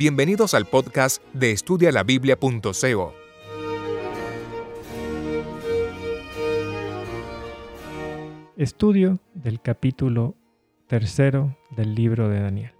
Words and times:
Bienvenidos 0.00 0.54
al 0.54 0.64
podcast 0.64 1.22
de 1.34 1.52
estudialabiblia.co. 1.52 3.14
Estudio 8.56 9.18
del 9.34 9.60
capítulo 9.60 10.36
tercero 10.86 11.54
del 11.76 11.94
libro 11.94 12.30
de 12.30 12.40
Daniel. 12.40 12.72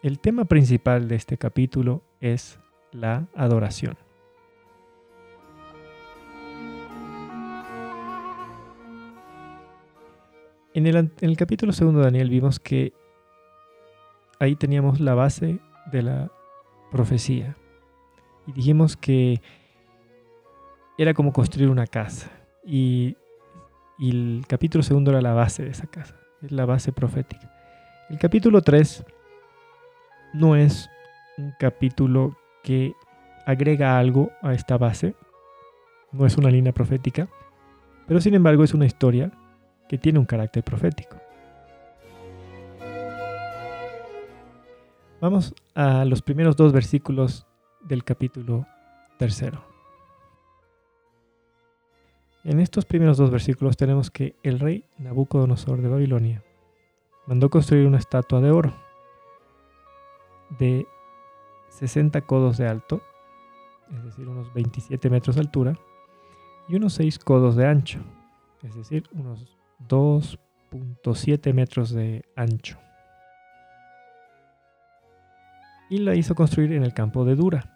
El 0.00 0.20
tema 0.20 0.44
principal 0.44 1.08
de 1.08 1.16
este 1.16 1.38
capítulo 1.38 2.04
es 2.20 2.60
la 2.92 3.26
adoración. 3.34 3.98
En 10.72 10.86
el, 10.86 11.36
capítulo 11.36 11.72
segundo 11.72 11.98
de 11.98 12.04
Daniel 12.04 12.30
vimos 12.30 12.60
que 12.60 12.92
ahí 14.38 14.54
teníamos 14.54 15.00
la 15.00 15.16
base 15.16 15.58
de 15.92 16.02
la 16.02 16.30
profecía. 16.90 17.56
Y 18.46 18.52
dijimos 18.52 18.96
que 18.96 19.40
era 20.98 21.14
como 21.14 21.32
construir 21.32 21.68
una 21.68 21.86
casa. 21.86 22.30
Y, 22.64 23.16
y, 23.98 24.10
el 24.10 24.44
capítulo 24.46 24.82
segundo 24.82 25.10
era 25.10 25.20
la 25.20 25.34
base 25.34 25.64
de 25.64 25.70
esa 25.70 25.86
casa. 25.86 26.16
Es 26.42 26.52
la 26.52 26.66
base 26.66 26.92
profética. 26.92 27.52
El 28.08 28.18
capítulo 28.18 28.62
3 28.62 29.04
no 30.34 30.56
es 30.56 30.88
un 31.38 31.52
capítulo 31.58 32.36
que 32.62 32.92
agrega 33.46 33.98
algo 33.98 34.30
a 34.42 34.54
esta 34.54 34.76
base. 34.78 35.14
No 36.12 36.26
es 36.26 36.36
una 36.36 36.50
línea 36.50 36.72
profética. 36.72 37.28
Pero 38.06 38.20
sin 38.20 38.34
embargo 38.34 38.64
es 38.64 38.74
una 38.74 38.86
historia 38.86 39.32
que 39.88 39.98
tiene 39.98 40.18
un 40.18 40.26
carácter 40.26 40.62
profético. 40.62 41.16
Vamos 45.20 45.54
a 45.76 46.06
los 46.06 46.22
primeros 46.22 46.56
dos 46.56 46.72
versículos 46.72 47.46
del 47.82 48.02
capítulo 48.02 48.66
tercero. 49.18 49.62
En 52.44 52.60
estos 52.60 52.86
primeros 52.86 53.18
dos 53.18 53.30
versículos 53.30 53.76
tenemos 53.76 54.10
que 54.10 54.36
el 54.42 54.58
rey 54.58 54.86
Nabucodonosor 54.96 55.82
de 55.82 55.88
Babilonia 55.88 56.42
mandó 57.26 57.50
construir 57.50 57.86
una 57.86 57.98
estatua 57.98 58.40
de 58.40 58.50
oro 58.50 58.72
de 60.58 60.86
60 61.68 62.22
codos 62.22 62.56
de 62.56 62.68
alto, 62.68 63.02
es 63.94 64.02
decir, 64.02 64.26
unos 64.28 64.54
27 64.54 65.10
metros 65.10 65.36
de 65.36 65.42
altura, 65.42 65.78
y 66.68 66.76
unos 66.76 66.94
6 66.94 67.18
codos 67.18 67.54
de 67.54 67.66
ancho, 67.66 67.98
es 68.62 68.74
decir, 68.74 69.04
unos 69.12 69.58
2.7 69.86 71.52
metros 71.52 71.90
de 71.90 72.24
ancho 72.34 72.78
y 75.88 75.98
la 75.98 76.14
hizo 76.14 76.34
construir 76.34 76.72
en 76.72 76.82
el 76.82 76.94
campo 76.94 77.24
de 77.24 77.36
Dura. 77.36 77.72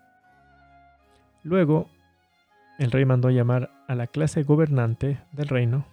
Luego, 1.42 1.88
el 2.78 2.90
rey 2.90 3.04
mandó 3.04 3.30
llamar 3.30 3.70
a 3.88 3.94
la 3.94 4.06
clase 4.06 4.42
gobernante 4.42 5.20
del 5.32 5.48
reino 5.48 5.86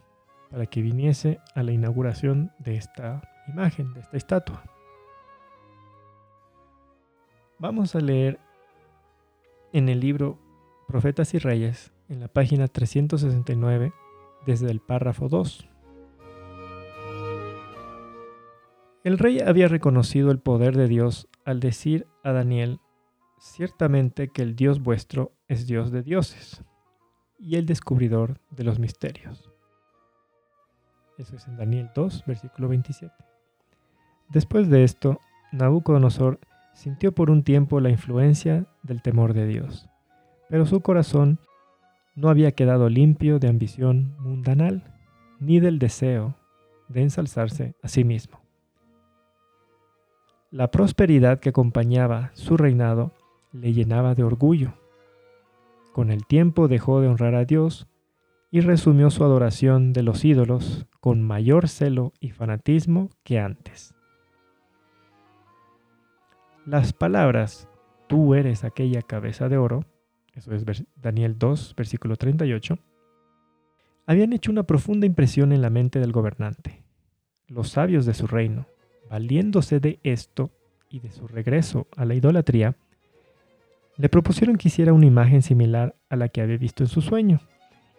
para 0.49 0.65
que 0.65 0.81
viniese 0.81 1.39
a 1.55 1.63
la 1.63 1.71
inauguración 1.71 2.51
de 2.59 2.75
esta 2.75 3.21
imagen, 3.47 3.93
de 3.93 4.01
esta 4.01 4.17
estatua. 4.17 4.63
Vamos 7.59 7.95
a 7.95 7.99
leer 7.99 8.39
en 9.73 9.89
el 9.89 9.99
libro 9.99 10.37
Profetas 10.87 11.33
y 11.33 11.39
Reyes, 11.39 11.91
en 12.07 12.19
la 12.19 12.27
página 12.27 12.67
369, 12.67 13.91
desde 14.45 14.71
el 14.71 14.79
párrafo 14.79 15.27
2. 15.27 15.67
El 19.03 19.17
rey 19.17 19.39
había 19.39 19.67
reconocido 19.67 20.31
el 20.31 20.39
poder 20.39 20.75
de 20.75 20.87
Dios 20.87 21.27
al 21.45 21.59
decir 21.59 22.07
a 22.23 22.31
Daniel, 22.31 22.79
ciertamente 23.39 24.29
que 24.29 24.41
el 24.41 24.55
Dios 24.55 24.81
vuestro 24.81 25.33
es 25.47 25.67
Dios 25.67 25.91
de 25.91 26.03
dioses 26.03 26.63
y 27.39 27.55
el 27.55 27.65
descubridor 27.65 28.39
de 28.51 28.63
los 28.63 28.79
misterios. 28.79 29.51
Eso 31.17 31.35
es 31.35 31.47
en 31.47 31.57
Daniel 31.57 31.89
2, 31.95 32.25
versículo 32.25 32.67
27. 32.67 33.13
Después 34.29 34.69
de 34.69 34.83
esto, 34.83 35.19
Nabucodonosor 35.51 36.39
sintió 36.73 37.13
por 37.13 37.29
un 37.29 37.43
tiempo 37.43 37.79
la 37.79 37.89
influencia 37.89 38.67
del 38.83 39.01
temor 39.01 39.33
de 39.33 39.47
Dios, 39.47 39.89
pero 40.49 40.65
su 40.65 40.81
corazón 40.81 41.39
no 42.15 42.29
había 42.29 42.51
quedado 42.51 42.89
limpio 42.89 43.39
de 43.39 43.47
ambición 43.47 44.15
mundanal, 44.19 44.93
ni 45.39 45.59
del 45.59 45.79
deseo 45.79 46.35
de 46.87 47.03
ensalzarse 47.03 47.75
a 47.83 47.87
sí 47.87 48.03
mismo. 48.03 48.46
La 50.49 50.71
prosperidad 50.71 51.39
que 51.41 51.49
acompañaba 51.49 52.31
su 52.33 52.55
reinado 52.55 53.11
le 53.51 53.73
llenaba 53.73 54.15
de 54.15 54.23
orgullo. 54.23 54.75
Con 55.91 56.09
el 56.09 56.25
tiempo 56.25 56.69
dejó 56.69 57.01
de 57.01 57.09
honrar 57.09 57.35
a 57.35 57.43
Dios 57.43 57.85
y 58.49 58.61
resumió 58.61 59.09
su 59.09 59.25
adoración 59.25 59.91
de 59.91 60.03
los 60.03 60.23
ídolos 60.23 60.85
con 61.01 61.21
mayor 61.21 61.67
celo 61.67 62.13
y 62.21 62.29
fanatismo 62.29 63.09
que 63.25 63.39
antes. 63.39 63.93
Las 66.65 66.93
palabras, 66.93 67.67
tú 68.07 68.33
eres 68.33 68.63
aquella 68.63 69.01
cabeza 69.01 69.49
de 69.49 69.57
oro, 69.57 69.83
eso 70.33 70.53
es 70.53 70.85
Daniel 70.95 71.37
2, 71.37 71.75
versículo 71.75 72.15
38, 72.15 72.77
habían 74.05 74.31
hecho 74.31 74.51
una 74.51 74.63
profunda 74.63 75.05
impresión 75.05 75.51
en 75.51 75.61
la 75.61 75.69
mente 75.69 75.99
del 75.99 76.13
gobernante. 76.13 76.85
Los 77.47 77.69
sabios 77.69 78.05
de 78.05 78.13
su 78.13 78.27
reino, 78.27 78.65
valiéndose 79.09 79.79
de 79.79 79.99
esto 80.03 80.51
y 80.89 80.99
de 80.99 81.11
su 81.11 81.27
regreso 81.27 81.87
a 81.95 82.05
la 82.05 82.15
idolatría, 82.15 82.75
le 83.97 84.09
propusieron 84.09 84.57
que 84.57 84.67
hiciera 84.67 84.93
una 84.93 85.05
imagen 85.05 85.41
similar 85.41 85.95
a 86.09 86.15
la 86.15 86.29
que 86.29 86.41
había 86.41 86.57
visto 86.57 86.83
en 86.83 86.89
su 86.89 87.01
sueño 87.01 87.39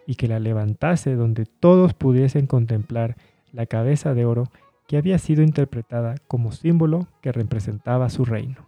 y 0.07 0.15
que 0.15 0.27
la 0.27 0.39
levantase 0.39 1.15
donde 1.15 1.45
todos 1.45 1.93
pudiesen 1.93 2.47
contemplar 2.47 3.17
la 3.51 3.65
cabeza 3.65 4.13
de 4.13 4.25
oro 4.25 4.45
que 4.87 4.97
había 4.97 5.19
sido 5.19 5.43
interpretada 5.43 6.15
como 6.27 6.51
símbolo 6.51 7.07
que 7.21 7.31
representaba 7.31 8.09
su 8.09 8.25
reino. 8.25 8.67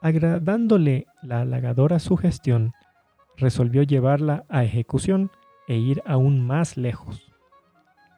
Agradándole 0.00 1.06
la 1.22 1.42
halagadora 1.42 1.98
sugestión, 1.98 2.72
resolvió 3.36 3.82
llevarla 3.82 4.44
a 4.48 4.64
ejecución 4.64 5.30
e 5.68 5.76
ir 5.76 6.02
aún 6.06 6.44
más 6.44 6.76
lejos 6.76 7.29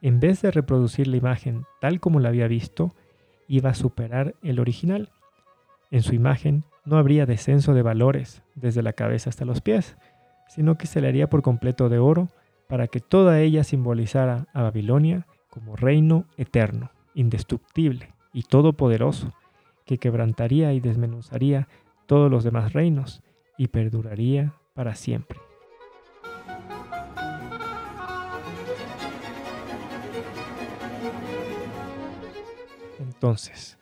en 0.03 0.19
vez 0.19 0.41
de 0.41 0.51
reproducir 0.51 1.07
la 1.07 1.15
imagen 1.15 1.63
tal 1.79 2.01
como 2.01 2.19
la 2.19 2.27
había 2.27 2.47
visto, 2.47 2.93
iba 3.47 3.69
a 3.69 3.73
superar 3.73 4.35
el 4.43 4.59
original. 4.59 5.09
En 5.91 6.03
su 6.03 6.13
imagen 6.13 6.65
no 6.83 6.97
habría 6.97 7.25
descenso 7.25 7.73
de 7.73 7.83
valores 7.83 8.43
desde 8.53 8.83
la 8.83 8.91
cabeza 8.91 9.29
hasta 9.29 9.45
los 9.45 9.61
pies, 9.61 9.95
sino 10.49 10.77
que 10.77 10.87
se 10.87 10.99
le 10.99 11.07
haría 11.07 11.29
por 11.29 11.41
completo 11.41 11.87
de 11.87 11.99
oro 11.99 12.27
para 12.67 12.87
que 12.87 12.99
toda 12.99 13.39
ella 13.39 13.63
simbolizara 13.63 14.45
a 14.53 14.63
Babilonia 14.63 15.25
como 15.49 15.77
reino 15.77 16.25
eterno, 16.35 16.91
indestructible 17.13 18.13
y 18.33 18.43
todopoderoso, 18.43 19.33
que 19.85 19.99
quebrantaría 19.99 20.73
y 20.73 20.81
desmenuzaría 20.81 21.69
todos 22.07 22.29
los 22.29 22.43
demás 22.43 22.73
reinos 22.73 23.23
y 23.57 23.67
perduraría 23.67 24.53
para 24.73 24.95
siempre. 24.95 25.39
Entonces, 33.03 33.77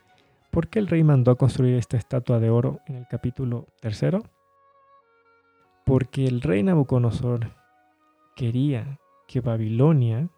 ¿por 0.50 0.68
qué 0.68 0.80
el 0.80 0.88
rey 0.88 1.04
mandó 1.04 1.32
a 1.32 1.38
construir 1.38 1.76
esta 1.76 1.96
estatua 1.96 2.40
de 2.40 2.50
oro 2.50 2.80
en 2.88 2.96
el 2.96 3.08
capítulo 3.08 3.68
tercero? 3.80 4.24
Porque 5.86 6.26
el 6.26 6.42
rey 6.42 6.64
Nabucodonosor 6.64 7.52
quería 8.36 9.00
que 9.28 9.42
Babilonia 9.42 10.30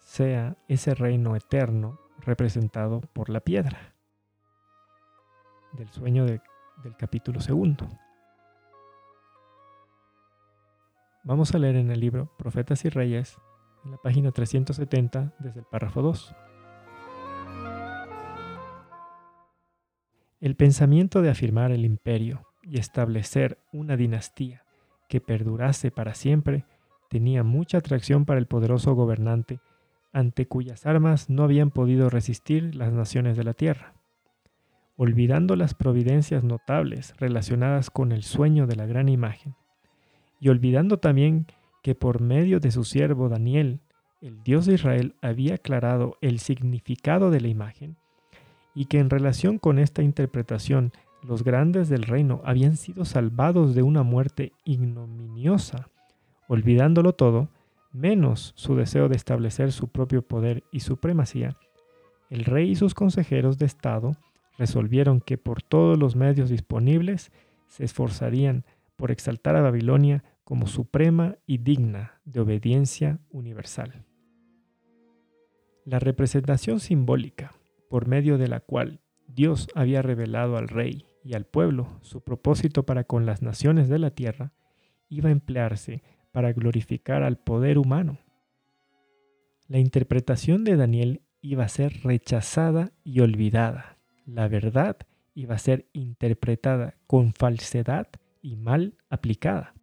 sea 0.00 0.56
ese 0.66 0.94
reino 0.94 1.36
eterno 1.36 2.00
representado 2.18 3.00
por 3.12 3.30
la 3.30 3.40
piedra 3.40 3.94
del 5.72 5.88
sueño 5.88 6.26
del 6.26 6.40
capítulo 6.98 7.40
segundo. 7.40 7.88
Vamos 11.22 11.54
a 11.54 11.58
leer 11.58 11.76
en 11.76 11.92
el 11.92 12.00
libro 12.00 12.32
Profetas 12.36 12.84
y 12.84 12.88
Reyes, 12.88 13.38
en 13.84 13.92
la 13.92 13.96
página 13.98 14.32
370, 14.32 15.32
desde 15.38 15.60
el 15.60 15.66
párrafo 15.66 16.02
2. 16.02 16.34
El 20.42 20.56
pensamiento 20.56 21.22
de 21.22 21.30
afirmar 21.30 21.70
el 21.70 21.84
imperio 21.84 22.48
y 22.64 22.80
establecer 22.80 23.58
una 23.72 23.96
dinastía 23.96 24.64
que 25.08 25.20
perdurase 25.20 25.92
para 25.92 26.14
siempre 26.14 26.64
tenía 27.08 27.44
mucha 27.44 27.78
atracción 27.78 28.24
para 28.24 28.40
el 28.40 28.46
poderoso 28.46 28.94
gobernante, 28.94 29.60
ante 30.12 30.48
cuyas 30.48 30.84
armas 30.84 31.30
no 31.30 31.44
habían 31.44 31.70
podido 31.70 32.10
resistir 32.10 32.74
las 32.74 32.92
naciones 32.92 33.36
de 33.36 33.44
la 33.44 33.54
tierra. 33.54 33.94
Olvidando 34.96 35.54
las 35.54 35.74
providencias 35.74 36.42
notables 36.42 37.14
relacionadas 37.18 37.88
con 37.90 38.10
el 38.10 38.24
sueño 38.24 38.66
de 38.66 38.74
la 38.74 38.86
gran 38.86 39.08
imagen, 39.08 39.54
y 40.40 40.48
olvidando 40.48 40.98
también 40.98 41.46
que 41.84 41.94
por 41.94 42.20
medio 42.20 42.58
de 42.58 42.72
su 42.72 42.82
siervo 42.82 43.28
Daniel, 43.28 43.78
el 44.20 44.42
Dios 44.42 44.66
de 44.66 44.74
Israel 44.74 45.14
había 45.22 45.54
aclarado 45.54 46.18
el 46.20 46.40
significado 46.40 47.30
de 47.30 47.40
la 47.40 47.46
imagen, 47.46 47.96
y 48.74 48.86
que 48.86 48.98
en 48.98 49.10
relación 49.10 49.58
con 49.58 49.78
esta 49.78 50.02
interpretación 50.02 50.92
los 51.22 51.44
grandes 51.44 51.88
del 51.88 52.02
reino 52.02 52.40
habían 52.44 52.76
sido 52.76 53.04
salvados 53.04 53.74
de 53.74 53.82
una 53.82 54.02
muerte 54.02 54.52
ignominiosa, 54.64 55.88
olvidándolo 56.48 57.12
todo, 57.12 57.48
menos 57.92 58.52
su 58.56 58.74
deseo 58.74 59.08
de 59.08 59.16
establecer 59.16 59.72
su 59.72 59.88
propio 59.88 60.22
poder 60.22 60.64
y 60.72 60.80
supremacía, 60.80 61.56
el 62.30 62.46
rey 62.46 62.70
y 62.70 62.76
sus 62.76 62.94
consejeros 62.94 63.58
de 63.58 63.66
Estado 63.66 64.16
resolvieron 64.56 65.20
que 65.20 65.36
por 65.36 65.62
todos 65.62 65.98
los 65.98 66.16
medios 66.16 66.48
disponibles 66.48 67.30
se 67.68 67.84
esforzarían 67.84 68.64
por 68.96 69.10
exaltar 69.10 69.54
a 69.56 69.62
Babilonia 69.62 70.24
como 70.44 70.66
suprema 70.66 71.36
y 71.46 71.58
digna 71.58 72.20
de 72.24 72.40
obediencia 72.40 73.18
universal. 73.30 74.04
La 75.84 75.98
representación 75.98 76.80
simbólica 76.80 77.52
por 77.92 78.08
medio 78.08 78.38
de 78.38 78.48
la 78.48 78.60
cual 78.60 79.02
Dios 79.26 79.68
había 79.74 80.00
revelado 80.00 80.56
al 80.56 80.68
rey 80.68 81.04
y 81.22 81.34
al 81.34 81.44
pueblo 81.44 81.98
su 82.00 82.22
propósito 82.22 82.86
para 82.86 83.04
con 83.04 83.26
las 83.26 83.42
naciones 83.42 83.90
de 83.90 83.98
la 83.98 84.12
tierra, 84.12 84.54
iba 85.10 85.28
a 85.28 85.32
emplearse 85.32 86.02
para 86.30 86.54
glorificar 86.54 87.22
al 87.22 87.36
poder 87.36 87.76
humano. 87.76 88.18
La 89.68 89.78
interpretación 89.78 90.64
de 90.64 90.76
Daniel 90.76 91.20
iba 91.42 91.64
a 91.64 91.68
ser 91.68 92.00
rechazada 92.02 92.92
y 93.04 93.20
olvidada. 93.20 93.98
La 94.24 94.48
verdad 94.48 94.96
iba 95.34 95.56
a 95.56 95.58
ser 95.58 95.86
interpretada 95.92 96.94
con 97.06 97.34
falsedad 97.34 98.06
y 98.40 98.56
mal 98.56 98.96
aplicada. 99.10 99.74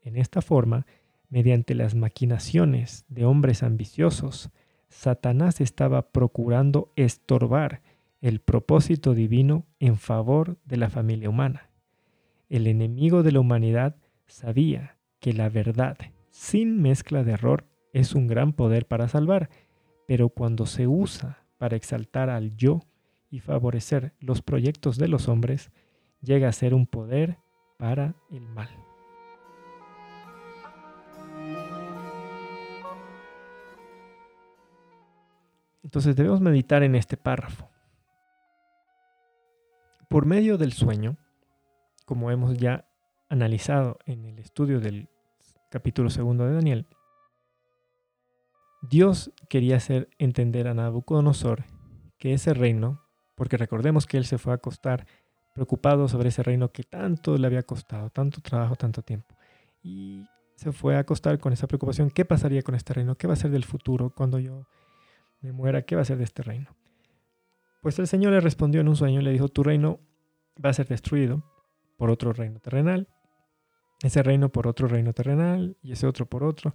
En 0.00 0.16
esta 0.16 0.42
forma, 0.42 0.86
mediante 1.28 1.74
las 1.74 1.96
maquinaciones 1.96 3.04
de 3.08 3.24
hombres 3.24 3.64
ambiciosos, 3.64 4.52
Satanás 4.88 5.60
estaba 5.60 6.10
procurando 6.10 6.92
estorbar 6.96 7.82
el 8.20 8.40
propósito 8.40 9.14
divino 9.14 9.66
en 9.78 9.96
favor 9.96 10.58
de 10.64 10.76
la 10.76 10.90
familia 10.90 11.28
humana. 11.28 11.70
El 12.48 12.66
enemigo 12.66 13.22
de 13.22 13.32
la 13.32 13.40
humanidad 13.40 13.96
sabía 14.26 14.96
que 15.20 15.32
la 15.32 15.48
verdad, 15.48 15.96
sin 16.30 16.80
mezcla 16.80 17.24
de 17.24 17.32
error, 17.32 17.64
es 17.92 18.14
un 18.14 18.26
gran 18.26 18.52
poder 18.52 18.86
para 18.86 19.08
salvar, 19.08 19.50
pero 20.06 20.28
cuando 20.28 20.66
se 20.66 20.86
usa 20.86 21.44
para 21.58 21.76
exaltar 21.76 22.30
al 22.30 22.56
yo 22.56 22.82
y 23.30 23.40
favorecer 23.40 24.12
los 24.20 24.42
proyectos 24.42 24.98
de 24.98 25.08
los 25.08 25.28
hombres, 25.28 25.70
llega 26.20 26.48
a 26.48 26.52
ser 26.52 26.74
un 26.74 26.86
poder 26.86 27.38
para 27.78 28.14
el 28.30 28.42
mal. 28.42 28.85
Entonces 35.86 36.16
debemos 36.16 36.40
meditar 36.40 36.82
en 36.82 36.96
este 36.96 37.16
párrafo. 37.16 37.70
Por 40.08 40.26
medio 40.26 40.58
del 40.58 40.72
sueño, 40.72 41.16
como 42.04 42.32
hemos 42.32 42.58
ya 42.58 42.88
analizado 43.28 43.96
en 44.04 44.24
el 44.24 44.40
estudio 44.40 44.80
del 44.80 45.08
capítulo 45.70 46.10
segundo 46.10 46.44
de 46.44 46.54
Daniel, 46.54 46.86
Dios 48.82 49.30
quería 49.48 49.76
hacer 49.76 50.08
entender 50.18 50.66
a 50.66 50.74
Nabucodonosor 50.74 51.62
que 52.18 52.34
ese 52.34 52.52
reino, 52.52 53.00
porque 53.36 53.56
recordemos 53.56 54.06
que 54.06 54.16
él 54.16 54.24
se 54.24 54.38
fue 54.38 54.54
a 54.54 54.56
acostar 54.56 55.06
preocupado 55.54 56.08
sobre 56.08 56.30
ese 56.30 56.42
reino 56.42 56.72
que 56.72 56.82
tanto 56.82 57.38
le 57.38 57.46
había 57.46 57.62
costado, 57.62 58.10
tanto 58.10 58.40
trabajo, 58.40 58.74
tanto 58.74 59.02
tiempo. 59.02 59.36
Y 59.84 60.26
se 60.56 60.72
fue 60.72 60.96
a 60.96 60.98
acostar 60.98 61.38
con 61.38 61.52
esa 61.52 61.68
preocupación, 61.68 62.10
¿qué 62.10 62.24
pasaría 62.24 62.62
con 62.62 62.74
este 62.74 62.92
reino? 62.92 63.14
¿Qué 63.14 63.28
va 63.28 63.34
a 63.34 63.36
ser 63.36 63.52
del 63.52 63.64
futuro 63.64 64.10
cuando 64.10 64.40
yo 64.40 64.66
muera, 65.52 65.82
¿qué 65.82 65.96
va 65.96 66.02
a 66.02 66.06
ser 66.06 66.18
de 66.18 66.24
este 66.24 66.42
reino? 66.42 66.76
Pues 67.82 67.98
el 67.98 68.06
Señor 68.06 68.32
le 68.32 68.40
respondió 68.40 68.80
en 68.80 68.88
un 68.88 68.96
sueño 68.96 69.20
y 69.20 69.24
le 69.24 69.32
dijo, 69.32 69.48
tu 69.48 69.62
reino 69.62 70.00
va 70.62 70.70
a 70.70 70.74
ser 70.74 70.88
destruido 70.88 71.44
por 71.96 72.10
otro 72.10 72.32
reino 72.32 72.58
terrenal, 72.60 73.08
ese 74.02 74.22
reino 74.22 74.50
por 74.50 74.66
otro 74.66 74.88
reino 74.88 75.12
terrenal 75.12 75.76
y 75.82 75.92
ese 75.92 76.06
otro 76.06 76.26
por 76.26 76.44
otro, 76.44 76.74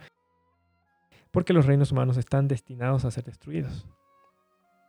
porque 1.31 1.53
los 1.53 1.65
reinos 1.65 1.91
humanos 1.91 2.17
están 2.17 2.47
destinados 2.47 3.05
a 3.05 3.11
ser 3.11 3.23
destruidos. 3.23 3.87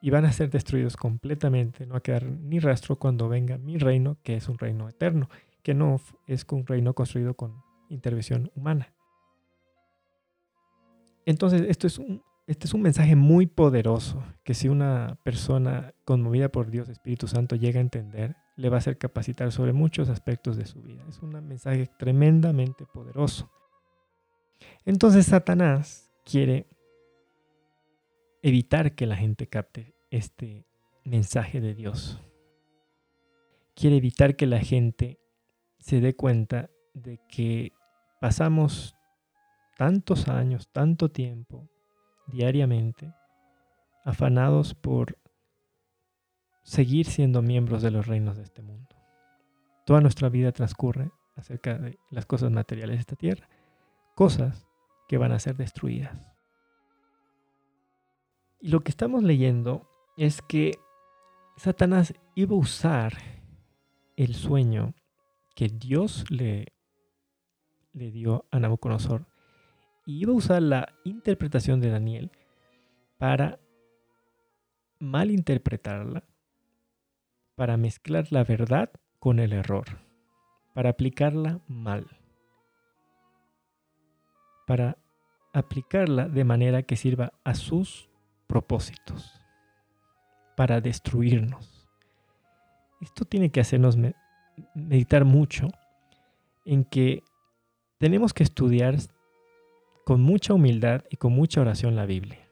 Y 0.00 0.10
van 0.10 0.24
a 0.24 0.32
ser 0.32 0.50
destruidos 0.50 0.96
completamente, 0.96 1.86
no 1.86 1.92
va 1.92 1.98
a 1.98 2.02
quedar 2.02 2.24
ni 2.24 2.58
rastro 2.58 2.96
cuando 2.96 3.28
venga 3.28 3.56
mi 3.58 3.78
reino, 3.78 4.16
que 4.24 4.34
es 4.34 4.48
un 4.48 4.58
reino 4.58 4.88
eterno, 4.88 5.28
que 5.62 5.74
no 5.74 6.00
es 6.26 6.44
un 6.50 6.66
reino 6.66 6.92
construido 6.94 7.34
con 7.34 7.62
intervención 7.88 8.50
humana. 8.56 8.92
Entonces, 11.24 11.62
esto 11.68 11.86
es 11.86 11.98
un, 11.98 12.22
este 12.46 12.66
es 12.66 12.74
un 12.74 12.82
mensaje 12.82 13.16
muy 13.16 13.46
poderoso 13.46 14.22
que 14.42 14.54
si 14.54 14.68
una 14.68 15.18
persona 15.22 15.94
conmovida 16.04 16.50
por 16.50 16.70
Dios 16.70 16.88
Espíritu 16.88 17.28
Santo 17.28 17.56
llega 17.56 17.78
a 17.78 17.82
entender, 17.82 18.36
le 18.56 18.68
va 18.68 18.76
a 18.76 18.78
hacer 18.78 18.98
capacitar 18.98 19.52
sobre 19.52 19.72
muchos 19.72 20.08
aspectos 20.08 20.56
de 20.56 20.66
su 20.66 20.82
vida. 20.82 21.04
Es 21.08 21.20
un 21.22 21.30
mensaje 21.46 21.88
tremendamente 21.98 22.84
poderoso. 22.84 23.50
Entonces 24.84 25.26
Satanás 25.26 26.10
quiere 26.24 26.66
evitar 28.42 28.94
que 28.94 29.06
la 29.06 29.16
gente 29.16 29.46
capte 29.46 29.94
este 30.10 30.66
mensaje 31.04 31.60
de 31.60 31.74
Dios. 31.74 32.20
Quiere 33.74 33.96
evitar 33.96 34.36
que 34.36 34.46
la 34.46 34.60
gente 34.60 35.18
se 35.78 36.00
dé 36.00 36.14
cuenta 36.14 36.70
de 36.92 37.20
que 37.28 37.72
pasamos 38.20 38.94
tantos 39.78 40.28
años, 40.28 40.68
tanto 40.72 41.10
tiempo 41.10 41.71
diariamente, 42.32 43.12
afanados 44.04 44.74
por 44.74 45.18
seguir 46.62 47.06
siendo 47.06 47.42
miembros 47.42 47.82
de 47.82 47.90
los 47.90 48.06
reinos 48.06 48.36
de 48.36 48.44
este 48.44 48.62
mundo. 48.62 48.96
Toda 49.84 50.00
nuestra 50.00 50.28
vida 50.28 50.52
transcurre 50.52 51.10
acerca 51.36 51.78
de 51.78 51.98
las 52.10 52.26
cosas 52.26 52.50
materiales 52.50 52.96
de 52.96 53.00
esta 53.00 53.16
tierra, 53.16 53.48
cosas 54.14 54.66
que 55.08 55.18
van 55.18 55.32
a 55.32 55.38
ser 55.38 55.56
destruidas. 55.56 56.32
Y 58.60 58.68
lo 58.68 58.80
que 58.80 58.90
estamos 58.90 59.22
leyendo 59.22 59.88
es 60.16 60.40
que 60.42 60.78
Satanás 61.56 62.14
iba 62.34 62.54
a 62.54 62.58
usar 62.58 63.14
el 64.16 64.34
sueño 64.34 64.94
que 65.54 65.68
Dios 65.68 66.24
le, 66.30 66.66
le 67.92 68.10
dio 68.10 68.46
a 68.50 68.58
Nabucodonosor 68.58 69.26
y 70.04 70.22
iba 70.22 70.32
a 70.32 70.36
usar 70.36 70.62
la 70.62 70.88
interpretación 71.04 71.80
de 71.80 71.90
Daniel 71.90 72.30
para 73.18 73.60
malinterpretarla, 74.98 76.24
para 77.54 77.76
mezclar 77.76 78.26
la 78.30 78.44
verdad 78.44 78.90
con 79.18 79.38
el 79.38 79.52
error, 79.52 79.84
para 80.74 80.90
aplicarla 80.90 81.60
mal, 81.68 82.06
para 84.66 84.98
aplicarla 85.52 86.28
de 86.28 86.44
manera 86.44 86.82
que 86.82 86.96
sirva 86.96 87.32
a 87.44 87.54
sus 87.54 88.08
propósitos, 88.46 89.40
para 90.56 90.80
destruirnos. 90.80 91.88
Esto 93.00 93.24
tiene 93.24 93.50
que 93.50 93.60
hacernos 93.60 93.96
meditar 94.74 95.24
mucho 95.24 95.68
en 96.64 96.84
que 96.84 97.22
tenemos 97.98 98.32
que 98.32 98.42
estudiar 98.42 98.96
con 100.04 100.20
mucha 100.20 100.54
humildad 100.54 101.04
y 101.10 101.16
con 101.16 101.32
mucha 101.32 101.60
oración 101.60 101.96
la 101.96 102.06
Biblia. 102.06 102.48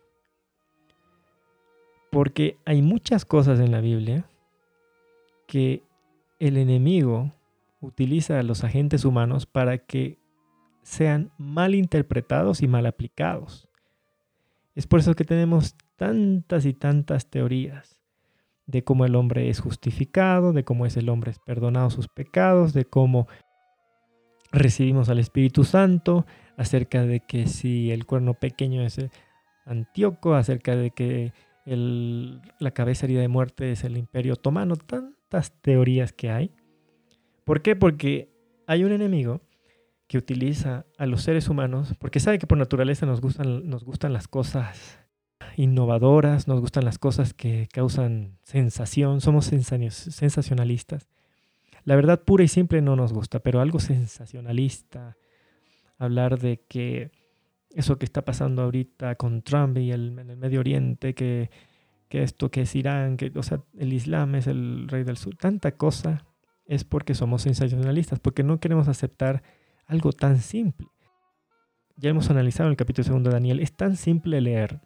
Porque 2.10 2.58
hay 2.64 2.82
muchas 2.82 3.24
cosas 3.24 3.60
en 3.60 3.70
la 3.70 3.80
Biblia 3.80 4.24
que 5.46 5.82
el 6.38 6.56
enemigo 6.56 7.32
utiliza 7.80 8.38
a 8.38 8.42
los 8.42 8.64
agentes 8.64 9.04
humanos 9.04 9.46
para 9.46 9.78
que 9.78 10.18
sean 10.82 11.30
mal 11.38 11.74
interpretados 11.74 12.62
y 12.62 12.68
mal 12.68 12.86
aplicados. 12.86 13.68
Es 14.74 14.86
por 14.86 15.00
eso 15.00 15.14
que 15.14 15.24
tenemos 15.24 15.76
tantas 15.96 16.64
y 16.64 16.72
tantas 16.72 17.28
teorías 17.28 17.98
de 18.66 18.84
cómo 18.84 19.04
el 19.04 19.16
hombre 19.16 19.50
es 19.50 19.60
justificado, 19.60 20.52
de 20.52 20.64
cómo 20.64 20.86
es 20.86 20.96
el 20.96 21.08
hombre 21.08 21.34
perdonado 21.44 21.90
sus 21.90 22.08
pecados, 22.08 22.72
de 22.72 22.84
cómo 22.84 23.26
recibimos 24.52 25.08
al 25.08 25.18
Espíritu 25.18 25.64
Santo, 25.64 26.26
acerca 26.60 27.06
de 27.06 27.20
que 27.20 27.46
si 27.46 27.90
el 27.90 28.04
cuerno 28.04 28.34
pequeño 28.34 28.82
es 28.82 28.98
Antíoco, 29.64 30.34
acerca 30.34 30.76
de 30.76 30.90
que 30.90 31.32
la 31.64 32.70
cabeza 32.72 33.06
herida 33.06 33.22
de 33.22 33.28
muerte 33.28 33.72
es 33.72 33.82
el 33.82 33.96
imperio 33.96 34.34
otomano, 34.34 34.76
tantas 34.76 35.52
teorías 35.62 36.12
que 36.12 36.30
hay. 36.30 36.52
¿Por 37.44 37.62
qué? 37.62 37.76
Porque 37.76 38.28
hay 38.66 38.84
un 38.84 38.92
enemigo 38.92 39.40
que 40.06 40.18
utiliza 40.18 40.84
a 40.98 41.06
los 41.06 41.22
seres 41.22 41.48
humanos, 41.48 41.94
porque 41.98 42.20
sabe 42.20 42.38
que 42.38 42.46
por 42.46 42.58
naturaleza 42.58 43.06
nos 43.06 43.22
gustan, 43.22 43.66
nos 43.66 43.82
gustan 43.84 44.12
las 44.12 44.28
cosas 44.28 44.98
innovadoras, 45.56 46.46
nos 46.46 46.60
gustan 46.60 46.84
las 46.84 46.98
cosas 46.98 47.32
que 47.32 47.68
causan 47.72 48.36
sensación, 48.42 49.22
somos 49.22 49.46
sensacionalistas. 49.46 51.08
La 51.84 51.96
verdad 51.96 52.22
pura 52.22 52.44
y 52.44 52.48
simple 52.48 52.82
no 52.82 52.96
nos 52.96 53.14
gusta, 53.14 53.38
pero 53.38 53.60
algo 53.60 53.80
sensacionalista, 53.80 55.16
hablar 56.00 56.38
de 56.38 56.64
que 56.68 57.12
eso 57.70 57.98
que 57.98 58.04
está 58.04 58.24
pasando 58.24 58.62
ahorita 58.62 59.14
con 59.14 59.42
Trump 59.42 59.78
y 59.78 59.92
el, 59.92 60.18
en 60.18 60.30
el 60.30 60.36
Medio 60.36 60.60
Oriente, 60.60 61.14
que 61.14 61.50
que 62.10 62.24
esto, 62.24 62.50
que 62.50 62.62
es 62.62 62.74
Irán, 62.74 63.16
que, 63.16 63.32
o 63.34 63.40
el 63.78 63.92
Islam 63.92 64.34
es 64.34 64.48
el 64.48 64.88
rey 64.88 65.04
del 65.04 65.16
sur, 65.16 65.36
tanta 65.36 65.76
cosa 65.76 66.26
es 66.66 66.84
porque 66.84 67.14
somos 67.14 67.42
sensacionalistas, 67.42 68.18
porque 68.18 68.42
no 68.42 68.58
queremos 68.58 68.88
aceptar 68.88 69.42
algo 69.86 70.12
tan 70.12 70.38
simple. 70.38 70.88
Ya 71.96 72.10
hemos 72.10 72.28
analizado 72.28 72.68
en 72.68 72.72
el 72.72 72.76
capítulo 72.76 73.04
segundo 73.04 73.30
de 73.30 73.34
Daniel, 73.34 73.60
es 73.60 73.76
tan 73.76 73.96
simple 73.96 74.40
leer 74.40 74.80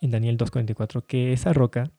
en 0.00 0.12
Daniel 0.12 0.38
2.44 0.38 1.04
que 1.06 1.32
esa 1.32 1.52
roca 1.52 1.90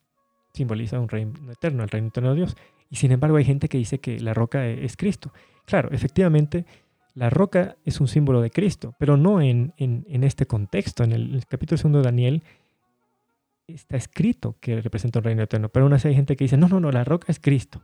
simboliza 0.53 0.99
un 0.99 1.09
reino 1.09 1.51
eterno, 1.51 1.83
el 1.83 1.89
reino 1.89 2.07
eterno 2.07 2.29
de 2.29 2.35
Dios. 2.37 2.55
Y 2.89 2.95
sin 2.95 3.11
embargo 3.11 3.35
hay 3.35 3.43
gente 3.43 3.67
que 3.67 3.77
dice 3.77 3.99
que 3.99 4.19
la 4.19 4.33
roca 4.33 4.65
e-, 4.65 4.85
es 4.85 4.95
Cristo. 4.95 5.33
Claro, 5.65 5.89
efectivamente, 5.91 6.65
la 7.17 7.31
roca 7.31 7.77
es 7.83 7.99
un 7.99 8.07
símbolo 8.07 8.41
de 8.41 8.51
Cristo, 8.51 8.93
pero 8.99 9.17
no 9.17 9.41
en, 9.41 9.73
este 10.07 10.45
contexto. 10.45 11.03
En 11.03 11.13
el, 11.13 11.43
capítulo 11.47 11.77
segundo 11.79 11.97
de 11.97 12.03
Daniel 12.03 12.43
está 13.65 13.97
escrito 13.97 14.55
que 14.59 14.79
representa 14.81 15.17
un 15.17 15.25
reino 15.25 15.41
eterno, 15.41 15.69
pero 15.69 15.85
aún 15.85 15.93
así 15.93 16.09
hay 16.09 16.13
gente 16.13 16.35
que 16.35 16.43
dice, 16.43 16.57
no, 16.57 16.67
no, 16.69 16.79
no, 16.79 16.91
la 16.91 17.03
roca 17.03 17.31
es 17.31 17.39
Cristo. 17.39 17.81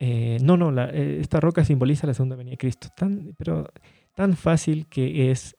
Eh, 0.00 0.38
no, 0.42 0.56
no, 0.56 0.76
eh, 0.82 1.20
esta 1.20 1.38
roca 1.38 1.64
simboliza 1.64 2.08
la 2.08 2.14
segunda 2.14 2.34
venida 2.34 2.54
de 2.54 2.58
Cristo. 2.58 2.88
Tan, 2.96 3.36
pero 3.38 3.68
tan 4.16 4.36
fácil 4.36 4.88
que 4.88 5.30
es 5.30 5.54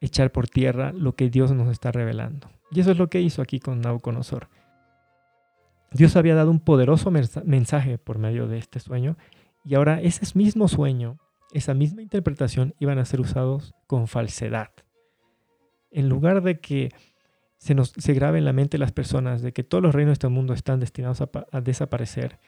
echar 0.00 0.32
por 0.32 0.48
tierra 0.48 0.94
lo 0.94 1.14
que 1.14 1.28
Dios 1.28 1.52
nos 1.52 1.68
está 1.68 1.92
revelando. 1.92 2.48
Y 2.70 2.80
eso 2.80 2.92
es 2.92 2.96
lo 2.96 3.10
que 3.10 3.20
hizo 3.20 3.42
aquí 3.42 3.60
con 3.60 3.82
Nabucodonosor. 3.82 4.48
Dios 5.90 6.16
había 6.16 6.34
dado 6.34 6.50
un 6.50 6.60
poderoso 6.60 7.10
mensaje 7.10 7.98
por 7.98 8.16
medio 8.16 8.48
de 8.48 8.56
este 8.56 8.80
sueño 8.80 9.18
y 9.64 9.74
ahora 9.74 10.00
ese 10.00 10.26
mismo 10.36 10.68
sueño, 10.68 11.18
esa 11.52 11.74
misma 11.74 12.02
interpretación 12.02 12.74
iban 12.78 12.98
a 12.98 13.04
ser 13.04 13.20
usados 13.20 13.74
con 13.86 14.08
falsedad. 14.08 14.70
En 15.90 16.08
lugar 16.08 16.42
de 16.42 16.60
que 16.60 16.90
se 17.58 17.76
se 17.84 18.14
grabe 18.14 18.38
en 18.38 18.44
la 18.44 18.52
mente 18.52 18.78
las 18.78 18.92
personas 18.92 19.42
de 19.42 19.52
que 19.52 19.62
todos 19.62 19.82
los 19.82 19.94
reinos 19.94 20.10
de 20.10 20.14
este 20.14 20.28
mundo 20.28 20.52
están 20.52 20.80
destinados 20.80 21.20
a, 21.20 21.30
a 21.52 21.60
desaparecer, 21.60 22.40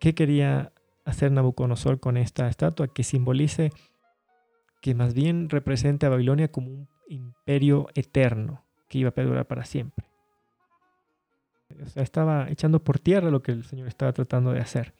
¿qué 0.00 0.14
quería 0.14 0.72
hacer 1.04 1.30
Nabucodonosor 1.30 2.00
con 2.00 2.16
esta 2.16 2.48
estatua? 2.48 2.88
Que 2.88 3.04
simbolice, 3.04 3.70
que 4.80 4.94
más 4.94 5.14
bien 5.14 5.48
represente 5.48 6.06
a 6.06 6.08
Babilonia 6.08 6.50
como 6.50 6.70
un 6.70 6.88
imperio 7.08 7.88
eterno 7.94 8.64
que 8.88 8.98
iba 8.98 9.10
a 9.10 9.14
perdurar 9.14 9.46
para 9.46 9.64
siempre. 9.64 10.06
O 11.82 11.88
sea, 11.88 12.02
estaba 12.02 12.48
echando 12.50 12.82
por 12.82 12.98
tierra 12.98 13.30
lo 13.30 13.42
que 13.42 13.52
el 13.52 13.64
Señor 13.64 13.88
estaba 13.88 14.12
tratando 14.12 14.52
de 14.52 14.60
hacer. 14.60 14.94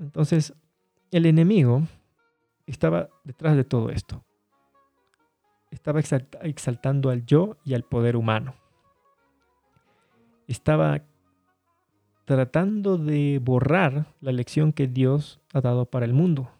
Entonces, 0.00 0.54
el 1.10 1.26
enemigo 1.26 1.82
estaba 2.66 3.08
detrás 3.24 3.56
de 3.56 3.64
todo 3.64 3.90
esto. 3.90 4.24
Estaba 5.70 6.00
exaltando 6.00 7.10
al 7.10 7.24
yo 7.24 7.56
y 7.64 7.74
al 7.74 7.82
poder 7.82 8.16
humano. 8.16 8.54
Estaba 10.46 11.02
tratando 12.24 12.98
de 12.98 13.40
borrar 13.42 14.06
la 14.20 14.32
lección 14.32 14.72
que 14.72 14.86
Dios 14.86 15.40
ha 15.52 15.60
dado 15.60 15.86
para 15.86 16.04
el 16.04 16.12
mundo, 16.12 16.50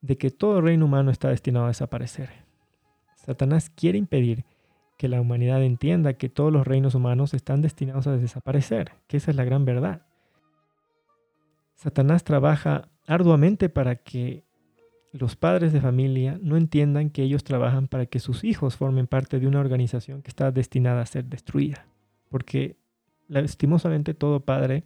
de 0.00 0.18
que 0.18 0.30
todo 0.30 0.60
reino 0.60 0.86
humano 0.86 1.10
está 1.10 1.28
destinado 1.28 1.66
a 1.66 1.68
desaparecer. 1.68 2.30
Satanás 3.16 3.70
quiere 3.70 3.98
impedir 3.98 4.44
que 4.96 5.08
la 5.08 5.20
humanidad 5.20 5.62
entienda 5.62 6.14
que 6.14 6.28
todos 6.28 6.52
los 6.52 6.66
reinos 6.66 6.94
humanos 6.94 7.34
están 7.34 7.60
destinados 7.60 8.06
a 8.06 8.16
desaparecer, 8.16 8.92
que 9.06 9.18
esa 9.18 9.30
es 9.30 9.36
la 9.36 9.44
gran 9.44 9.64
verdad. 9.64 10.02
Satanás 11.76 12.24
trabaja 12.24 12.88
arduamente 13.06 13.68
para 13.68 13.96
que 13.96 14.44
los 15.12 15.36
padres 15.36 15.72
de 15.72 15.80
familia 15.80 16.38
no 16.42 16.56
entiendan 16.56 17.10
que 17.10 17.22
ellos 17.22 17.44
trabajan 17.44 17.86
para 17.86 18.06
que 18.06 18.18
sus 18.18 18.44
hijos 18.44 18.76
formen 18.76 19.06
parte 19.06 19.38
de 19.38 19.46
una 19.46 19.60
organización 19.60 20.22
que 20.22 20.30
está 20.30 20.50
destinada 20.50 21.02
a 21.02 21.06
ser 21.06 21.26
destruida. 21.26 21.86
Porque 22.28 22.76
lastimosamente 23.28 24.14
todo 24.14 24.40
padre 24.40 24.84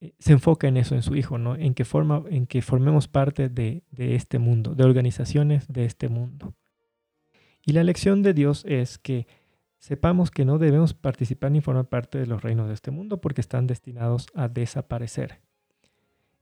eh, 0.00 0.12
se 0.18 0.32
enfoca 0.32 0.66
en 0.66 0.76
eso, 0.76 0.94
en 0.94 1.02
su 1.02 1.14
hijo, 1.14 1.38
¿no? 1.38 1.56
En 1.56 1.74
que, 1.74 1.84
forma, 1.84 2.24
en 2.28 2.46
que 2.46 2.60
formemos 2.60 3.06
parte 3.08 3.48
de, 3.48 3.84
de 3.92 4.16
este 4.16 4.38
mundo, 4.38 4.74
de 4.74 4.84
organizaciones 4.84 5.68
de 5.68 5.84
este 5.84 6.08
mundo. 6.08 6.54
Y 7.64 7.72
la 7.72 7.84
lección 7.84 8.22
de 8.22 8.34
Dios 8.34 8.64
es 8.66 8.98
que 8.98 9.26
sepamos 9.78 10.30
que 10.30 10.44
no 10.44 10.58
debemos 10.58 10.92
participar 10.92 11.52
ni 11.52 11.60
formar 11.60 11.88
parte 11.88 12.18
de 12.18 12.26
los 12.26 12.42
reinos 12.42 12.68
de 12.68 12.74
este 12.74 12.90
mundo 12.90 13.20
porque 13.20 13.40
están 13.40 13.66
destinados 13.68 14.26
a 14.34 14.48
desaparecer. 14.48 15.40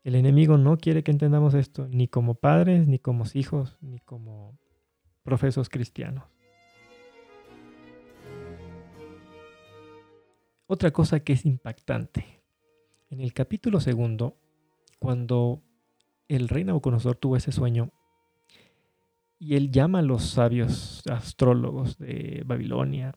El 0.08 0.14
enemigo 0.14 0.56
no 0.56 0.78
quiere 0.78 1.02
que 1.02 1.10
entendamos 1.10 1.52
esto, 1.52 1.86
ni 1.86 2.08
como 2.08 2.34
padres, 2.36 2.88
ni 2.88 2.98
como 2.98 3.24
hijos, 3.34 3.76
ni 3.82 3.98
como 3.98 4.58
profesos 5.22 5.68
cristianos. 5.68 6.24
Otra 10.66 10.92
cosa 10.92 11.20
que 11.20 11.34
es 11.34 11.44
impactante. 11.44 12.24
En 13.10 13.20
el 13.20 13.34
capítulo 13.34 13.80
segundo, 13.80 14.38
cuando 14.98 15.60
el 16.28 16.48
rey 16.48 16.64
Nabucodonosor 16.64 17.16
tuvo 17.16 17.36
ese 17.36 17.52
sueño, 17.52 17.90
y 19.38 19.56
él 19.56 19.70
llama 19.70 19.98
a 19.98 20.02
los 20.02 20.24
sabios 20.24 21.02
astrólogos 21.06 21.98
de 21.98 22.44
Babilonia, 22.46 23.14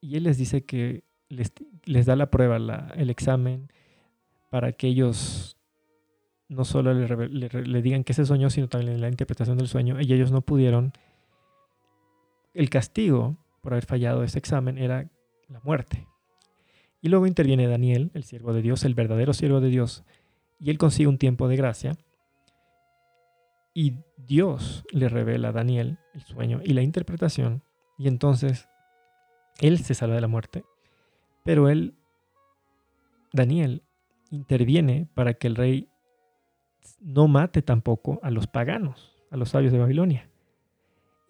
y 0.00 0.14
él 0.14 0.22
les 0.22 0.38
dice 0.38 0.64
que 0.64 1.02
les, 1.28 2.06
da 2.06 2.14
la 2.14 2.30
prueba, 2.30 2.58
el 2.94 3.10
examen, 3.10 3.72
para 4.54 4.70
que 4.70 4.86
ellos 4.86 5.56
no 6.48 6.64
solo 6.64 6.94
le, 6.94 7.82
digan 7.82 8.04
que 8.04 8.14
se 8.14 8.24
soñó, 8.24 8.50
sino 8.50 8.68
también 8.68 9.00
la 9.00 9.08
interpretación 9.08 9.58
del 9.58 9.66
sueño, 9.66 10.00
y 10.00 10.12
ellos 10.12 10.30
no 10.30 10.42
pudieron. 10.42 10.92
El 12.52 12.70
castigo 12.70 13.36
por 13.62 13.72
haber 13.72 13.84
fallado 13.84 14.22
ese 14.22 14.38
examen 14.38 14.78
era 14.78 15.10
la 15.48 15.58
muerte. 15.64 16.06
Y 17.02 17.08
luego 17.08 17.26
interviene 17.26 17.66
Daniel, 17.66 18.12
el 18.14 18.22
siervo 18.22 18.52
de 18.52 18.62
Dios, 18.62 18.84
el 18.84 18.94
verdadero 18.94 19.32
siervo 19.32 19.60
de 19.60 19.70
Dios, 19.70 20.04
y 20.60 20.70
él 20.70 20.78
consigue 20.78 21.08
un 21.08 21.18
tiempo 21.18 21.48
de 21.48 21.56
gracia. 21.56 21.96
Y 23.74 23.94
Dios 24.16 24.84
le 24.92 25.08
revela 25.08 25.48
a 25.48 25.52
Daniel 25.52 25.98
el 26.14 26.22
sueño 26.22 26.60
y 26.62 26.74
la 26.74 26.82
interpretación, 26.82 27.64
y 27.98 28.06
entonces 28.06 28.68
él 29.58 29.80
se 29.80 29.94
salva 29.94 30.14
de 30.14 30.20
la 30.20 30.28
muerte. 30.28 30.64
Pero 31.42 31.68
él, 31.68 31.96
Daniel, 33.32 33.82
interviene 34.34 35.08
para 35.14 35.34
que 35.34 35.46
el 35.46 35.56
rey 35.56 35.88
no 37.00 37.28
mate 37.28 37.62
tampoco 37.62 38.20
a 38.22 38.30
los 38.30 38.46
paganos, 38.46 39.14
a 39.30 39.36
los 39.36 39.50
sabios 39.50 39.72
de 39.72 39.78
Babilonia. 39.78 40.28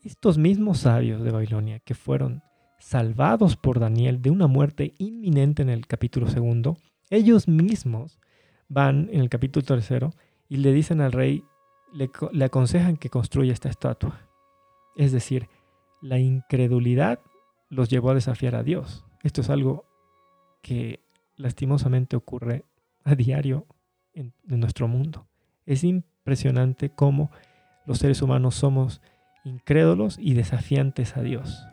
Estos 0.02 0.38
mismos 0.38 0.78
sabios 0.78 1.22
de 1.22 1.30
Babilonia 1.30 1.78
que 1.80 1.94
fueron 1.94 2.42
salvados 2.78 3.56
por 3.56 3.80
Daniel 3.80 4.20
de 4.20 4.30
una 4.30 4.46
muerte 4.46 4.94
inminente 4.98 5.62
en 5.62 5.70
el 5.70 5.86
capítulo 5.86 6.28
segundo, 6.28 6.76
ellos 7.10 7.48
mismos 7.48 8.18
van 8.68 9.08
en 9.12 9.20
el 9.20 9.28
capítulo 9.28 9.64
tercero 9.64 10.10
y 10.48 10.58
le 10.58 10.72
dicen 10.72 11.00
al 11.00 11.12
rey, 11.12 11.44
le, 11.92 12.44
aconsejan 12.44 12.96
que 12.96 13.08
construya 13.08 13.52
esta 13.52 13.68
estatua. 13.68 14.28
Es 14.96 15.12
decir, 15.12 15.48
la 16.02 16.18
incredulidad 16.18 17.20
los 17.70 17.88
llevó 17.88 18.10
a 18.10 18.14
desafiar 18.14 18.54
a 18.54 18.62
Dios. 18.62 19.04
Esto 19.22 19.40
es 19.40 19.48
algo 19.48 19.86
que 20.60 21.00
lastimosamente 21.36 22.16
ocurre 22.16 22.64
a 23.04 23.14
diario 23.14 23.66
en, 24.12 24.32
nuestro 24.46 24.88
mundo. 24.88 25.28
Es 25.66 25.84
impresionante 25.84 26.90
cómo 26.90 27.30
los 27.86 27.98
seres 27.98 28.22
humanos 28.22 28.54
somos 28.54 29.00
incrédulos 29.44 30.18
y 30.18 30.34
desafiantes 30.34 31.16
a 31.16 31.22
Dios. 31.22 31.66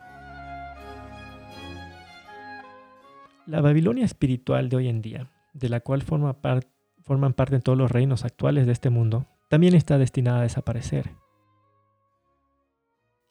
La 3.47 3.61
Babilonia 3.61 4.05
espiritual 4.05 4.69
de 4.69 4.75
hoy 4.75 4.87
en 4.87 5.01
día, 5.01 5.31
de 5.53 5.69
la 5.69 5.79
cual 5.79 6.03
forman 6.03 7.33
parte 7.33 7.59
todos 7.59 7.77
los 7.77 7.91
reinos 7.91 8.23
actuales 8.23 8.65
de 8.65 8.73
este 8.73 8.89
mundo, 8.89 9.25
también 9.49 9.73
está 9.73 9.97
destinada 9.97 10.39
a 10.39 10.43
desaparecer. 10.43 11.11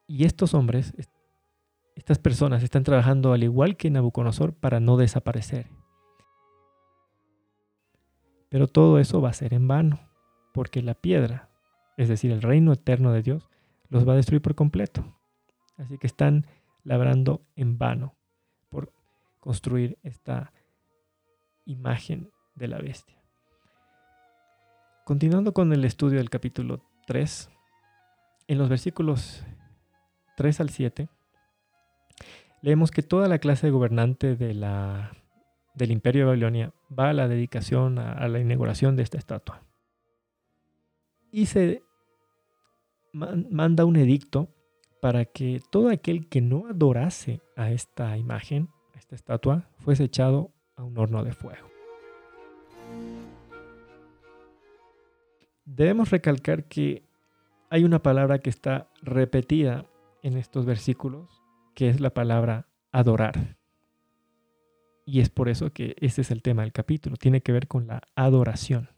Y 0.07 0.25
estos 0.25 0.55
hombres, 0.55 0.93
estas 1.95 2.19
personas 2.19 2.63
están 2.63 2.83
trabajando 2.83 3.33
al 3.33 3.45
igual 3.45 3.77
que 3.77 3.91
Nabucodonosor 3.91 4.55
para 4.55 4.81
no 4.81 4.97
desaparecer. 4.97 5.80
Pero 8.51 8.67
todo 8.67 8.99
eso 8.99 9.23
va 9.23 9.31
a 9.31 9.35
ser 9.35 9.55
en 9.55 9.67
vano, 9.67 10.01
porque 10.53 10.83
la 10.83 10.95
piedra, 10.95 11.49
es 11.97 12.09
decir, 12.09 12.31
el 12.31 12.43
reino 12.43 12.73
eterno 12.73 13.13
de 13.13 13.23
Dios, 13.23 13.49
los 13.89 14.07
va 14.07 14.13
a 14.13 14.17
destruir 14.17 14.43
por 14.43 14.55
completo. 14.55 15.17
Así 15.79 15.97
que 15.97 16.07
están 16.07 16.47
labrando 16.85 17.43
en 17.57 17.79
vano 17.79 18.15
construir 19.41 19.99
esta 20.03 20.53
imagen 21.65 22.31
de 22.55 22.69
la 22.69 22.79
bestia. 22.79 23.17
Continuando 25.05 25.53
con 25.53 25.73
el 25.73 25.85
estudio 25.85 26.19
del 26.19 26.31
capítulo 26.31 26.85
3, 27.07 27.51
en 28.49 28.59
los 28.59 28.69
versículos 28.69 29.43
3 30.37 30.61
al 30.61 30.71
7, 30.71 31.09
leemos 32.63 32.91
que 32.91 33.03
toda 33.03 33.29
la 33.29 33.39
clase 33.39 33.67
de 33.67 33.73
gobernante 33.73 34.37
de 34.37 34.55
la, 34.55 35.13
del 35.81 35.93
imperio 35.93 36.23
de 36.23 36.27
Babilonia 36.27 36.75
va 36.97 37.09
a 37.09 37.13
la 37.15 37.27
dedicación, 37.27 37.99
a, 37.99 38.29
la 38.29 38.39
inauguración 38.39 38.97
de 38.97 39.03
esta 39.03 39.17
estatua. 39.17 39.63
Y 41.33 41.47
se 41.47 41.83
manda 43.13 43.87
un 43.87 43.97
edicto 43.97 44.49
para 45.01 45.25
que 45.25 45.63
todo 45.71 45.89
aquel 45.89 46.29
que 46.29 46.43
no 46.43 46.67
adorase 46.69 47.41
a 47.57 47.71
esta 47.71 48.19
imagen, 48.19 48.69
a 48.95 48.99
esta 48.99 49.15
estatua, 49.15 49.71
fuese 49.79 50.05
echado 50.05 50.53
a 50.77 50.85
un 50.85 50.99
horno 50.99 51.25
de 51.25 51.33
fuego. 51.33 51.67
Debemos 55.65 56.11
recalcar 56.11 56.65
que 56.65 57.05
hay 57.71 57.85
una 57.85 58.03
palabra 58.03 58.41
que 58.41 58.51
está 58.51 58.91
repetida 59.01 59.87
en 60.23 60.37
estos 60.37 60.67
versículos, 60.67 61.43
que 61.75 61.89
es 61.89 62.01
la 62.01 62.11
palabra 62.11 62.69
adorar. 62.93 63.60
Y 65.11 65.19
es 65.19 65.29
por 65.29 65.49
eso 65.49 65.73
que 65.73 65.97
ese 65.99 66.21
es 66.21 66.31
el 66.31 66.41
tema 66.41 66.63
del 66.63 66.73
capítulo, 66.73 67.17
tiene 67.17 67.41
que 67.41 67.51
ver 67.51 67.67
con 67.67 67.89
la 67.89 68.01
adoración. 68.15 68.91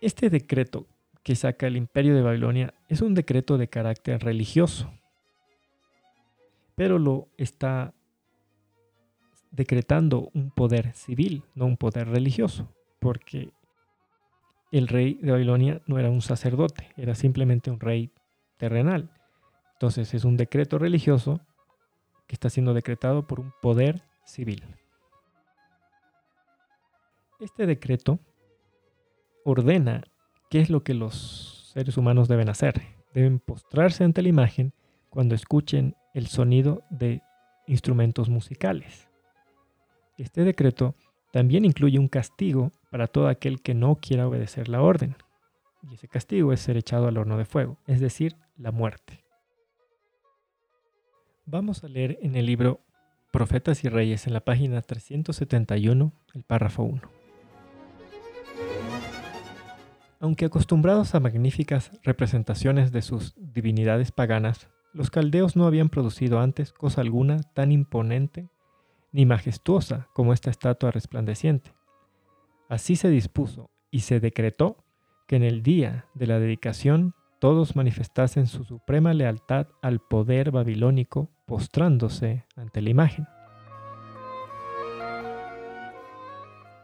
Este 0.00 0.28
decreto 0.28 0.88
que 1.22 1.36
saca 1.36 1.68
el 1.68 1.76
imperio 1.76 2.16
de 2.16 2.22
Babilonia 2.22 2.74
es 2.88 3.00
un 3.00 3.14
decreto 3.14 3.58
de 3.58 3.68
carácter 3.68 4.24
religioso, 4.24 4.92
pero 6.74 6.98
lo 6.98 7.28
está 7.36 7.94
decretando 9.52 10.30
un 10.34 10.50
poder 10.50 10.94
civil, 10.94 11.44
no 11.54 11.66
un 11.66 11.76
poder 11.76 12.08
religioso, 12.08 12.74
porque 12.98 13.52
el 14.72 14.88
rey 14.88 15.14
de 15.22 15.30
Babilonia 15.30 15.80
no 15.86 15.96
era 16.00 16.10
un 16.10 16.22
sacerdote, 16.22 16.88
era 16.96 17.14
simplemente 17.14 17.70
un 17.70 17.78
rey 17.78 18.10
terrenal. 18.56 19.12
Entonces 19.74 20.14
es 20.14 20.24
un 20.24 20.36
decreto 20.36 20.78
religioso 20.78 21.40
que 22.26 22.34
está 22.34 22.50
siendo 22.50 22.74
decretado 22.74 23.26
por 23.26 23.40
un 23.40 23.52
poder 23.60 24.02
civil. 24.24 24.64
Este 27.40 27.66
decreto 27.66 28.18
ordena 29.44 30.04
qué 30.50 30.60
es 30.60 30.70
lo 30.70 30.82
que 30.82 30.94
los 30.94 31.70
seres 31.74 31.96
humanos 31.96 32.28
deben 32.28 32.48
hacer. 32.48 32.80
Deben 33.12 33.38
postrarse 33.38 34.04
ante 34.04 34.22
la 34.22 34.28
imagen 34.28 34.72
cuando 35.10 35.34
escuchen 35.34 35.94
el 36.14 36.28
sonido 36.28 36.82
de 36.90 37.22
instrumentos 37.66 38.28
musicales. 38.28 39.08
Este 40.16 40.44
decreto 40.44 40.94
también 41.32 41.64
incluye 41.64 41.98
un 41.98 42.08
castigo 42.08 42.70
para 42.90 43.08
todo 43.08 43.26
aquel 43.28 43.60
que 43.60 43.74
no 43.74 43.96
quiera 43.96 44.28
obedecer 44.28 44.68
la 44.68 44.82
orden. 44.82 45.16
Y 45.82 45.94
ese 45.94 46.08
castigo 46.08 46.52
es 46.52 46.60
ser 46.60 46.76
echado 46.76 47.08
al 47.08 47.18
horno 47.18 47.36
de 47.36 47.44
fuego, 47.44 47.78
es 47.86 48.00
decir, 48.00 48.36
la 48.56 48.70
muerte. 48.70 49.23
Vamos 51.46 51.84
a 51.84 51.88
leer 51.88 52.18
en 52.22 52.36
el 52.36 52.46
libro 52.46 52.80
Profetas 53.30 53.84
y 53.84 53.90
Reyes 53.90 54.26
en 54.26 54.32
la 54.32 54.40
página 54.40 54.80
371, 54.80 56.10
el 56.32 56.42
párrafo 56.42 56.84
1. 56.84 57.02
Aunque 60.20 60.46
acostumbrados 60.46 61.14
a 61.14 61.20
magníficas 61.20 61.90
representaciones 62.02 62.92
de 62.92 63.02
sus 63.02 63.34
divinidades 63.36 64.10
paganas, 64.10 64.70
los 64.94 65.10
caldeos 65.10 65.54
no 65.54 65.66
habían 65.66 65.90
producido 65.90 66.40
antes 66.40 66.72
cosa 66.72 67.02
alguna 67.02 67.42
tan 67.52 67.72
imponente 67.72 68.48
ni 69.12 69.26
majestuosa 69.26 70.08
como 70.14 70.32
esta 70.32 70.48
estatua 70.48 70.92
resplandeciente. 70.92 71.74
Así 72.70 72.96
se 72.96 73.10
dispuso 73.10 73.68
y 73.90 74.00
se 74.00 74.18
decretó 74.18 74.82
que 75.28 75.36
en 75.36 75.42
el 75.42 75.62
día 75.62 76.06
de 76.14 76.26
la 76.26 76.38
dedicación 76.38 77.14
todos 77.38 77.76
manifestasen 77.76 78.46
su 78.46 78.64
suprema 78.64 79.12
lealtad 79.12 79.66
al 79.82 80.00
poder 80.00 80.50
babilónico 80.50 81.33
postrándose 81.46 82.44
ante 82.56 82.80
la 82.80 82.90
imagen. 82.90 83.26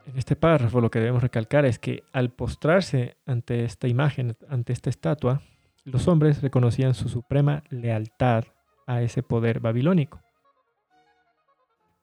En 0.07 0.19
este 0.19 0.35
párrafo 0.35 0.81
lo 0.81 0.91
que 0.91 0.99
debemos 0.99 1.23
recalcar 1.23 1.65
es 1.65 1.79
que 1.79 2.03
al 2.13 2.31
postrarse 2.31 3.17
ante 3.27 3.65
esta 3.65 3.87
imagen, 3.87 4.37
ante 4.49 4.73
esta 4.73 4.91
estatua, 4.91 5.43
los 5.85 6.09
hombres 6.09 6.43
reconocían 6.43 6.95
su 6.95 7.09
suprema 7.09 7.63
lealtad 7.71 8.45
a 8.87 9.03
ese 9.03 9.23
poder 9.23 9.61
babilónico. 9.61 10.21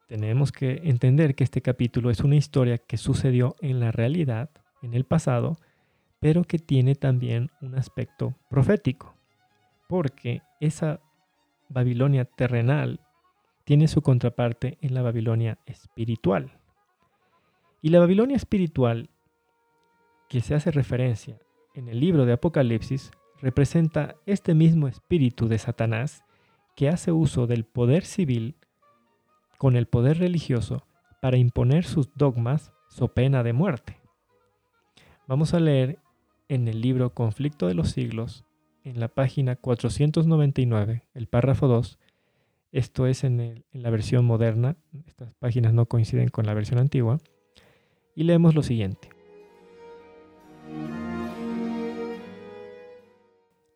Tenemos 0.07 0.53
que 0.53 0.81
entender 0.85 1.35
que 1.35 1.43
este 1.43 1.61
capítulo 1.61 2.09
es 2.09 2.21
una 2.21 2.37
historia 2.37 2.77
que 2.77 2.95
sucedió 2.95 3.55
en 3.59 3.81
la 3.81 3.91
realidad, 3.91 4.49
en 4.81 4.93
el 4.93 5.03
pasado, 5.03 5.57
pero 6.19 6.45
que 6.45 6.59
tiene 6.59 6.95
también 6.95 7.51
un 7.61 7.75
aspecto 7.75 8.33
profético, 8.49 9.15
porque 9.89 10.41
esa 10.61 11.01
Babilonia 11.69 12.25
terrenal 12.25 13.01
tiene 13.63 13.87
su 13.87 14.01
contraparte 14.01 14.77
en 14.81 14.93
la 14.93 15.01
Babilonia 15.01 15.59
espiritual. 15.65 16.59
Y 17.81 17.89
la 17.89 17.99
Babilonia 17.99 18.35
espiritual, 18.35 19.09
que 20.29 20.41
se 20.41 20.55
hace 20.55 20.71
referencia 20.71 21.39
en 21.73 21.89
el 21.89 21.99
libro 21.99 22.25
de 22.25 22.33
Apocalipsis, 22.33 23.11
representa 23.41 24.15
este 24.25 24.53
mismo 24.53 24.87
espíritu 24.87 25.47
de 25.47 25.57
Satanás 25.57 26.23
que 26.75 26.89
hace 26.89 27.11
uso 27.11 27.47
del 27.47 27.65
poder 27.65 28.05
civil 28.05 28.55
con 29.57 29.75
el 29.75 29.87
poder 29.87 30.19
religioso 30.19 30.85
para 31.21 31.37
imponer 31.37 31.83
sus 31.83 32.13
dogmas 32.15 32.71
so 32.89 33.09
pena 33.09 33.43
de 33.43 33.53
muerte. 33.53 33.99
Vamos 35.27 35.53
a 35.53 35.59
leer 35.59 35.99
en 36.47 36.67
el 36.67 36.81
libro 36.81 37.13
Conflicto 37.13 37.67
de 37.67 37.73
los 37.73 37.89
Siglos, 37.89 38.45
en 38.87 39.01
la 39.01 39.09
página 39.09 39.57
499, 39.57 41.03
el 41.13 41.27
párrafo 41.27 41.67
2, 41.67 41.99
esto 42.71 43.05
es 43.05 43.25
en, 43.25 43.39
en, 43.41 43.63
la 43.73 43.89
versión 43.89 44.23
moderna, 44.23 44.77
estas 45.05 45.33
páginas 45.33 45.73
no 45.73 45.87
coinciden 45.87 46.29
con 46.29 46.45
la 46.45 46.53
versión 46.53 46.79
antigua, 46.79 47.19
y 48.15 48.23
leemos 48.23 48.55
lo 48.55 48.63
siguiente. 48.63 49.09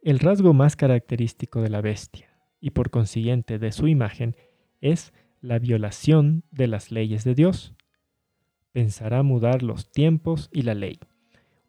El 0.02 0.19
rasgo 0.19 0.54
más 0.54 0.78
característico 0.78 1.62
de 1.62 1.69
la 1.69 1.82
bestia, 1.82 2.30
y 2.62 2.69
por 2.69 2.89
consiguiente 2.89 3.60
de 3.60 3.74
su 3.74 3.88
imagen, 3.88 4.38
es 4.80 5.13
la 5.41 5.60
violación 5.60 6.43
de 6.52 6.67
las 6.67 6.89
leyes 6.89 7.26
de 7.26 7.36
Dios. 7.36 7.76
Pensará 8.71 9.24
mudar 9.24 9.62
los 9.62 9.91
tiempos 9.91 10.50
y 10.54 10.62
la 10.62 10.74
ley. 10.74 11.00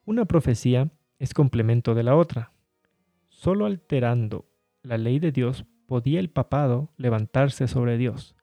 Una 0.05 0.27
profecía 0.27 0.91
es 1.19 1.35
complemento 1.35 1.95
de 1.95 2.05
la 2.05 2.15
otra. 2.17 2.52
Solo 3.43 3.67
alterando 3.67 4.47
la 4.85 4.99
ley 4.99 5.19
de 5.19 5.33
Dios 5.33 5.67
podía 5.89 6.21
el 6.21 6.31
papado 6.31 6.93
levantarse 6.97 7.67
sobre 7.67 7.99
Dios. 7.99 8.37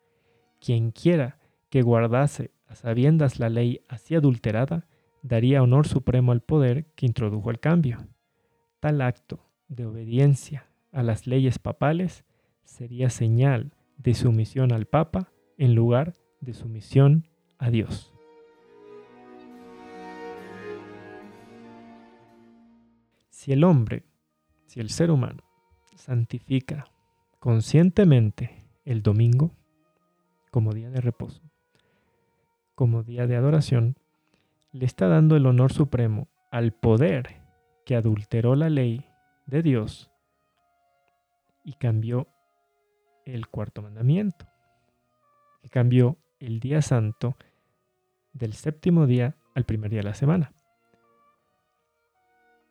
Quien 0.60 0.92
quiera 0.92 1.40
que 1.70 1.84
guardase 1.84 2.52
a 2.68 2.76
sabiendas 2.76 3.40
la 3.40 3.48
ley 3.48 3.80
así 3.88 4.16
adulterada, 4.16 4.90
daría 5.22 5.64
honor 5.64 5.88
supremo 5.88 6.34
al 6.34 6.42
poder 6.42 6.88
que 6.96 7.06
introdujo 7.06 7.50
el 7.50 7.62
cambio. 7.62 8.10
Tal 8.82 9.00
acto 9.00 9.50
de 9.70 9.86
obediencia 9.86 10.70
a 10.92 11.02
las 11.02 11.28
leyes 11.28 11.60
papales 11.60 12.26
sería 12.66 13.10
señal 13.10 13.72
de 13.96 14.14
sumisión 14.14 14.74
al 14.74 14.86
Papa 14.86 15.32
en 15.58 15.76
lugar 15.76 16.18
de 16.42 16.54
sumisión 16.54 17.26
a 17.58 17.70
Dios. 17.70 18.14
Si 23.30 23.54
el 23.54 23.64
hombre, 23.64 24.09
si 24.70 24.80
el 24.80 24.92
ser 24.92 25.10
humano 25.10 25.44
santifica 25.96 26.86
conscientemente 27.40 28.68
el 28.86 29.02
domingo 29.02 29.52
como 30.52 30.74
día 30.74 30.92
de 30.92 31.02
reposo, 31.02 31.42
como 32.76 33.02
día 33.02 33.26
de 33.26 33.36
adoración, 33.36 33.98
le 34.72 34.86
está 34.86 35.08
dando 35.08 35.36
el 35.36 35.48
honor 35.48 35.74
supremo 35.74 36.28
al 36.52 36.72
poder 36.72 37.42
que 37.84 37.96
adulteró 37.96 38.56
la 38.56 38.70
ley 38.70 39.08
de 39.48 39.64
Dios 39.64 40.12
y 41.64 41.74
cambió 41.74 42.28
el 43.26 43.48
cuarto 43.48 43.82
mandamiento, 43.82 44.46
que 45.64 45.70
cambió 45.70 46.16
el 46.40 46.60
día 46.60 46.84
santo 46.84 47.36
del 48.34 48.54
séptimo 48.54 49.08
día 49.08 49.36
al 49.56 49.66
primer 49.66 49.90
día 49.90 50.02
de 50.02 50.10
la 50.10 50.14
semana. 50.14 50.54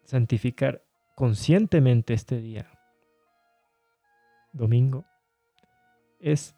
Santificar 0.04 0.87
conscientemente 1.18 2.14
este 2.14 2.40
día, 2.40 2.70
domingo, 4.52 5.04
es 6.20 6.54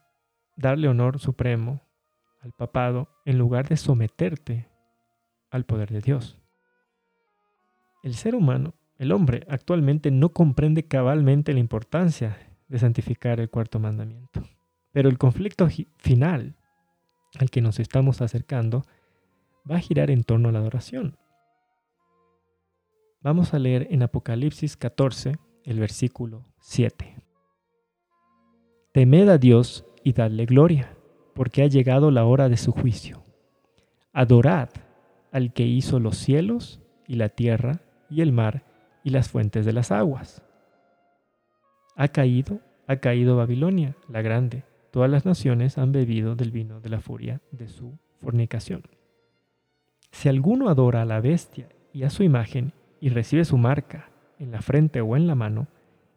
darle 0.55 0.87
honor 0.87 1.19
supremo 1.19 1.81
al 2.43 2.53
papado 2.53 3.09
en 3.25 3.39
lugar 3.39 3.71
de 3.71 3.79
someterte 3.79 4.69
al 5.51 5.65
poder 5.65 5.91
de 5.91 6.03
Dios. 6.03 6.39
El 8.03 8.13
ser 8.13 8.35
humano, 8.35 8.75
el 8.99 9.13
hombre, 9.13 9.47
actualmente 9.49 10.11
no 10.11 10.29
comprende 10.29 10.87
cabalmente 10.87 11.55
la 11.55 11.61
importancia 11.61 12.37
de 12.69 12.79
santificar 12.79 13.41
el 13.41 13.49
cuarto 13.49 13.79
mandamiento. 13.79 14.43
Pero 14.93 15.09
el 15.09 15.17
conflicto 15.17 15.71
final 15.97 16.55
al 17.39 17.49
que 17.49 17.63
nos 17.63 17.81
estamos 17.81 18.21
acercando 18.21 18.85
va 19.69 19.77
a 19.77 19.81
girar 19.81 20.11
en 20.11 20.23
torno 20.23 20.51
a 20.51 20.53
la 20.53 20.59
adoración. 20.59 21.17
Vamos 23.23 23.53
a 23.53 23.59
leer 23.59 23.87
en 23.91 24.03
Apocalipsis 24.03 24.79
14, 24.79 25.37
el 25.65 25.79
versículo 25.79 26.47
7. 26.61 27.19
Temed 28.93 29.29
a 29.29 29.37
Dios 29.37 29.85
y 30.03 30.15
dadle 30.15 30.47
gloria, 30.47 30.97
porque 31.35 31.63
ha 31.63 31.67
llegado 31.67 32.11
la 32.11 32.25
hora 32.25 32.49
de 32.49 32.57
su 32.57 32.73
juicio. 32.73 33.23
Adorad 34.15 34.71
al 35.33 35.53
que 35.53 35.67
hizo 35.67 36.01
los 36.01 36.17
cielos 36.17 36.81
y 37.07 37.17
la 37.17 37.29
tierra 37.29 37.83
y 38.09 38.23
el 38.23 38.33
mar 38.33 38.65
y 39.05 39.11
las 39.11 39.29
fuentes 39.29 39.67
de 39.67 39.75
las 39.75 39.93
aguas. 39.93 40.43
Ha 41.97 42.09
caído, 42.09 42.61
ha 42.87 42.97
caído 42.97 43.37
Babilonia, 43.37 43.97
la 44.09 44.23
grande. 44.23 44.65
Todas 44.91 45.11
las 45.11 45.27
naciones 45.27 45.77
han 45.77 45.93
bebido 45.93 46.37
del 46.37 46.53
vino 46.53 46.81
de 46.81 46.89
la 46.89 47.01
furia 47.01 47.43
de 47.51 47.69
su 47.69 47.99
fornicación. 48.23 48.85
Si 50.11 50.31
alguno 50.31 50.71
adora 50.71 51.03
a 51.03 51.05
la 51.05 51.21
bestia 51.21 51.69
y 51.93 52.05
a 52.05 52.09
su 52.09 52.23
imagen 52.23 52.73
y 53.01 53.09
recibe 53.09 53.45
su 53.45 53.57
marca 53.57 54.11
en 54.39 54.51
la 54.51 54.63
frente 54.63 55.01
o 55.01 55.17
en 55.17 55.27
la 55.27 55.35
mano, 55.35 55.69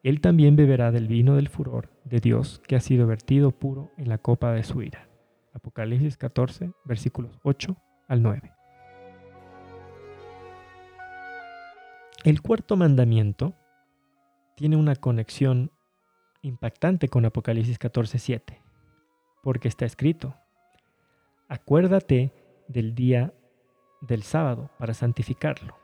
él 0.04 0.20
también 0.22 0.56
beberá 0.56 0.92
del 0.92 1.08
vino 1.08 1.36
del 1.36 1.48
furor 1.48 1.90
de 2.04 2.20
Dios 2.20 2.62
que 2.68 2.76
ha 2.76 2.82
sido 2.82 3.08
vertido 3.08 3.52
puro 3.52 3.92
en 3.98 4.10
la 4.10 4.18
copa 4.18 4.52
de 4.52 4.64
su 4.64 4.82
ira. 4.82 5.08
Apocalipsis 5.54 6.18
14, 6.18 6.72
versículos 6.84 7.40
8 7.44 7.76
al 8.08 8.22
9. 8.22 8.52
El 12.26 12.42
cuarto 12.42 12.76
mandamiento 12.76 13.54
tiene 14.56 14.78
una 14.78 14.96
conexión 14.96 15.72
impactante 16.42 17.08
con 17.08 17.26
Apocalipsis 17.26 17.78
14, 17.78 18.20
7, 18.20 18.62
porque 19.42 19.68
está 19.68 19.86
escrito, 19.86 20.36
acuérdate 21.48 22.34
del 22.68 22.96
día 22.96 23.34
del 24.02 24.24
sábado 24.24 24.70
para 24.78 24.94
santificarlo, 24.94 25.78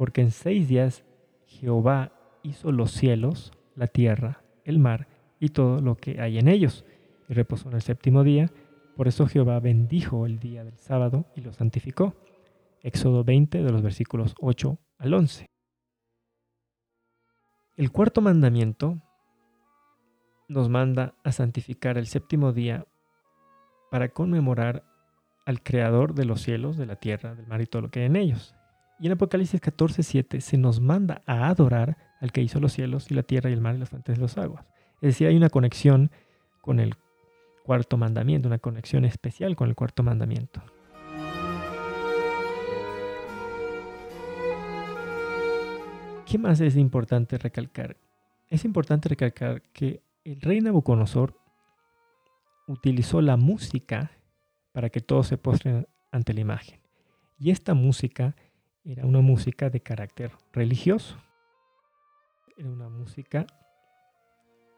porque 0.00 0.22
en 0.22 0.30
seis 0.30 0.66
días 0.66 1.04
Jehová 1.44 2.10
hizo 2.42 2.72
los 2.72 2.90
cielos, 2.90 3.52
la 3.74 3.86
tierra, 3.86 4.42
el 4.64 4.78
mar 4.78 5.08
y 5.38 5.50
todo 5.50 5.82
lo 5.82 5.94
que 5.94 6.22
hay 6.22 6.38
en 6.38 6.48
ellos, 6.48 6.86
y 7.28 7.34
reposó 7.34 7.68
en 7.68 7.74
el 7.74 7.82
séptimo 7.82 8.24
día. 8.24 8.50
Por 8.96 9.08
eso 9.08 9.26
Jehová 9.26 9.60
bendijo 9.60 10.24
el 10.24 10.38
día 10.38 10.64
del 10.64 10.78
sábado 10.78 11.26
y 11.36 11.42
lo 11.42 11.52
santificó. 11.52 12.14
Éxodo 12.80 13.24
20 13.24 13.62
de 13.62 13.70
los 13.70 13.82
versículos 13.82 14.34
8 14.40 14.78
al 14.96 15.12
11. 15.12 15.50
El 17.76 17.92
cuarto 17.92 18.22
mandamiento 18.22 19.02
nos 20.48 20.70
manda 20.70 21.14
a 21.24 21.30
santificar 21.30 21.98
el 21.98 22.06
séptimo 22.06 22.54
día 22.54 22.86
para 23.90 24.08
conmemorar 24.08 24.82
al 25.44 25.62
Creador 25.62 26.14
de 26.14 26.24
los 26.24 26.40
cielos, 26.40 26.78
de 26.78 26.86
la 26.86 26.96
tierra, 26.96 27.34
del 27.34 27.46
mar 27.46 27.60
y 27.60 27.66
todo 27.66 27.82
lo 27.82 27.90
que 27.90 28.00
hay 28.00 28.06
en 28.06 28.16
ellos. 28.16 28.56
Y 29.00 29.06
en 29.06 29.12
Apocalipsis 29.12 29.62
14, 29.62 30.02
7 30.02 30.42
se 30.42 30.58
nos 30.58 30.78
manda 30.78 31.22
a 31.24 31.48
adorar 31.48 31.96
al 32.20 32.32
que 32.32 32.42
hizo 32.42 32.60
los 32.60 32.74
cielos 32.74 33.10
y 33.10 33.14
la 33.14 33.22
tierra 33.22 33.48
y 33.48 33.54
el 33.54 33.62
mar 33.62 33.74
y 33.74 33.78
las 33.78 33.88
fuentes 33.88 34.16
de 34.16 34.20
las 34.20 34.36
aguas. 34.36 34.66
Es 34.96 35.08
decir, 35.14 35.26
hay 35.26 35.36
una 35.36 35.48
conexión 35.48 36.10
con 36.60 36.78
el 36.80 36.94
cuarto 37.64 37.96
mandamiento, 37.96 38.48
una 38.48 38.58
conexión 38.58 39.06
especial 39.06 39.56
con 39.56 39.70
el 39.70 39.74
cuarto 39.74 40.02
mandamiento. 40.02 40.62
¿Qué 46.26 46.36
más 46.36 46.60
es 46.60 46.76
importante 46.76 47.38
recalcar? 47.38 47.96
Es 48.48 48.66
importante 48.66 49.08
recalcar 49.08 49.62
que 49.72 50.02
el 50.24 50.42
rey 50.42 50.60
Nabucodonosor 50.60 51.40
utilizó 52.66 53.22
la 53.22 53.38
música 53.38 54.10
para 54.72 54.90
que 54.90 55.00
todos 55.00 55.26
se 55.26 55.38
postren 55.38 55.88
ante 56.12 56.34
la 56.34 56.40
imagen. 56.40 56.80
Y 57.38 57.50
esta 57.50 57.72
música 57.72 58.36
era 58.84 59.06
una 59.06 59.20
música 59.20 59.70
de 59.70 59.80
carácter 59.80 60.32
religioso. 60.52 61.16
Era 62.56 62.68
una 62.68 62.88
música 62.88 63.46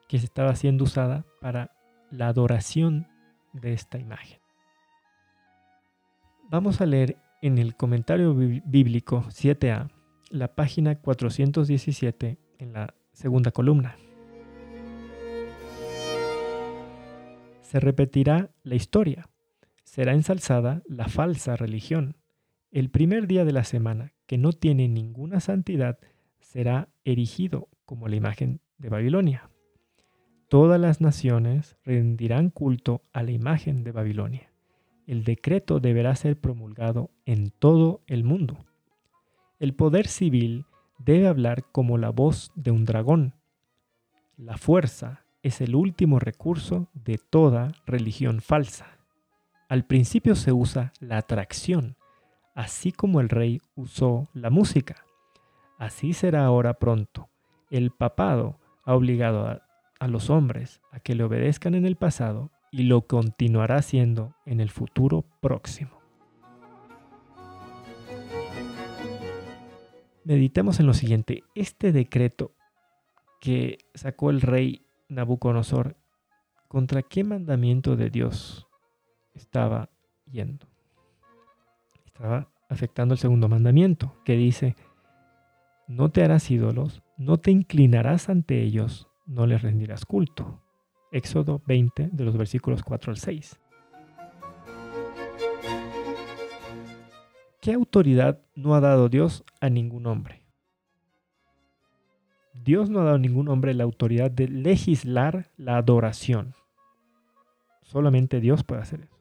que 0.08 0.18
se 0.18 0.26
estaba 0.26 0.54
siendo 0.56 0.84
usada 0.84 1.24
para 1.40 1.70
la 2.10 2.28
adoración 2.28 3.06
de 3.52 3.72
esta 3.72 3.98
imagen. 3.98 4.40
Vamos 6.50 6.80
a 6.80 6.86
leer 6.86 7.16
en 7.40 7.58
el 7.58 7.76
comentario 7.76 8.34
bíblico 8.34 9.24
7a 9.28 9.90
la 10.30 10.54
página 10.54 10.96
417 11.00 12.38
en 12.58 12.72
la 12.72 12.94
segunda 13.12 13.50
columna. 13.50 13.96
Se 17.62 17.80
repetirá 17.80 18.50
la 18.64 18.74
historia. 18.74 19.28
Será 19.84 20.12
ensalzada 20.12 20.82
la 20.86 21.08
falsa 21.08 21.56
religión. 21.56 22.16
El 22.72 22.88
primer 22.88 23.26
día 23.26 23.44
de 23.44 23.52
la 23.52 23.64
semana, 23.64 24.14
que 24.26 24.38
no 24.38 24.54
tiene 24.54 24.88
ninguna 24.88 25.40
santidad, 25.40 25.98
será 26.40 26.88
erigido 27.04 27.68
como 27.85 28.08
la 28.08 28.16
imagen 28.16 28.62
de 28.78 28.88
Babilonia. 28.88 29.50
Todas 30.48 30.80
las 30.80 31.02
naciones 31.02 31.76
rendirán 31.85 32.48
culto 32.48 33.02
a 33.12 33.22
la 33.22 33.30
imagen 33.30 33.85
de 33.85 33.92
Babilonia. 33.92 34.50
El 35.06 35.22
decreto 35.22 35.80
deberá 35.80 36.16
ser 36.16 36.40
promulgado 36.40 37.11
en 37.26 37.50
todo 37.50 38.00
el 38.06 38.24
mundo. 38.24 38.64
El 39.58 39.74
poder 39.74 40.08
civil 40.08 40.64
debe 40.98 41.28
hablar 41.28 41.66
como 41.72 41.98
la 41.98 42.08
voz 42.08 42.52
de 42.54 42.70
un 42.70 42.87
dragón. 42.87 43.35
La 44.38 44.56
fuerza 44.56 45.26
es 45.42 45.61
el 45.61 45.74
último 45.74 46.18
recurso 46.20 46.88
de 46.94 47.18
toda 47.18 47.72
religión 47.85 48.40
falsa. 48.40 48.98
Al 49.68 49.85
principio 49.85 50.37
se 50.37 50.52
usa 50.52 50.94
la 51.00 51.18
atracción, 51.18 51.96
así 52.54 52.92
como 52.92 53.20
el 53.20 53.28
rey 53.28 53.60
usó 53.74 54.28
la 54.34 54.50
música. 54.50 55.04
Así 55.78 56.12
será 56.12 56.44
ahora 56.44 56.74
pronto. 56.74 57.28
El 57.70 57.90
papado 57.90 58.58
ha 58.84 58.94
obligado 58.94 59.46
a, 59.46 59.62
a, 59.98 60.08
los 60.08 60.30
hombres 60.30 60.80
a 60.90 61.00
que 61.00 61.14
le 61.14 61.24
obedezcan 61.24 61.74
en 61.74 61.86
el 61.86 61.96
pasado 61.96 62.50
y 62.70 62.84
lo 62.84 63.06
continuará 63.06 63.76
haciendo 63.76 64.34
en 64.46 64.60
el 64.60 64.70
futuro 64.70 65.24
próximo. 65.40 66.02
meditemos 70.24 70.80
en 70.80 70.86
lo 70.86 70.94
siguiente. 70.94 71.44
Este 71.54 71.92
decreto 71.92 72.54
que 73.40 73.78
sacó 73.94 74.30
el 74.30 74.40
rey 74.40 74.86
Nabucodonosor, 75.08 75.96
¿contra 76.68 77.02
qué 77.02 77.24
mandamiento 77.24 77.96
de 77.96 78.10
Dios 78.10 78.66
estaba 79.34 79.90
yendo? 80.30 80.71
Estaba 82.22 82.48
afectando 82.68 83.14
el 83.14 83.18
segundo 83.18 83.48
mandamiento, 83.48 84.14
que 84.24 84.37
dice, 84.37 84.76
no 85.88 86.12
te 86.12 86.22
harás 86.22 86.52
ídolos, 86.52 87.02
no 87.16 87.38
te 87.38 87.50
inclinarás 87.50 88.28
ante 88.28 88.62
ellos, 88.62 89.08
no 89.26 89.44
les 89.44 89.61
rendirás 89.61 90.06
culto. 90.06 90.62
Éxodo 91.11 91.62
20 91.66 92.11
de 92.12 92.24
los 92.24 92.37
versículos 92.37 92.85
4 92.85 93.11
al 93.11 93.16
6. 93.16 93.61
¿Qué 97.61 97.72
autoridad 97.72 98.40
no 98.54 98.76
ha 98.76 98.80
dado 98.80 99.08
Dios 99.08 99.42
a 99.61 99.68
ningún 99.68 100.06
hombre? 100.06 100.44
Dios 102.54 102.88
no 102.88 103.00
ha 103.00 103.04
dado 103.04 103.16
a 103.16 103.18
ningún 103.18 103.48
hombre 103.48 103.74
la 103.74 103.82
autoridad 103.82 104.30
de 104.30 104.46
legislar 104.46 105.50
la 105.56 105.76
adoración. 105.76 106.54
Solamente 107.82 108.38
Dios 108.38 108.62
puede 108.62 108.82
hacer 108.82 109.00
eso. 109.00 109.18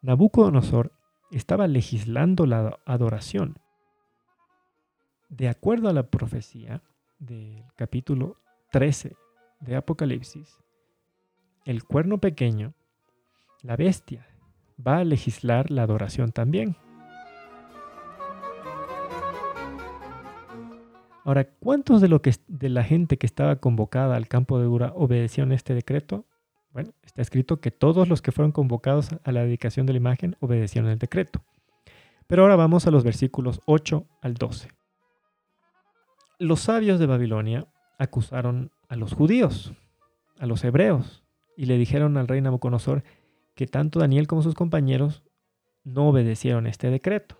Nabucodonosor 0.00 0.90
estaba 1.30 1.66
legislando 1.66 2.46
la 2.46 2.78
adoración. 2.84 3.58
De 5.28 5.48
acuerdo 5.48 5.88
a 5.88 5.92
la 5.92 6.08
profecía 6.08 6.82
del 7.18 7.64
capítulo 7.76 8.36
13 8.70 9.16
de 9.60 9.76
Apocalipsis, 9.76 10.58
el 11.64 11.84
cuerno 11.84 12.18
pequeño, 12.18 12.74
la 13.62 13.76
bestia, 13.76 14.26
va 14.84 14.98
a 14.98 15.04
legislar 15.04 15.70
la 15.70 15.82
adoración 15.82 16.32
también. 16.32 16.76
Ahora, 21.24 21.48
¿cuántos 21.58 22.02
de, 22.02 22.08
lo 22.08 22.20
que, 22.20 22.34
de 22.48 22.68
la 22.68 22.84
gente 22.84 23.16
que 23.16 23.26
estaba 23.26 23.56
convocada 23.56 24.16
al 24.16 24.28
campo 24.28 24.58
de 24.58 24.66
Dura 24.66 24.92
obedecieron 24.94 25.52
este 25.52 25.74
decreto? 25.74 26.26
Bueno, 26.74 26.92
está 27.04 27.22
escrito 27.22 27.60
que 27.60 27.70
todos 27.70 28.08
los 28.08 28.20
que 28.20 28.32
fueron 28.32 28.50
convocados 28.50 29.10
a 29.22 29.30
la 29.30 29.44
dedicación 29.44 29.86
de 29.86 29.92
la 29.92 29.98
imagen 29.98 30.36
obedecieron 30.40 30.90
el 30.90 30.98
decreto. 30.98 31.44
Pero 32.26 32.42
ahora 32.42 32.56
vamos 32.56 32.88
a 32.88 32.90
los 32.90 33.04
versículos 33.04 33.60
8 33.66 34.08
al 34.20 34.34
12. 34.34 34.70
Los 36.40 36.62
sabios 36.62 36.98
de 36.98 37.06
Babilonia 37.06 37.68
acusaron 37.96 38.72
a 38.88 38.96
los 38.96 39.12
judíos, 39.12 39.72
a 40.40 40.46
los 40.46 40.64
hebreos, 40.64 41.22
y 41.56 41.66
le 41.66 41.78
dijeron 41.78 42.16
al 42.16 42.26
rey 42.26 42.40
Nabucodonosor 42.40 43.04
que 43.54 43.68
tanto 43.68 44.00
Daniel 44.00 44.26
como 44.26 44.42
sus 44.42 44.56
compañeros 44.56 45.22
no 45.84 46.08
obedecieron 46.08 46.66
este 46.66 46.90
decreto. 46.90 47.38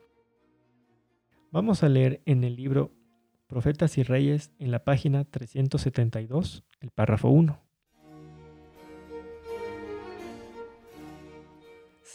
Vamos 1.51 1.83
a 1.83 1.89
leer 1.89 2.23
en 2.25 2.45
el 2.45 2.55
libro 2.55 2.93
Profetas 3.49 3.99
y 3.99 4.05
Reyes 4.05 4.53
en 4.61 4.71
la 4.71 4.85
página 4.85 5.25
372, 5.25 6.63
el 6.81 6.93
párrafo 6.93 7.31
1. 7.31 7.64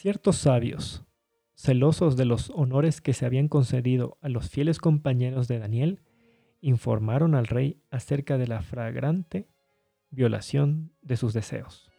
Ciertos 0.02 0.38
sabios, 0.38 1.04
celosos 1.56 2.16
de 2.16 2.24
los 2.24 2.52
honores 2.52 3.02
que 3.02 3.12
se 3.12 3.26
habían 3.26 3.50
concedido 3.50 4.18
a 4.22 4.30
los 4.30 4.50
fieles 4.50 4.80
compañeros 4.80 5.50
de 5.50 5.60
Daniel, 5.60 6.00
informaron 6.62 7.36
al 7.36 7.48
rey 7.48 7.82
acerca 7.92 8.38
de 8.38 8.48
la 8.48 8.62
fragrante 8.62 9.50
violación 10.10 10.94
de 11.02 11.18
sus 11.18 11.34
deseos. 11.34 11.92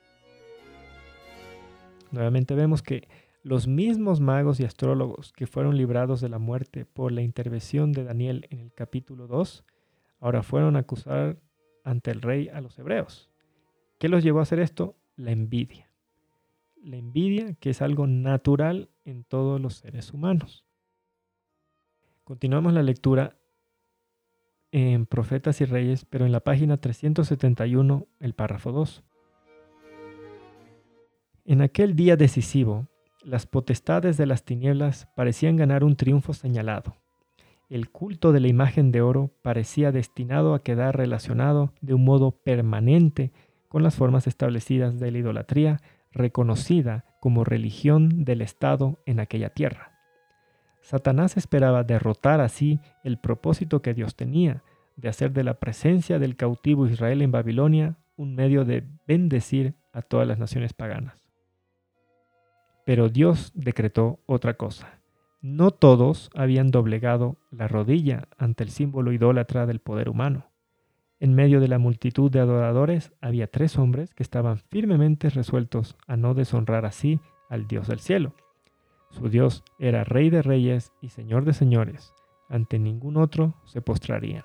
Nuevamente 2.10 2.54
vemos 2.54 2.80
que 2.82 3.06
los 3.42 3.68
mismos 3.68 4.18
magos 4.18 4.60
y 4.60 4.64
astrólogos 4.64 5.34
que 5.34 5.46
fueron 5.46 5.76
librados 5.76 6.22
de 6.22 6.30
la 6.30 6.38
muerte 6.38 6.86
por 6.86 7.12
la 7.12 7.20
intervención 7.20 7.92
de 7.92 8.04
Daniel 8.04 8.46
en 8.48 8.60
el 8.60 8.72
capítulo 8.72 9.26
2 9.26 9.62
ahora 10.20 10.42
fueron 10.42 10.76
a 10.76 10.78
acusar 10.78 11.38
ante 11.84 12.12
el 12.12 12.22
rey 12.22 12.48
a 12.48 12.62
los 12.62 12.78
hebreos. 12.78 13.30
¿Qué 13.98 14.08
los 14.08 14.24
llevó 14.24 14.38
a 14.38 14.44
hacer 14.44 14.58
esto? 14.58 14.96
La 15.16 15.32
envidia. 15.32 15.89
La 16.82 16.96
envidia 16.96 17.54
que 17.54 17.70
es 17.70 17.82
algo 17.82 18.06
natural 18.06 18.88
en 19.04 19.24
todos 19.24 19.60
los 19.60 19.74
seres 19.74 20.14
humanos. 20.14 20.64
Continuamos 22.24 22.72
la 22.72 22.82
lectura 22.82 23.36
en 24.72 25.04
Profetas 25.04 25.60
y 25.60 25.66
Reyes, 25.66 26.06
pero 26.06 26.24
en 26.24 26.32
la 26.32 26.40
página 26.40 26.78
371, 26.78 28.06
el 28.20 28.34
párrafo 28.34 28.72
2. 28.72 29.02
En 31.44 31.60
aquel 31.60 31.96
día 31.96 32.16
decisivo, 32.16 32.86
las 33.22 33.46
potestades 33.46 34.16
de 34.16 34.24
las 34.26 34.44
tinieblas 34.44 35.06
parecían 35.16 35.56
ganar 35.56 35.84
un 35.84 35.96
triunfo 35.96 36.32
señalado. 36.32 36.96
El 37.68 37.90
culto 37.90 38.32
de 38.32 38.40
la 38.40 38.48
imagen 38.48 38.90
de 38.90 39.02
oro 39.02 39.30
parecía 39.42 39.92
destinado 39.92 40.54
a 40.54 40.62
quedar 40.62 40.96
relacionado 40.96 41.74
de 41.82 41.92
un 41.94 42.04
modo 42.04 42.30
permanente 42.30 43.32
con 43.68 43.82
las 43.82 43.96
formas 43.96 44.26
establecidas 44.26 44.98
de 44.98 45.10
la 45.10 45.18
idolatría 45.18 45.80
reconocida 46.12 47.04
como 47.20 47.44
religión 47.44 48.24
del 48.24 48.42
Estado 48.42 48.98
en 49.06 49.20
aquella 49.20 49.50
tierra. 49.50 49.92
Satanás 50.80 51.36
esperaba 51.36 51.84
derrotar 51.84 52.40
así 52.40 52.80
el 53.04 53.18
propósito 53.18 53.82
que 53.82 53.94
Dios 53.94 54.16
tenía 54.16 54.62
de 54.96 55.08
hacer 55.08 55.32
de 55.32 55.44
la 55.44 55.54
presencia 55.54 56.18
del 56.18 56.36
cautivo 56.36 56.86
Israel 56.86 57.22
en 57.22 57.30
Babilonia 57.32 57.96
un 58.16 58.34
medio 58.34 58.64
de 58.64 58.84
bendecir 59.06 59.74
a 59.92 60.02
todas 60.02 60.26
las 60.26 60.38
naciones 60.38 60.72
paganas. 60.72 61.24
Pero 62.84 63.08
Dios 63.08 63.52
decretó 63.54 64.20
otra 64.26 64.54
cosa. 64.54 65.00
No 65.40 65.70
todos 65.70 66.30
habían 66.34 66.70
doblegado 66.70 67.38
la 67.50 67.66
rodilla 67.66 68.28
ante 68.36 68.64
el 68.64 68.70
símbolo 68.70 69.12
idólatra 69.12 69.64
del 69.64 69.80
poder 69.80 70.08
humano. 70.08 70.49
En 71.20 71.34
medio 71.34 71.60
de 71.60 71.68
la 71.68 71.78
multitud 71.78 72.30
de 72.30 72.40
adoradores 72.40 73.12
había 73.20 73.46
tres 73.46 73.78
hombres 73.78 74.14
que 74.14 74.22
estaban 74.22 74.58
firmemente 74.58 75.28
resueltos 75.28 75.96
a 76.06 76.16
no 76.16 76.34
deshonrar 76.34 76.86
así 76.86 77.20
al 77.48 77.66
Dios 77.68 77.88
del 77.88 78.00
cielo. 78.00 78.34
Su 79.10 79.28
Dios 79.28 79.62
era 79.78 80.02
Rey 80.02 80.30
de 80.30 80.42
reyes 80.42 80.92
y 81.02 81.10
Señor 81.10 81.44
de 81.44 81.52
señores. 81.52 82.14
Ante 82.48 82.78
ningún 82.78 83.16
otro 83.16 83.54
se 83.66 83.82
postrarían. 83.82 84.44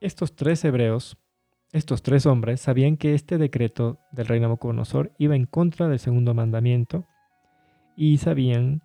Estos 0.00 0.36
tres 0.36 0.64
hebreos 0.64 1.18
estos 1.72 2.02
tres 2.02 2.26
hombres 2.26 2.60
sabían 2.60 2.96
que 2.96 3.14
este 3.14 3.38
decreto 3.38 3.98
del 4.12 4.26
rey 4.26 4.40
Nabucodonosor 4.40 5.12
iba 5.18 5.34
en 5.34 5.46
contra 5.46 5.88
del 5.88 5.98
segundo 5.98 6.32
mandamiento 6.32 7.04
y 7.96 8.18
sabían 8.18 8.82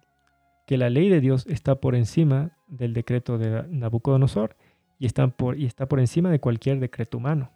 que 0.71 0.77
la 0.77 0.89
ley 0.89 1.09
de 1.09 1.19
Dios 1.19 1.45
está 1.47 1.81
por 1.81 1.95
encima 1.95 2.51
del 2.69 2.93
decreto 2.93 3.37
de 3.37 3.67
Nabucodonosor 3.67 4.55
y 4.99 5.05
está 5.05 5.27
por, 5.27 5.59
y 5.59 5.65
está 5.65 5.85
por 5.89 5.99
encima 5.99 6.31
de 6.31 6.39
cualquier 6.39 6.79
decreto 6.79 7.17
humano. 7.17 7.51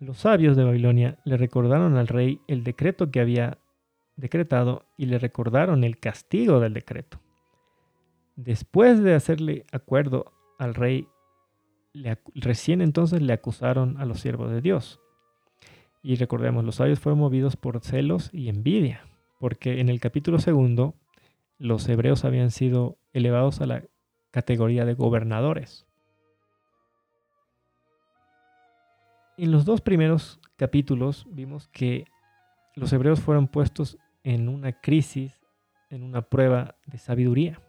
Los 0.00 0.18
sabios 0.18 0.56
de 0.56 0.64
Babilonia 0.64 1.20
le 1.24 1.36
recordaron 1.36 1.96
al 1.96 2.08
rey 2.08 2.40
el 2.48 2.64
decreto 2.64 3.12
que 3.12 3.20
había 3.20 3.58
decretado 4.16 4.84
y 4.96 5.06
le 5.06 5.20
recordaron 5.20 5.84
el 5.84 6.00
castigo 6.00 6.58
del 6.58 6.74
decreto. 6.74 7.20
Después 8.34 9.00
de 9.00 9.14
hacerle 9.14 9.64
acuerdo 9.70 10.32
al 10.58 10.74
rey 10.74 11.06
recién 12.34 12.80
entonces 12.80 13.22
le 13.22 13.32
acusaron 13.32 13.96
a 13.98 14.06
los 14.06 14.18
siervos 14.18 14.50
de 14.50 14.60
Dios. 14.60 14.98
Y 16.02 16.16
recordemos, 16.16 16.64
los 16.64 16.74
sabios 16.74 16.98
fueron 16.98 17.20
movidos 17.20 17.54
por 17.54 17.78
celos 17.78 18.28
y 18.32 18.48
envidia, 18.48 19.06
porque 19.38 19.78
en 19.78 19.88
el 19.88 20.00
capítulo 20.00 20.40
segundo 20.40 20.96
los 21.58 21.88
hebreos 21.88 22.24
habían 22.24 22.50
sido 22.50 22.98
elevados 23.12 23.60
a 23.60 23.66
la 23.66 23.84
categoría 24.30 24.84
de 24.84 24.94
gobernadores. 24.94 25.86
En 29.38 29.52
los 29.52 29.64
dos 29.64 29.80
primeros 29.80 30.40
capítulos 30.56 31.26
vimos 31.30 31.68
que 31.68 32.06
los 32.74 32.92
hebreos 32.92 33.20
fueron 33.20 33.48
puestos 33.48 33.98
en 34.22 34.48
una 34.48 34.72
crisis, 34.72 35.40
en 35.90 36.02
una 36.02 36.22
prueba 36.22 36.76
de 36.86 36.98
sabiduría. 36.98 37.60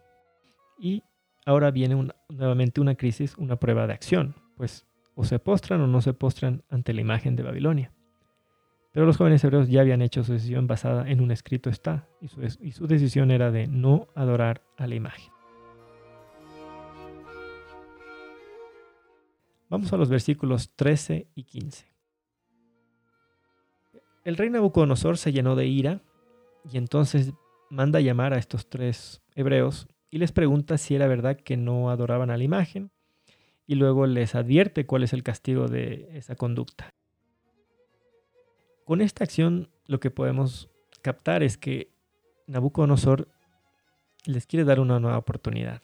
Y 0.78 1.02
ahora 1.46 1.70
viene 1.70 2.10
nuevamente 2.28 2.80
una 2.80 2.94
crisis, 2.94 3.36
una 3.36 3.56
prueba 3.56 3.86
de 3.86 3.94
acción, 3.94 4.34
pues 4.56 4.86
o 5.14 5.24
se 5.24 5.38
postran 5.38 5.80
o 5.80 5.86
no 5.86 6.00
se 6.00 6.12
postran 6.12 6.62
ante 6.68 6.92
la 6.92 7.00
imagen 7.00 7.36
de 7.36 7.42
Babilonia. 7.42 7.92
Pero 8.98 9.06
los 9.06 9.16
jóvenes 9.16 9.44
hebreos 9.44 9.68
ya 9.68 9.82
habían 9.82 10.02
hecho 10.02 10.24
su 10.24 10.32
decisión 10.32 10.66
basada 10.66 11.08
en 11.08 11.20
un 11.20 11.30
escrito 11.30 11.70
está, 11.70 12.08
y 12.20 12.26
su, 12.26 12.42
y 12.42 12.72
su 12.72 12.88
decisión 12.88 13.30
era 13.30 13.52
de 13.52 13.68
no 13.68 14.08
adorar 14.16 14.64
a 14.76 14.88
la 14.88 14.96
imagen. 14.96 15.32
Vamos 19.68 19.92
a 19.92 19.96
los 19.96 20.08
versículos 20.08 20.72
13 20.74 21.28
y 21.32 21.44
15. 21.44 21.86
El 24.24 24.36
rey 24.36 24.50
Nabucodonosor 24.50 25.16
se 25.16 25.30
llenó 25.30 25.54
de 25.54 25.66
ira 25.66 26.02
y 26.68 26.76
entonces 26.76 27.32
manda 27.70 28.00
llamar 28.00 28.34
a 28.34 28.38
estos 28.38 28.68
tres 28.68 29.22
hebreos 29.36 29.86
y 30.10 30.18
les 30.18 30.32
pregunta 30.32 30.76
si 30.76 30.96
era 30.96 31.06
verdad 31.06 31.36
que 31.36 31.56
no 31.56 31.90
adoraban 31.90 32.30
a 32.30 32.36
la 32.36 32.42
imagen 32.42 32.90
y 33.64 33.76
luego 33.76 34.08
les 34.08 34.34
advierte 34.34 34.86
cuál 34.86 35.04
es 35.04 35.12
el 35.12 35.22
castigo 35.22 35.68
de 35.68 36.08
esa 36.14 36.34
conducta. 36.34 36.97
Con 38.88 39.02
esta 39.02 39.22
acción 39.22 39.68
lo 39.86 40.00
que 40.00 40.10
podemos 40.10 40.70
captar 41.02 41.42
es 41.42 41.58
que 41.58 41.92
Nabucodonosor 42.46 43.28
les 44.24 44.46
quiere 44.46 44.64
dar 44.64 44.80
una 44.80 44.98
nueva 44.98 45.18
oportunidad. 45.18 45.82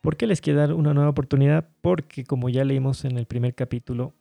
¿Por 0.00 0.16
qué 0.16 0.26
les 0.26 0.40
quiere 0.40 0.58
dar 0.58 0.72
una 0.72 0.94
nueva 0.94 1.10
oportunidad? 1.10 1.68
Porque 1.82 2.24
como 2.24 2.48
ya 2.48 2.64
leímos 2.64 3.04
en 3.04 3.18
el 3.18 3.26
primer 3.26 3.54
capítulo, 3.54 4.14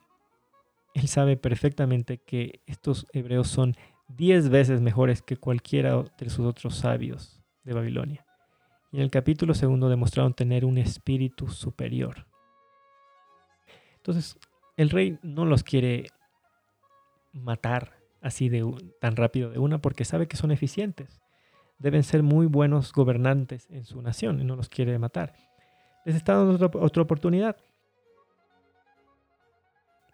él 0.96 1.08
sabe 1.08 1.38
perfectamente 1.38 2.18
que 2.18 2.60
estos 2.66 3.08
hebreos 3.14 3.48
son 3.48 3.78
diez 4.10 4.50
veces 4.50 4.82
mejores 4.82 5.22
que 5.22 5.38
cualquiera 5.38 6.04
de 6.18 6.30
sus 6.30 6.46
otros 6.46 6.76
sabios 6.76 7.42
de 7.64 7.72
Babilonia. 7.72 8.26
Y 8.92 8.98
en 8.98 9.04
el 9.04 9.12
capítulo 9.12 9.54
segundo 9.54 9.88
demostraron 9.88 10.34
tener 10.34 10.66
un 10.66 10.78
espíritu 10.78 11.48
superior. 11.48 12.28
Entonces, 13.96 14.38
el 14.76 14.90
rey 14.90 15.20
no 15.24 15.46
los 15.46 15.64
quiere 15.64 16.08
matar 17.34 18.00
así 18.22 18.50
de 18.50 18.64
tan 19.00 19.16
rápido 19.16 19.50
de 19.50 19.60
una 19.60 19.82
porque 19.82 20.06
sabe 20.06 20.28
que 20.28 20.38
son 20.38 20.52
eficientes. 20.52 21.22
Deben 21.80 22.04
ser 22.04 22.24
muy 22.24 22.46
buenos 22.46 22.94
gobernantes 22.94 23.68
en 23.72 23.86
su 23.86 24.02
nación 24.02 24.40
y 24.40 24.44
no 24.44 24.56
los 24.56 24.70
quiere 24.70 24.98
matar. 25.00 25.34
Les 26.06 26.16
está 26.16 26.36
dando 26.36 26.54
otra, 26.54 26.80
otra 26.80 27.04
oportunidad. 27.04 27.58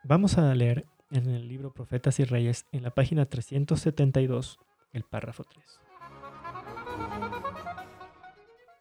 Vamos 0.03 0.37
a 0.37 0.53
leer 0.55 0.85
en 1.11 1.29
el 1.29 1.47
libro 1.47 1.73
Profetas 1.73 2.19
y 2.19 2.23
Reyes, 2.23 2.65
en 2.71 2.83
la 2.83 2.91
página 2.91 3.25
372, 3.25 4.59
el 4.93 5.03
párrafo 5.03 5.43
3. 5.43 5.79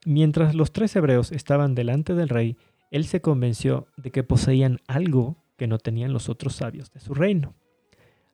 Mientras 0.04 0.54
los 0.54 0.72
tres 0.72 0.94
hebreos 0.94 1.32
estaban 1.32 1.74
delante 1.74 2.14
del 2.14 2.28
rey, 2.28 2.56
él 2.92 3.06
se 3.06 3.20
convenció 3.20 3.88
de 3.96 4.12
que 4.12 4.22
poseían 4.22 4.78
algo 4.86 5.36
que 5.56 5.66
no 5.66 5.78
tenían 5.78 6.12
los 6.12 6.28
otros 6.28 6.54
sabios 6.54 6.92
de 6.92 7.00
su 7.00 7.12
reino. 7.12 7.54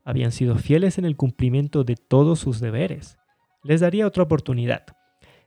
Habían 0.04 0.32
sido 0.32 0.56
fieles 0.56 0.98
en 0.98 1.04
el 1.04 1.16
cumplimiento 1.16 1.84
de 1.84 1.96
todos 1.96 2.40
sus 2.40 2.60
deberes. 2.60 3.18
Les 3.62 3.80
daría 3.80 4.06
otra 4.06 4.24
oportunidad. 4.24 4.84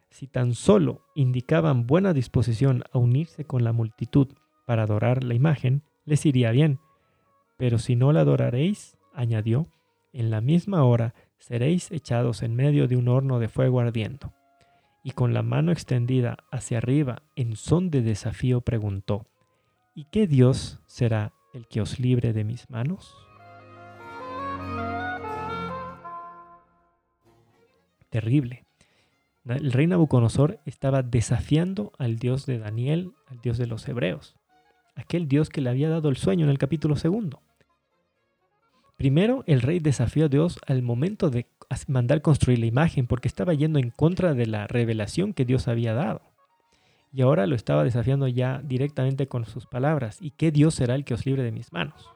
Si 0.09 0.27
tan 0.27 0.53
solo 0.53 1.05
indicaban 1.15 1.87
buena 1.87 2.13
disposición 2.13 2.83
a 2.91 2.97
unirse 2.97 3.45
con 3.45 3.63
la 3.63 3.73
multitud 3.73 4.27
para 4.65 4.83
adorar 4.83 5.23
la 5.23 5.33
imagen, 5.33 5.83
les 6.05 6.25
iría 6.25 6.51
bien. 6.51 6.79
Pero 7.57 7.79
si 7.79 7.95
no 7.95 8.13
la 8.13 8.21
adoraréis, 8.21 8.97
añadió, 9.13 9.67
en 10.13 10.29
la 10.29 10.41
misma 10.41 10.83
hora 10.83 11.13
seréis 11.37 11.91
echados 11.91 12.43
en 12.43 12.55
medio 12.55 12.87
de 12.87 12.95
un 12.95 13.09
horno 13.09 13.39
de 13.39 13.49
fuego 13.49 13.81
ardiendo 13.81 14.33
y 15.05 15.11
con 15.11 15.35
la 15.35 15.43
mano 15.43 15.71
extendida 15.71 16.37
hacia 16.51 16.79
arriba 16.79 17.21
en 17.35 17.55
son 17.55 17.91
de 17.91 18.01
desafío 18.01 18.61
preguntó, 18.61 19.27
¿Y 19.93 20.05
qué 20.05 20.25
Dios 20.25 20.79
será 20.87 21.31
el 21.53 21.67
que 21.67 21.79
os 21.79 21.99
libre 21.99 22.33
de 22.33 22.43
mis 22.43 22.71
manos? 22.71 23.24
Terrible. 28.15 28.63
El 29.43 29.73
rey 29.73 29.87
Nabucodonosor 29.87 30.61
estaba 30.63 31.03
desafiando 31.03 31.91
al 31.97 32.15
Dios 32.15 32.45
de 32.45 32.59
Daniel, 32.59 33.11
al 33.27 33.41
Dios 33.41 33.57
de 33.57 33.67
los 33.67 33.85
hebreos, 33.89 34.37
aquel 34.95 35.27
Dios 35.27 35.49
que 35.49 35.59
le 35.59 35.69
había 35.69 35.89
dado 35.89 36.07
el 36.07 36.15
sueño 36.15 36.45
en 36.45 36.49
el 36.49 36.57
capítulo 36.57 36.95
segundo. 36.95 37.41
Primero, 38.95 39.43
el 39.47 39.61
rey 39.61 39.79
desafió 39.79 40.27
a 40.27 40.29
Dios 40.29 40.59
al 40.65 40.81
momento 40.81 41.29
de 41.29 41.47
mandar 41.89 42.21
construir 42.21 42.59
la 42.59 42.67
imagen 42.67 43.05
porque 43.05 43.27
estaba 43.27 43.53
yendo 43.53 43.79
en 43.79 43.89
contra 43.89 44.33
de 44.33 44.45
la 44.45 44.65
revelación 44.65 45.33
que 45.33 45.43
Dios 45.43 45.67
había 45.67 45.93
dado. 45.93 46.21
Y 47.11 47.21
ahora 47.21 47.47
lo 47.47 47.55
estaba 47.57 47.83
desafiando 47.83 48.29
ya 48.29 48.61
directamente 48.63 49.27
con 49.27 49.43
sus 49.43 49.65
palabras. 49.65 50.21
¿Y 50.21 50.31
qué 50.31 50.51
Dios 50.51 50.73
será 50.75 50.95
el 50.95 51.03
que 51.03 51.15
os 51.15 51.25
libre 51.25 51.43
de 51.43 51.51
mis 51.51 51.73
manos? 51.73 52.09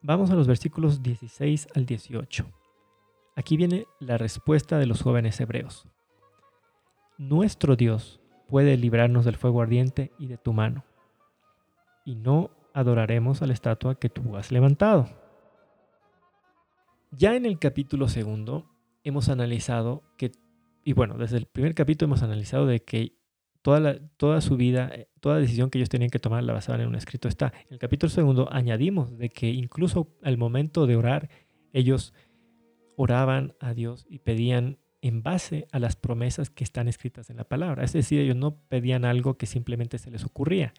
Vamos 0.00 0.30
a 0.30 0.34
los 0.34 0.46
versículos 0.46 1.02
16 1.02 1.68
al 1.74 1.84
18. 1.84 2.46
Aquí 3.36 3.58
viene 3.58 3.86
la 4.00 4.16
respuesta 4.16 4.78
de 4.78 4.86
los 4.86 5.02
jóvenes 5.02 5.38
hebreos. 5.40 5.86
nuestro 7.18 7.76
Dios 7.76 8.18
puede 8.48 8.76
librarnos 8.78 9.26
del 9.26 9.36
fuego 9.36 9.60
ardiente 9.60 10.10
y 10.18 10.26
de 10.26 10.38
tu 10.38 10.54
mano. 10.54 10.84
Y 12.04 12.14
no 12.14 12.50
adoraremos 12.72 13.42
a 13.42 13.46
la 13.46 13.52
estatua 13.52 13.98
que 13.98 14.08
tú 14.08 14.36
has 14.36 14.50
levantado. 14.50 15.08
Ya 17.10 17.34
en 17.34 17.44
el 17.44 17.58
capítulo 17.58 18.08
segundo 18.08 18.70
hemos 19.04 19.28
analizado 19.28 20.02
que, 20.16 20.32
y 20.82 20.94
bueno, 20.94 21.18
desde 21.18 21.36
el 21.36 21.46
primer 21.46 21.74
capítulo 21.74 22.08
hemos 22.08 22.22
analizado 22.22 22.66
de 22.66 22.80
que 22.80 23.16
toda, 23.60 23.98
toda 24.16 24.40
su 24.40 24.56
vida, 24.56 24.90
eh, 24.94 25.08
toda 25.20 25.38
decisión 25.38 25.68
que 25.68 25.78
ellos 25.78 25.88
tenían 25.88 26.10
que 26.10 26.18
tomar 26.18 26.42
la 26.42 26.52
basaban 26.52 26.80
en 26.80 26.88
un 26.88 26.94
escrito 26.94 27.28
está. 27.28 27.52
En 27.66 27.74
el 27.74 27.78
capítulo 27.78 28.08
segundo 28.08 28.48
añadimos 28.50 29.18
de 29.18 29.28
que 29.28 29.48
incluso 29.48 30.08
al 30.22 30.38
momento 30.38 30.86
de 30.86 30.96
orar, 30.96 31.28
ellos 31.72 32.14
oraban 32.96 33.54
a 33.60 33.74
Dios 33.74 34.06
y 34.08 34.18
pedían 34.18 34.78
en 35.02 35.22
base 35.22 35.68
a 35.70 35.78
las 35.78 35.94
promesas 35.94 36.50
que 36.50 36.64
están 36.64 36.88
escritas 36.88 37.30
en 37.30 37.36
la 37.36 37.44
palabra. 37.44 37.84
Es 37.84 37.92
decir, 37.92 38.20
ellos 38.20 38.36
no 38.36 38.56
pedían 38.68 39.04
algo 39.04 39.36
que 39.36 39.46
simplemente 39.46 39.98
se 39.98 40.10
les 40.10 40.24
ocurría. 40.24 40.74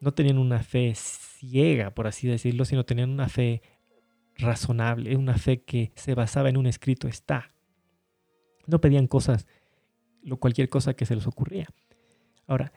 No 0.00 0.12
tenían 0.12 0.38
una 0.38 0.62
fe 0.62 0.92
ciega, 0.94 1.94
por 1.94 2.06
así 2.06 2.28
decirlo, 2.28 2.64
sino 2.64 2.84
tenían 2.84 3.10
una 3.10 3.28
fe 3.28 3.62
razonable, 4.36 5.16
una 5.16 5.36
fe 5.36 5.62
que 5.62 5.92
se 5.94 6.14
basaba 6.14 6.48
en 6.48 6.56
un 6.56 6.66
escrito 6.66 7.08
está. 7.08 7.54
No 8.66 8.80
pedían 8.80 9.06
cosas, 9.06 9.46
cualquier 10.38 10.68
cosa 10.68 10.94
que 10.94 11.06
se 11.06 11.14
les 11.14 11.26
ocurría. 11.26 11.66
Ahora, 12.46 12.72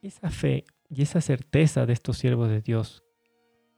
esa 0.00 0.30
fe 0.30 0.64
y 0.88 1.02
esa 1.02 1.20
certeza 1.20 1.86
de 1.86 1.92
estos 1.92 2.18
siervos 2.18 2.48
de 2.48 2.60
Dios 2.60 3.04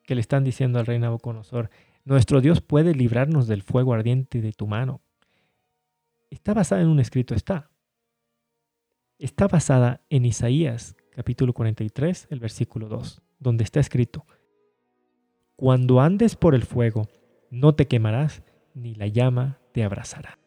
que 0.05 0.15
le 0.15 0.21
están 0.21 0.45
diciendo 0.45 0.79
al 0.79 0.87
rey 0.87 0.99
Nabucodonosor, 0.99 1.71
nuestro 2.05 2.41
Dios 2.41 2.61
puede 2.61 2.95
librarnos 2.95 3.47
del 3.47 3.63
fuego 3.63 3.95
ardiente 3.95 4.41
de 4.41 4.53
tu 4.53 4.67
mano 4.67 5.01
está 6.35 6.53
basada 6.53 6.83
en 6.83 6.89
un 6.89 7.01
escrito 7.01 7.35
está. 7.35 7.71
Está 9.19 9.47
basada 9.47 10.03
en 10.11 10.25
Isaías 10.25 10.97
capítulo 11.15 11.53
43, 11.53 12.27
el 12.31 12.41
versículo 12.41 12.89
2, 12.89 13.23
donde 13.39 13.63
está 13.63 13.79
escrito, 13.79 14.27
Cuando 15.55 16.01
andes 16.01 16.35
por 16.35 16.57
el 16.57 16.65
fuego, 16.65 17.09
no 17.51 17.77
te 17.77 17.87
quemarás, 17.87 18.43
ni 18.75 18.97
la 18.97 19.07
llama 19.07 19.61
te 19.73 19.85
abrazará. 19.85 20.41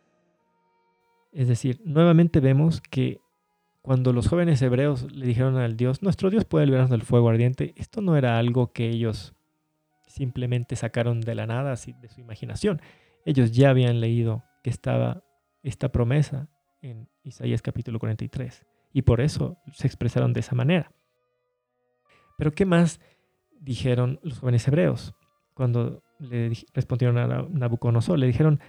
Es 1.32 1.48
decir, 1.48 1.82
nuevamente 1.86 2.42
vemos 2.42 2.82
que 2.82 3.22
cuando 3.82 4.12
los 4.12 4.28
jóvenes 4.28 4.62
hebreos 4.62 5.10
le 5.14 5.26
dijeron 5.26 5.56
al 5.56 5.78
Dios, 5.78 6.04
nuestro 6.04 6.30
Dios 6.30 6.44
puede 6.44 6.66
librarnos 6.66 6.92
del 6.92 7.04
fuego 7.04 7.30
ardiente, 7.30 7.74
esto 7.78 8.02
no 8.02 8.18
era 8.18 8.38
algo 8.38 8.74
que 8.74 8.90
ellos 8.90 9.34
simplemente 10.18 10.76
sacaron 10.76 11.22
de 11.22 11.36
la 11.36 11.46
nada, 11.46 11.76
de 11.76 12.10
su 12.10 12.20
imaginación. 12.20 12.82
Ellos 13.24 13.52
ya 13.52 13.70
habían 13.70 14.02
leído 14.02 14.44
que 14.64 14.72
estaba 14.72 15.24
esta 15.62 15.90
promesa 15.90 16.50
en 16.82 17.08
Isaías 17.24 17.62
capítulo 17.62 18.00
43. 18.00 18.66
Y 18.94 19.04
por 19.04 19.22
eso 19.22 19.58
se 19.74 19.86
expresaron 19.86 20.34
de 20.34 20.40
esa 20.40 20.56
manera. 20.56 20.92
Pero 22.38 22.52
¿qué 22.52 22.66
más 22.66 23.00
dijeron 23.60 24.20
los 24.24 24.40
jóvenes 24.40 24.68
hebreos 24.68 25.14
cuando 25.54 26.04
le 26.20 26.52
respondieron 26.74 27.18
a 27.20 27.48
Nabucodonosor? 27.50 28.18
Le 28.18 28.28
dijeron, 28.28 28.60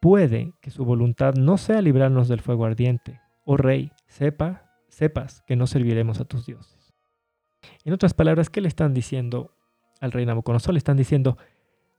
puede 0.00 0.54
que 0.60 0.70
su 0.70 0.84
voluntad 0.84 1.34
no 1.34 1.56
sea 1.56 1.82
librarnos 1.82 2.26
del 2.26 2.40
fuego 2.40 2.64
ardiente. 2.64 3.20
Oh 3.44 3.56
rey, 3.56 3.92
sepa, 4.08 4.72
sepas 4.88 5.42
que 5.46 5.54
no 5.54 5.68
serviremos 5.68 6.20
a 6.20 6.24
tus 6.24 6.46
dioses. 6.46 6.94
En 7.84 7.92
otras 7.92 8.14
palabras, 8.14 8.50
¿qué 8.50 8.60
le 8.60 8.68
están 8.68 8.92
diciendo 8.92 9.55
al 10.00 10.12
rey 10.12 10.26
Nabucodonosor? 10.26 10.74
Le 10.74 10.78
están 10.78 10.96
diciendo, 10.96 11.36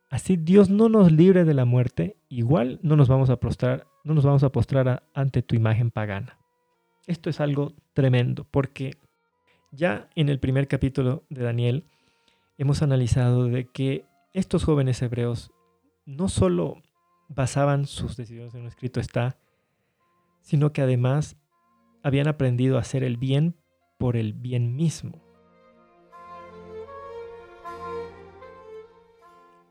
Así 0.10 0.38
Dios 0.38 0.70
no 0.70 0.88
nos 0.88 1.12
libre 1.12 1.44
de 1.44 1.54
la 1.54 1.66
muerte, 1.66 2.16
igual 2.30 2.80
no 2.82 2.96
nos 2.96 3.10
vamos 3.10 3.30
a 3.30 3.38
postrar, 3.38 3.88
no 4.06 4.14
nos 4.14 4.24
vamos 4.24 4.44
a 4.44 4.52
postrar 4.52 5.04
ante 5.14 5.42
tu 5.42 5.56
imagen 5.56 5.92
pagana. 5.92 6.38
Esto 7.08 7.30
es 7.30 7.42
algo 7.42 7.74
tremendo 7.94 8.46
porque 8.50 8.98
ya 9.72 10.10
en 10.16 10.30
el 10.30 10.40
primer 10.40 10.70
capítulo 10.70 11.24
de 11.30 11.44
Daniel 11.44 11.84
hemos 12.58 12.82
analizado 12.82 13.46
de 13.46 13.66
que 13.66 14.06
estos 14.34 14.64
jóvenes 14.64 15.02
hebreos 15.02 15.52
no 16.06 16.30
solo 16.30 16.82
basaban 17.28 17.86
sus 17.86 18.16
decisiones 18.16 18.54
en 18.54 18.62
un 18.62 18.68
escrito 18.68 19.02
está, 19.02 19.38
sino 20.42 20.72
que 20.72 20.82
además 20.82 21.36
habían 22.02 22.30
aprendido 22.30 22.78
a 22.78 22.82
hacer 22.82 23.04
el 23.04 23.18
bien 23.18 23.56
por 23.98 24.16
el 24.16 24.32
bien 24.32 24.78
mismo. 24.78 25.27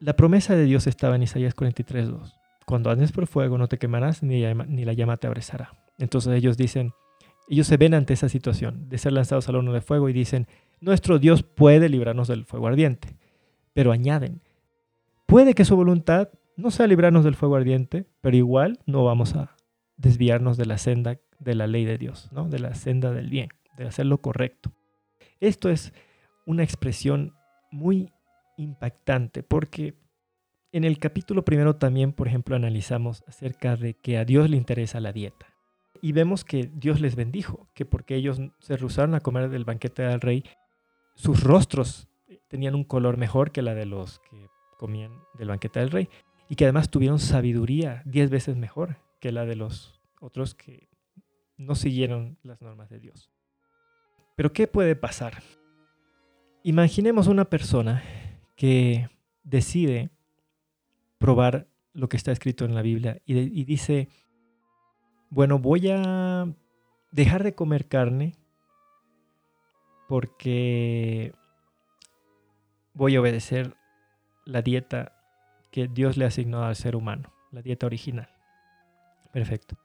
La 0.07 0.15
promesa 0.15 0.55
de 0.55 0.67
Dios 0.67 0.87
estaba 0.87 1.17
en 1.17 1.25
Isaías 1.25 1.57
43.2. 1.57 2.33
Cuando 2.65 2.91
andes 2.91 3.11
por 3.11 3.27
fuego 3.27 3.59
no 3.59 3.67
te 3.67 3.77
quemarás 3.77 4.23
ni, 4.23 4.41
la 4.41 4.93
llama 4.93 5.17
te 5.17 5.27
abrazará. 5.27 5.73
Entonces 5.99 6.33
ellos 6.33 6.57
dicen, 6.57 6.93
ellos 7.49 7.67
se 7.67 7.77
ven 7.77 7.93
ante 7.93 8.15
esa 8.15 8.29
situación 8.29 8.89
de 8.89 8.99
ser 8.99 9.15
lanzados 9.15 9.49
al 9.49 9.57
horno 9.57 9.73
de 9.73 9.81
fuego 9.81 10.09
y 10.09 10.13
dicen, 10.13 10.47
nuestro 10.81 11.19
Dios 11.19 11.43
puede 11.43 11.89
librarnos 11.89 12.29
del 12.29 12.45
fuego 12.45 12.69
ardiente. 12.69 13.17
Pero 13.73 13.91
añaden, 13.91 14.43
puede 15.27 15.55
que 15.55 15.65
su 15.65 15.75
voluntad 15.75 16.29
no 16.57 16.71
sea 16.71 16.87
librarnos 16.87 17.25
del 17.25 17.35
fuego 17.35 17.57
ardiente, 17.57 18.07
pero 18.21 18.37
igual 18.37 18.79
no 18.87 19.03
vamos 19.03 19.35
a 19.35 19.57
desviarnos 19.97 20.57
de 20.57 20.67
la 20.67 20.79
senda 20.79 21.19
de 21.41 21.55
la 21.57 21.67
ley 21.67 21.85
de 21.85 21.99
Dios, 21.99 22.29
¿no? 22.31 22.49
de 22.49 22.61
la 22.61 22.77
senda 22.77 23.11
del 23.11 23.29
bien, 23.29 23.49
de 23.77 23.89
hacer 23.89 24.07
lo 24.07 24.19
correcto. 24.19 24.71
Esto 25.41 25.69
es 25.69 25.93
una 26.47 26.63
expresión 26.63 27.35
muy 27.73 28.13
impactante 28.57 29.43
porque 29.43 29.95
en 30.73 30.85
el 30.85 30.99
capítulo 30.99 31.45
primero 31.45 31.77
también, 31.77 32.13
por 32.13 32.29
ejemplo, 32.29 32.57
analizamos 32.57 33.25
acerca 33.27 33.77
de 33.77 33.95
que 33.95 34.19
a 34.19 34.25
Dios 34.25 34.51
le 34.51 34.57
interesa 34.57 35.01
la 35.01 35.13
dieta. 35.13 35.55
Y 36.03 36.13
vemos 36.13 36.45
que 36.45 36.71
Dios 36.75 37.01
les 37.01 37.17
bendijo, 37.17 37.69
que 37.73 37.87
porque 37.87 38.15
ellos 38.17 38.41
se 38.61 38.77
rehusaron 38.77 39.15
a 39.15 39.21
comer 39.21 39.49
del 39.49 39.65
banquete 39.65 40.03
del 40.03 40.21
rey, 40.21 40.45
sus 41.15 41.43
rostros 41.43 42.09
tenían 42.49 42.75
un 42.75 42.85
color 42.85 43.17
mejor 43.17 43.53
que 43.53 43.63
la 43.63 43.75
de 43.75 43.87
los 43.87 44.19
que 44.31 44.49
comían 44.79 45.13
del 45.39 45.49
banquete 45.49 45.81
del 45.81 45.91
rey. 45.91 46.09
Y 46.49 46.57
que 46.57 46.65
además 46.65 46.91
tuvieron 46.91 47.19
sabiduría 47.19 48.03
diez 48.05 48.31
veces 48.31 48.57
mejor 48.57 48.99
que 49.21 49.33
la 49.33 49.47
de 49.47 49.57
los 49.57 50.01
otros 50.21 50.55
que 50.55 50.89
no 51.57 51.75
siguieron 51.75 52.39
las 52.43 52.61
normas 52.61 52.89
de 52.91 53.01
Dios. 53.01 53.31
Pero 54.37 54.53
¿qué 54.53 54.69
puede 54.69 54.95
pasar? 54.95 55.43
Imaginemos 56.63 57.27
una 57.27 57.47
persona 57.47 58.03
que 58.57 59.09
decide 59.45 60.11
probar 61.19 61.69
lo 61.93 62.09
que 62.09 62.17
está 62.17 62.33
escrito 62.33 62.65
en 62.65 62.75
la 62.75 62.83
Biblia 62.83 63.23
y, 63.25 63.65
dice, 63.65 64.09
bueno, 65.31 65.59
voy 65.59 65.89
a 65.91 66.47
dejar 67.13 67.43
de 67.43 67.55
comer 67.55 67.89
carne 67.89 68.35
porque 70.09 71.33
voy 72.93 73.17
a 73.17 73.21
obedecer 73.21 73.75
la 74.45 74.63
dieta 74.63 75.13
que 75.71 75.89
Dios 75.89 76.17
le 76.17 76.25
ha 76.25 76.29
asignado 76.29 76.65
al 76.65 76.77
ser 76.77 76.97
humano, 76.97 77.33
la 77.51 77.63
dieta 77.63 77.87
original. 77.87 78.29
Perfecto. 79.33 79.77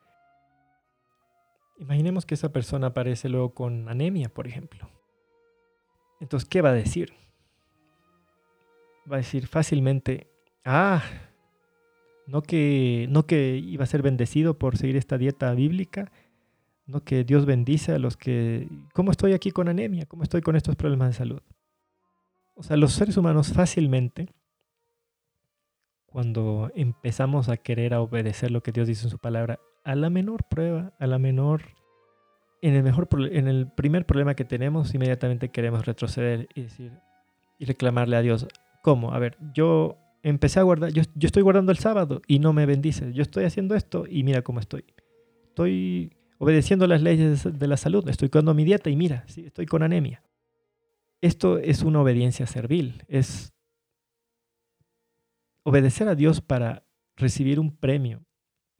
Imaginemos 1.78 2.26
que 2.26 2.36
esa 2.36 2.52
persona 2.52 2.88
aparece 2.88 3.28
luego 3.28 3.54
con 3.54 3.90
anemia, 3.90 4.30
por 4.30 4.48
ejemplo. 4.48 4.90
Entonces, 6.20 6.48
¿qué 6.48 6.62
va 6.62 6.70
a 6.70 6.74
decir? 6.74 7.14
Va 9.10 9.15
a 9.15 9.17
decir 9.17 9.47
fácilmente, 9.47 10.27
ah, 10.65 11.04
no 12.27 12.41
que, 12.41 13.08
no 13.10 13.25
que 13.25 13.58
iba 13.58 13.83
a 13.83 13.87
ser 13.87 14.02
bendecido 14.02 14.58
por 14.58 14.77
seguir 14.77 14.95
esta 14.95 15.17
dieta 15.17 15.54
bíblica, 15.54 16.12
no 16.85 17.04
que 17.04 17.23
Dios 17.23 17.45
bendice 17.45 17.93
a 17.93 17.99
los 17.99 18.17
que, 18.17 18.67
¿cómo 18.93 19.12
estoy 19.12 19.33
aquí 19.33 19.52
con 19.52 19.67
anemia? 19.67 20.06
¿Cómo 20.06 20.23
estoy 20.23 20.41
con 20.41 20.56
estos 20.56 20.75
problemas 20.75 21.10
de 21.10 21.13
salud? 21.13 21.41
O 22.54 22.63
sea, 22.63 22.77
los 22.77 22.93
seres 22.93 23.17
humanos 23.17 23.54
fácilmente, 23.54 24.29
cuando 26.06 26.71
empezamos 26.75 27.49
a 27.49 27.58
querer 27.58 27.93
a 27.93 28.02
obedecer 28.02 28.52
lo 28.52 28.62
que 28.62 28.71
Dios 28.71 28.87
dice 28.87 29.06
en 29.06 29.10
su 29.10 29.17
palabra, 29.17 29.60
a 29.83 29.95
la 29.95 30.10
menor 30.10 30.43
prueba, 30.43 30.93
a 30.99 31.08
la 31.08 31.17
menor, 31.17 31.62
en 32.62 32.75
el, 32.75 32.83
mejor, 32.83 33.08
en 33.31 33.47
el 33.47 33.71
primer 33.71 34.06
problema 34.06 34.35
que 34.35 34.45
tenemos, 34.45 34.93
inmediatamente 34.93 35.49
queremos 35.49 35.85
retroceder 35.85 36.47
y 36.54 36.63
decir, 36.63 36.91
y 37.58 37.65
reclamarle 37.65 38.17
a 38.17 38.21
Dios, 38.21 38.47
¿Cómo? 38.82 39.13
A 39.13 39.19
ver, 39.19 39.38
yo 39.54 39.98
empecé 40.23 40.60
a 40.60 40.63
guardar, 40.63 40.92
yo, 40.92 41.04
estoy 41.19 41.44
guardando 41.44 41.71
el 41.71 41.77
sábado 41.77 42.21
y 42.27 42.40
no 42.40 42.54
me 42.54 42.65
bendices. 42.65 43.13
Yo 43.13 43.21
estoy 43.21 43.46
haciendo 43.46 43.75
esto 43.75 44.06
y 44.08 44.23
mira 44.23 44.42
cómo 44.42 44.60
estoy. 44.60 44.86
Estoy 45.44 46.15
obedeciendo 46.38 46.88
las 46.88 47.02
leyes 47.02 47.44
de 47.44 47.67
la 47.67 47.77
salud, 47.77 48.08
estoy 48.10 48.29
cuidando 48.29 48.54
mi 48.54 48.63
dieta 48.63 48.90
y 48.90 48.96
mira, 48.96 49.23
sí, 49.27 49.46
estoy 49.46 49.65
con 49.65 49.84
anemia. 49.84 50.23
Esto 51.21 51.60
es 51.60 51.84
una 51.84 52.02
obediencia 52.02 52.48
servil, 52.48 53.04
es 53.08 53.54
obedecer 55.63 56.08
a 56.08 56.15
Dios 56.15 56.42
para 56.42 56.84
recibir 57.15 57.60
un 57.60 57.75
premio, 57.75 58.25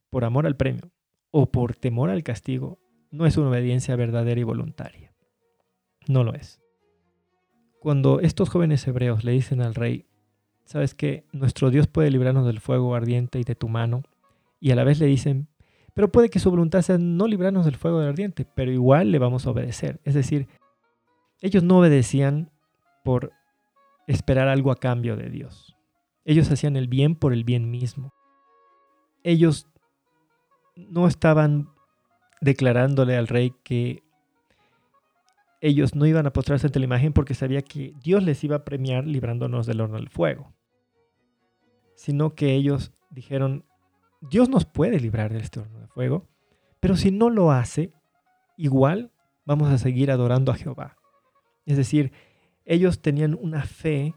por 0.10 0.26
amor 0.26 0.48
al 0.48 0.58
premio 0.58 0.92
o 1.30 1.52
por 1.52 1.76
temor 1.76 2.10
al 2.10 2.24
castigo, 2.24 2.80
no 3.12 3.26
es 3.26 3.38
una 3.38 3.50
obediencia 3.50 3.96
verdadera 3.96 4.40
y 4.40 4.44
voluntaria. 4.44 5.14
No 6.08 6.24
lo 6.24 6.34
es. 6.34 6.61
Cuando 7.82 8.20
estos 8.20 8.48
jóvenes 8.48 8.88
hebreos 8.88 9.24
le 9.24 9.32
dicen 9.32 9.60
al 9.60 9.74
rey, 9.74 10.06
sabes 10.66 10.94
que 10.94 11.26
nuestro 11.32 11.72
Dios 11.72 11.88
puede 11.88 12.12
librarnos 12.12 12.46
del 12.46 12.60
fuego 12.60 12.94
ardiente 12.94 13.40
y 13.40 13.44
de 13.44 13.56
tu 13.56 13.70
mano, 13.70 14.04
y 14.60 14.70
a 14.70 14.76
la 14.76 14.84
vez 14.84 15.00
le 15.00 15.08
dicen, 15.08 15.48
Pero 15.96 16.12
puede 16.12 16.30
que 16.30 16.38
su 16.38 16.52
voluntad 16.52 16.84
sea 16.84 17.00
no 17.00 17.26
librarnos 17.26 17.66
del 17.66 17.78
fuego 17.78 17.98
ardiente, 17.98 18.46
pero 18.46 18.72
igual 18.72 19.12
le 19.12 19.18
vamos 19.18 19.48
a 19.48 19.50
obedecer. 19.50 20.00
Es 20.04 20.14
decir, 20.14 20.48
ellos 21.42 21.64
no 21.64 21.80
obedecían 21.80 22.52
por 23.04 23.32
esperar 24.06 24.48
algo 24.48 24.72
a 24.72 24.76
cambio 24.76 25.18
de 25.18 25.32
Dios. 25.32 25.76
Ellos 26.24 26.52
hacían 26.52 26.76
el 26.76 26.88
bien 26.88 27.16
por 27.16 27.34
el 27.34 27.44
bien 27.44 27.72
mismo. 27.72 28.14
Ellos 29.24 29.66
no 30.76 31.08
estaban 31.08 31.68
declarándole 32.42 33.18
al 33.18 33.28
rey 33.28 33.56
que 33.64 34.04
ellos 35.62 35.96
no 35.96 36.08
iban 36.08 36.26
a 36.26 36.34
postrarse 36.34 36.68
ante 36.68 36.80
la 36.80 36.86
imagen 36.86 37.14
porque 37.14 37.36
sabía 37.36 37.62
que 37.62 37.94
Dios 38.04 38.24
les 38.24 38.44
iba 38.44 38.58
a 38.58 38.66
premiar 38.66 39.06
librándonos 39.06 39.68
del 39.68 39.80
horno 39.80 39.98
del 39.98 40.10
fuego, 40.10 40.52
sino 41.96 42.34
que 42.34 42.56
ellos 42.56 42.92
dijeron, 43.12 43.64
Dios 44.22 44.50
nos 44.50 44.66
puede 44.66 45.00
librar 45.00 45.32
de 45.32 45.40
este 45.40 45.60
horno 45.60 45.80
de 45.80 45.88
fuego, 45.88 46.28
pero 46.80 46.98
si 46.98 47.12
no 47.12 47.30
lo 47.30 47.52
hace, 47.52 47.94
igual 48.58 49.12
vamos 49.46 49.70
a 49.70 49.78
seguir 49.78 50.10
adorando 50.10 50.52
a 50.52 50.56
Jehová. 50.56 50.98
Es 51.68 51.78
decir, 51.78 52.12
ellos 52.66 53.02
tenían 53.02 53.38
una 53.40 53.64
fe, 53.64 54.16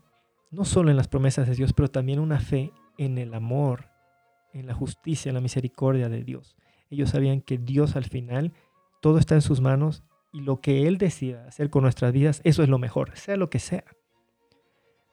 no 0.50 0.64
solo 0.64 0.90
en 0.90 0.96
las 0.96 1.08
promesas 1.08 1.46
de 1.46 1.54
Dios, 1.54 1.74
pero 1.74 1.88
también 1.88 2.20
una 2.20 2.40
fe 2.40 2.72
en 2.96 3.18
el 3.18 3.34
amor, 3.34 3.90
en 4.54 4.66
la 4.66 4.74
justicia, 4.74 5.28
en 5.28 5.34
la 5.34 5.40
misericordia 5.42 6.08
de 6.08 6.24
Dios. 6.24 6.56
Ellos 6.88 7.10
sabían 7.10 7.42
que 7.42 7.58
Dios 7.58 7.96
al 7.96 8.04
final, 8.04 8.54
todo 9.02 9.18
está 9.18 9.34
en 9.34 9.42
sus 9.42 9.60
manos 9.60 10.04
y 10.34 10.40
lo 10.40 10.60
que 10.60 10.88
Él 10.88 10.98
decida 10.98 11.46
hacer 11.46 11.70
con 11.70 11.84
nuestras 11.84 12.12
vidas, 12.12 12.40
eso 12.42 12.64
es 12.64 12.68
lo 12.68 12.80
mejor, 12.80 13.16
sea 13.16 13.36
lo 13.36 13.50
que 13.50 13.60
sea. 13.60 13.84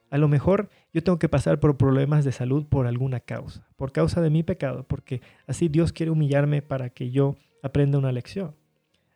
A 0.10 0.18
lo 0.18 0.28
mejor 0.28 0.70
yo 0.92 1.04
tengo 1.04 1.20
que 1.20 1.30
pasar 1.30 1.60
por 1.60 1.78
problemas 1.78 2.26
de 2.26 2.32
salud 2.32 2.66
por 2.66 2.88
alguna 2.88 3.20
causa, 3.20 3.68
por 3.76 3.92
causa 3.92 4.20
de 4.20 4.32
mi 4.32 4.42
pecado, 4.42 4.84
porque 4.88 5.22
así 5.46 5.68
Dios 5.68 5.94
quiere 5.94 6.12
humillarme 6.12 6.64
para 6.64 6.90
que 6.90 7.12
yo 7.12 7.36
aprenda 7.62 8.00
una 8.00 8.12
lección. 8.12 8.56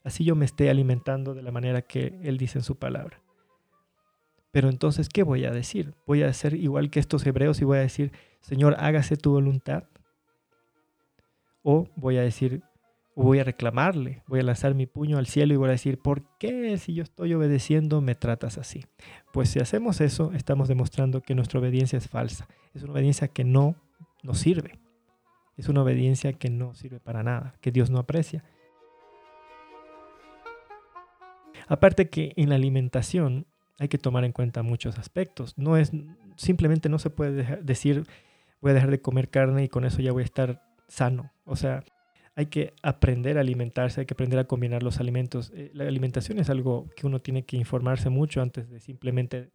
Así 0.04 0.24
yo 0.24 0.36
me 0.36 0.46
esté 0.46 0.70
alimentando 0.70 1.34
de 1.34 1.42
la 1.42 1.52
manera 1.52 1.82
que 1.82 2.20
Él 2.22 2.38
dice 2.38 2.60
en 2.60 2.64
su 2.64 2.78
palabra. 2.78 3.20
Pero 4.52 4.70
entonces, 4.70 5.10
¿qué 5.10 5.24
voy 5.24 5.44
a 5.46 5.52
decir? 5.52 5.96
¿Voy 6.06 6.22
a 6.22 6.32
ser 6.34 6.54
igual 6.54 6.92
que 6.92 7.00
estos 7.00 7.26
hebreos 7.26 7.60
y 7.62 7.66
voy 7.66 7.80
a 7.80 7.82
decir, 7.82 8.12
Señor, 8.42 8.76
hágase 8.78 9.18
tu 9.18 9.32
voluntad? 9.32 9.86
¿O 11.64 11.90
voy 11.96 12.18
a 12.18 12.22
decir, 12.22 12.62
voy 13.16 13.40
a 13.40 13.44
reclamarle, 13.44 14.24
voy 14.28 14.42
a 14.42 14.44
lanzar 14.44 14.76
mi 14.76 14.86
puño 14.86 15.18
al 15.18 15.28
cielo 15.28 15.54
y 15.54 15.58
voy 15.58 15.70
a 15.70 15.72
decir, 15.72 15.98
¿por 15.98 16.24
qué 16.38 16.78
si 16.78 16.94
yo 16.94 17.04
estoy 17.04 17.34
obedeciendo 17.34 18.02
me 18.02 18.16
tratas 18.16 18.58
así? 18.58 18.86
Pues 19.32 19.50
si 19.50 19.60
hacemos 19.60 20.02
eso, 20.02 20.32
estamos 20.34 20.68
demostrando 20.68 21.22
que 21.22 21.36
nuestra 21.36 21.60
obediencia 21.60 21.98
es 21.98 22.10
falsa. 22.10 22.48
Es 22.74 22.84
una 22.84 22.94
obediencia 22.94 23.30
que 23.30 23.44
no 23.44 23.76
nos 24.22 24.40
sirve. 24.40 24.80
Es 25.58 25.70
una 25.70 25.84
obediencia 25.84 26.34
que 26.34 26.50
no 26.50 26.76
sirve 26.76 27.00
para 27.00 27.24
nada, 27.24 27.56
que 27.62 27.72
Dios 27.72 27.90
no 27.90 28.00
aprecia. 28.00 28.44
Aparte 31.68 32.10
que 32.10 32.34
en 32.36 32.50
la 32.50 32.56
alimentación 32.56 33.48
hay 33.80 33.88
que 33.88 33.98
tomar 33.98 34.26
en 34.26 34.34
cuenta 34.34 34.62
muchos 34.62 35.00
aspectos. 35.00 35.58
No 35.58 35.78
es 35.78 35.92
simplemente 36.36 36.90
no 36.90 37.00
se 37.00 37.10
puede 37.10 37.62
decir 37.64 38.06
voy 38.62 38.72
a 38.72 38.74
dejar 38.74 38.92
de 38.92 39.02
comer 39.02 39.30
carne 39.30 39.64
y 39.64 39.70
con 39.70 39.86
eso 39.86 40.02
ya 40.02 40.12
voy 40.12 40.24
a 40.24 40.26
estar 40.26 40.62
sano. 40.88 41.32
O 41.46 41.56
sea, 41.56 41.84
hay 42.36 42.48
que 42.48 42.74
aprender 42.84 43.38
a 43.38 43.42
alimentarse, 43.42 44.02
hay 44.02 44.06
que 44.06 44.14
aprender 44.14 44.40
a 44.40 44.44
combinar 44.44 44.84
los 44.84 45.00
alimentos. 45.00 45.52
Eh, 45.56 45.72
la 45.74 45.86
alimentación 45.86 46.38
es 46.38 46.50
algo 46.50 46.90
que 46.96 47.08
uno 47.08 47.22
tiene 47.22 47.46
que 47.46 47.56
informarse 47.56 48.10
mucho 48.10 48.42
antes 48.42 48.70
de 48.70 48.82
simplemente, 48.82 49.52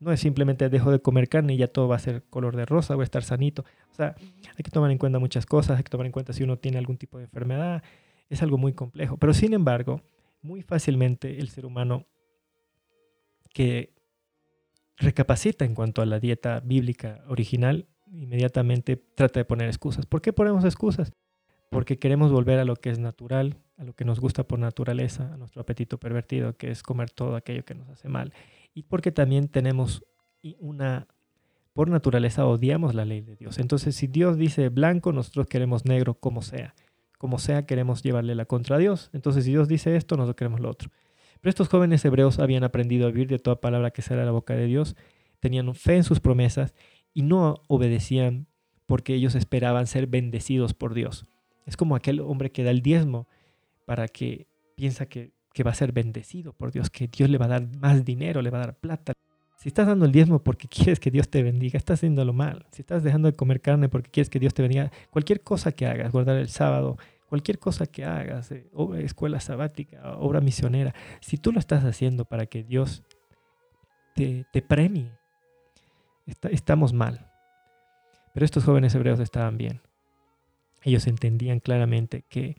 no 0.00 0.12
es 0.12 0.20
simplemente 0.20 0.68
dejo 0.68 0.90
de 0.90 1.00
comer 1.00 1.28
carne 1.28 1.54
y 1.54 1.58
ya 1.58 1.68
todo 1.68 1.86
va 1.86 1.96
a 1.96 2.00
ser 2.00 2.24
color 2.24 2.56
de 2.56 2.66
rosa, 2.66 2.96
voy 2.96 3.04
a 3.04 3.04
estar 3.04 3.22
sanito. 3.22 3.64
O 3.92 3.94
sea, 3.94 4.16
hay 4.18 4.62
que 4.64 4.70
tomar 4.70 4.90
en 4.90 4.98
cuenta 4.98 5.20
muchas 5.20 5.46
cosas, 5.46 5.76
hay 5.76 5.84
que 5.84 5.90
tomar 5.90 6.06
en 6.06 6.12
cuenta 6.12 6.32
si 6.32 6.42
uno 6.42 6.58
tiene 6.58 6.78
algún 6.78 6.96
tipo 6.96 7.18
de 7.18 7.24
enfermedad, 7.24 7.84
es 8.28 8.42
algo 8.42 8.58
muy 8.58 8.72
complejo. 8.72 9.16
Pero 9.16 9.32
sin 9.32 9.54
embargo, 9.54 10.02
muy 10.42 10.62
fácilmente 10.62 11.38
el 11.38 11.48
ser 11.50 11.66
humano 11.66 12.06
que 13.52 13.94
recapacita 14.96 15.64
en 15.64 15.76
cuanto 15.76 16.02
a 16.02 16.06
la 16.06 16.18
dieta 16.18 16.58
bíblica 16.58 17.22
original, 17.28 17.86
inmediatamente 18.10 18.96
trata 18.96 19.38
de 19.38 19.44
poner 19.44 19.68
excusas. 19.68 20.06
¿Por 20.06 20.20
qué 20.20 20.32
ponemos 20.32 20.64
excusas? 20.64 21.12
Porque 21.74 21.98
queremos 21.98 22.30
volver 22.30 22.60
a 22.60 22.64
lo 22.64 22.76
que 22.76 22.88
es 22.88 23.00
natural, 23.00 23.56
a 23.78 23.82
lo 23.82 23.94
que 23.94 24.04
nos 24.04 24.20
gusta 24.20 24.44
por 24.44 24.60
naturaleza, 24.60 25.34
a 25.34 25.36
nuestro 25.36 25.60
apetito 25.60 25.98
pervertido, 25.98 26.56
que 26.56 26.70
es 26.70 26.84
comer 26.84 27.10
todo 27.10 27.34
aquello 27.34 27.64
que 27.64 27.74
nos 27.74 27.88
hace 27.88 28.08
mal. 28.08 28.32
Y 28.74 28.84
porque 28.84 29.10
también 29.10 29.48
tenemos 29.48 30.04
una, 30.60 31.08
por 31.72 31.90
naturaleza 31.90 32.46
odiamos 32.46 32.94
la 32.94 33.04
ley 33.04 33.22
de 33.22 33.34
Dios. 33.34 33.58
Entonces, 33.58 33.96
si 33.96 34.06
Dios 34.06 34.38
dice 34.38 34.68
blanco, 34.68 35.12
nosotros 35.12 35.48
queremos 35.48 35.84
negro 35.84 36.14
como 36.14 36.42
sea. 36.42 36.76
Como 37.18 37.40
sea, 37.40 37.66
queremos 37.66 38.04
llevarle 38.04 38.36
la 38.36 38.44
contra 38.44 38.76
a 38.76 38.78
Dios. 38.78 39.10
Entonces, 39.12 39.44
si 39.44 39.50
Dios 39.50 39.66
dice 39.66 39.96
esto, 39.96 40.16
nosotros 40.16 40.36
queremos 40.36 40.60
lo 40.60 40.70
otro. 40.70 40.90
Pero 41.40 41.50
estos 41.50 41.68
jóvenes 41.68 42.04
hebreos 42.04 42.38
habían 42.38 42.62
aprendido 42.62 43.08
a 43.08 43.10
vivir 43.10 43.26
de 43.26 43.40
toda 43.40 43.60
palabra 43.60 43.90
que 43.90 44.00
sale 44.00 44.20
de 44.20 44.26
la 44.26 44.32
boca 44.32 44.54
de 44.54 44.66
Dios, 44.66 44.94
tenían 45.40 45.74
fe 45.74 45.96
en 45.96 46.04
sus 46.04 46.20
promesas 46.20 46.72
y 47.12 47.22
no 47.22 47.62
obedecían 47.66 48.46
porque 48.86 49.14
ellos 49.14 49.34
esperaban 49.34 49.88
ser 49.88 50.06
bendecidos 50.06 50.72
por 50.72 50.94
Dios. 50.94 51.26
Es 51.66 51.76
como 51.76 51.96
aquel 51.96 52.20
hombre 52.20 52.50
que 52.50 52.64
da 52.64 52.70
el 52.70 52.82
diezmo 52.82 53.26
para 53.86 54.08
que 54.08 54.46
piensa 54.76 55.06
que, 55.06 55.32
va 55.64 55.70
a 55.70 55.74
ser 55.74 55.92
bendecido 55.92 56.52
por 56.52 56.72
Dios, 56.72 56.90
que 56.90 57.06
Dios 57.06 57.30
le 57.30 57.38
va 57.38 57.44
a 57.44 57.48
dar 57.48 57.66
más 57.78 58.04
dinero, 58.04 58.42
le 58.42 58.50
va 58.50 58.58
a 58.58 58.66
dar 58.66 58.76
plata. 58.76 59.12
Si 59.56 59.68
estás 59.68 59.86
dando 59.86 60.04
el 60.04 60.12
diezmo 60.12 60.40
porque 60.40 60.66
quieres 60.68 60.98
que 60.98 61.10
Dios 61.10 61.28
te 61.28 61.42
bendiga, 61.42 61.78
estás 61.78 62.00
haciéndolo 62.00 62.32
mal. 62.32 62.66
Si 62.72 62.82
estás 62.82 63.04
dejando 63.04 63.30
de 63.30 63.36
comer 63.36 63.60
carne 63.60 63.88
porque 63.88 64.10
quieres 64.10 64.28
que 64.28 64.40
Dios 64.40 64.52
te 64.52 64.62
bendiga, 64.62 64.90
cualquier 65.10 65.42
cosa 65.42 65.72
que 65.72 65.86
hagas, 65.86 66.10
guardar 66.10 66.36
el 66.36 66.48
sábado, 66.48 66.98
cualquier 67.28 67.58
cosa 67.58 67.86
que 67.86 68.04
hagas, 68.04 68.50
eh, 68.50 68.66
escuela 68.98 69.40
sabática, 69.40 70.16
obra 70.18 70.40
misionera, 70.40 70.94
si 71.20 71.36
tú 71.36 71.52
lo 71.52 71.60
estás 71.60 71.84
haciendo 71.84 72.24
para 72.24 72.46
que 72.46 72.64
Dios 72.64 73.04
te, 74.14 74.62
premie, 74.62 75.10
estamos 76.26 76.92
mal. 76.92 77.30
Pero 78.32 78.44
estos 78.44 78.64
jóvenes 78.64 78.94
hebreos 78.94 79.20
estaban 79.20 79.56
bien. 79.56 79.80
Ellos 80.84 81.06
entendían 81.06 81.60
claramente 81.60 82.26
que, 82.28 82.58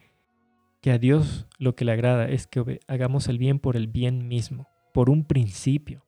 que 0.82 0.90
a 0.90 0.98
Dios 0.98 1.46
lo 1.58 1.76
que 1.76 1.84
le 1.84 1.92
agrada 1.92 2.28
es 2.28 2.48
que 2.48 2.80
hagamos 2.88 3.28
el 3.28 3.38
bien 3.38 3.60
por 3.60 3.76
el 3.76 3.86
bien 3.86 4.26
mismo, 4.26 4.68
por 4.92 5.10
un 5.10 5.24
principio, 5.24 6.04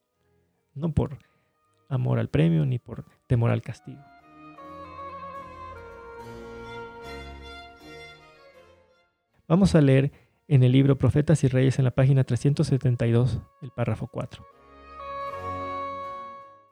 no 0.75 0.93
por 0.93 1.19
amor 1.89 2.19
al 2.19 2.29
premio 2.29 2.67
ni 2.67 2.81
por 2.81 3.07
temor 3.29 3.53
al 3.53 3.63
castigo. 3.63 4.03
Vamos 9.47 9.77
a 9.77 9.81
leer 9.81 10.11
en 10.49 10.65
el 10.65 10.73
libro 10.73 10.99
Profetas 10.99 11.45
y 11.45 11.49
Reyes 11.49 11.79
en 11.79 11.85
la 11.85 11.93
página 11.93 12.25
372, 12.25 13.41
el 13.63 13.71
párrafo 13.71 14.09
4. 14.09 14.45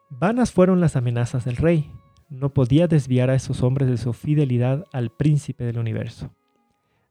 Vanas 0.09 0.51
fueron 0.51 0.81
las 0.81 0.97
amenazas 0.97 1.45
del 1.45 1.55
rey, 1.55 1.89
no 2.29 2.53
podía 2.53 2.87
desviar 2.87 3.29
a 3.29 3.35
esos 3.35 3.63
hombres 3.63 3.89
de 3.89 3.97
su 3.97 4.13
fidelidad 4.13 4.85
al 4.91 5.11
príncipe 5.11 5.63
del 5.63 5.79
universo. 5.79 6.33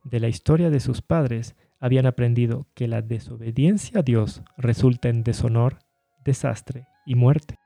De 0.04 0.20
la 0.20 0.28
historia 0.28 0.70
de 0.70 0.80
sus 0.80 1.02
padres 1.02 1.56
habían 1.80 2.06
aprendido 2.06 2.66
que 2.74 2.88
la 2.88 3.02
desobediencia 3.02 4.00
a 4.00 4.02
Dios 4.02 4.42
resulta 4.56 5.08
en 5.08 5.22
deshonor, 5.22 5.78
desastre 6.24 6.86
y 7.04 7.14
muerte, 7.14 7.58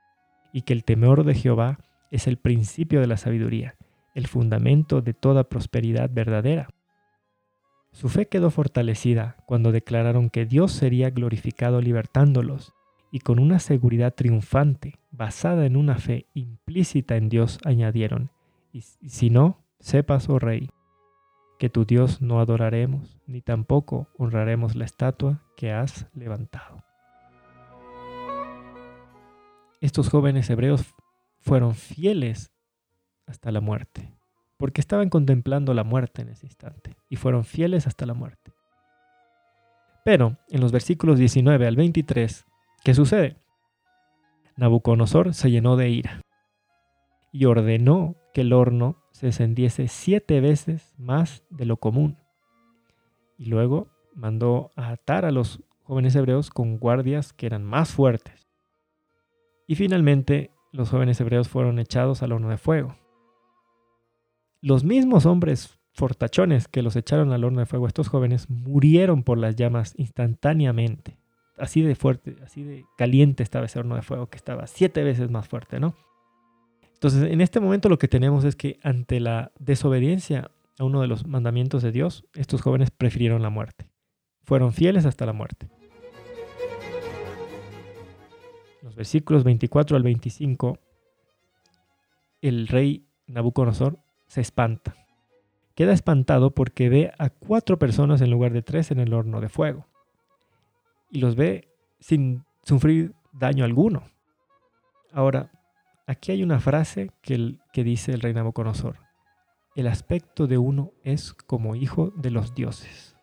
y 0.53 0.61
que 0.61 0.73
el 0.73 0.83
temor 0.83 1.23
de 1.23 1.35
Jehová 1.35 1.79
es 2.09 2.27
el 2.27 2.37
principio 2.37 2.99
de 2.99 3.07
la 3.07 3.17
sabiduría, 3.17 3.75
el 4.15 4.27
fundamento 4.27 5.01
de 5.01 5.13
toda 5.13 5.45
prosperidad 5.45 6.09
verdadera. 6.11 6.69
Su 7.91 8.09
fe 8.09 8.27
quedó 8.27 8.49
fortalecida 8.51 9.37
cuando 9.45 9.71
declararon 9.71 10.29
que 10.29 10.45
Dios 10.45 10.71
sería 10.71 11.09
glorificado 11.09 11.81
libertándolos 11.81 12.73
y 13.11 13.19
con 13.19 13.39
una 13.39 13.59
seguridad 13.59 14.15
triunfante, 14.15 14.99
basada 15.11 15.65
en 15.65 15.75
una 15.75 15.97
fe 15.97 16.27
implícita 16.33 17.17
en 17.17 17.27
Dios, 17.27 17.59
añadieron, 17.65 18.31
y 18.71 18.81
si 18.81 19.29
no, 19.29 19.65
sepas, 19.79 20.29
oh 20.29 20.39
rey, 20.39 20.69
que 21.59 21.69
tu 21.69 21.85
Dios 21.85 22.21
no 22.21 22.39
adoraremos, 22.39 23.19
ni 23.27 23.41
tampoco 23.41 24.07
honraremos 24.17 24.75
la 24.75 24.85
estatua 24.85 25.43
que 25.57 25.71
has 25.71 26.07
levantado. 26.13 26.83
Estos 29.81 30.09
jóvenes 30.09 30.49
hebreos 30.49 30.95
fueron 31.39 31.75
fieles 31.75 32.51
hasta 33.27 33.51
la 33.51 33.59
muerte, 33.59 34.13
porque 34.57 34.79
estaban 34.79 35.09
contemplando 35.09 35.73
la 35.73 35.83
muerte 35.83 36.21
en 36.21 36.29
ese 36.29 36.45
instante, 36.45 36.95
y 37.09 37.17
fueron 37.17 37.43
fieles 37.43 37.87
hasta 37.87 38.05
la 38.05 38.13
muerte. 38.13 38.53
Pero 40.05 40.37
en 40.49 40.61
los 40.61 40.71
versículos 40.71 41.19
19 41.19 41.67
al 41.67 41.75
23 41.75 42.45
¿Qué 42.83 42.95
sucede? 42.95 43.37
Nabucodonosor 44.57 45.35
se 45.35 45.51
llenó 45.51 45.75
de 45.75 45.89
ira 45.89 46.21
y 47.31 47.45
ordenó 47.45 48.15
que 48.33 48.41
el 48.41 48.53
horno 48.53 48.97
se 49.11 49.27
encendiese 49.27 49.87
siete 49.87 50.41
veces 50.41 50.95
más 50.97 51.43
de 51.51 51.65
lo 51.65 51.77
común. 51.77 52.17
Y 53.37 53.45
luego 53.45 53.89
mandó 54.15 54.71
a 54.75 54.89
atar 54.89 55.25
a 55.25 55.31
los 55.31 55.63
jóvenes 55.83 56.15
hebreos 56.15 56.49
con 56.49 56.79
guardias 56.79 57.33
que 57.33 57.45
eran 57.45 57.63
más 57.63 57.91
fuertes. 57.91 58.49
Y 59.67 59.75
finalmente 59.75 60.49
los 60.71 60.89
jóvenes 60.89 61.21
hebreos 61.21 61.49
fueron 61.49 61.77
echados 61.77 62.23
al 62.23 62.31
horno 62.31 62.49
de 62.49 62.57
fuego. 62.57 62.95
Los 64.59 64.83
mismos 64.83 65.27
hombres 65.27 65.79
fortachones 65.93 66.67
que 66.67 66.81
los 66.81 66.95
echaron 66.95 67.31
al 67.31 67.43
horno 67.43 67.59
de 67.59 67.65
fuego, 67.67 67.85
estos 67.85 68.07
jóvenes 68.07 68.49
murieron 68.49 69.23
por 69.23 69.37
las 69.37 69.55
llamas 69.55 69.93
instantáneamente. 69.97 71.20
Así 71.61 71.83
de 71.83 71.93
fuerte, 71.93 72.37
así 72.43 72.63
de 72.63 72.85
caliente 72.97 73.43
estaba 73.43 73.67
ese 73.67 73.77
horno 73.77 73.95
de 73.95 74.01
fuego, 74.01 74.31
que 74.31 74.37
estaba 74.37 74.65
siete 74.65 75.03
veces 75.03 75.29
más 75.29 75.47
fuerte, 75.47 75.79
¿no? 75.79 75.95
Entonces, 76.95 77.31
en 77.31 77.39
este 77.39 77.59
momento 77.59 77.87
lo 77.87 77.99
que 77.99 78.07
tenemos 78.07 78.45
es 78.45 78.55
que 78.55 78.79
ante 78.81 79.19
la 79.19 79.51
desobediencia 79.59 80.49
a 80.79 80.83
uno 80.83 81.01
de 81.01 81.07
los 81.07 81.27
mandamientos 81.27 81.83
de 81.83 81.91
Dios, 81.91 82.25
estos 82.33 82.63
jóvenes 82.63 82.89
prefirieron 82.89 83.43
la 83.43 83.51
muerte. 83.51 83.91
Fueron 84.41 84.73
fieles 84.73 85.05
hasta 85.05 85.27
la 85.27 85.33
muerte. 85.33 85.69
Los 88.81 88.95
versículos 88.95 89.43
24 89.43 89.95
al 89.95 90.01
25, 90.01 90.79
el 92.41 92.67
rey 92.67 93.05
Nabucodonosor 93.27 93.99
se 94.25 94.41
espanta. 94.41 94.95
Queda 95.75 95.93
espantado 95.93 96.55
porque 96.55 96.89
ve 96.89 97.11
a 97.19 97.29
cuatro 97.29 97.77
personas 97.77 98.19
en 98.21 98.31
lugar 98.31 98.51
de 98.51 98.63
tres 98.63 98.89
en 98.89 98.99
el 98.99 99.13
horno 99.13 99.41
de 99.41 99.49
fuego. 99.49 99.90
Y 101.11 101.19
los 101.19 101.35
ve 101.35 101.67
sin 101.99 102.43
sufrir 102.63 103.13
daño 103.33 103.65
alguno. 103.65 104.03
Ahora, 105.11 105.51
Aquí 106.11 106.33
hay 106.33 106.43
una 106.43 106.59
frase 106.59 107.09
que, 107.21 107.57
que 107.71 107.85
dice 107.85 108.11
el 108.11 108.19
rey 108.19 108.33
Nabucodonosor. 108.33 108.97
El 109.77 109.87
aspecto 109.87 110.45
de 110.45 110.57
uno 110.57 110.91
es 111.03 111.31
como 111.31 111.73
hijo 111.73 112.11
de 112.17 112.31
los 112.31 112.53
dioses. 112.53 113.15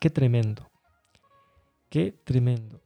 Qué 0.00 0.08
tremendo. 0.08 0.70
Qué 1.88 2.12
tremendo. 2.12 2.80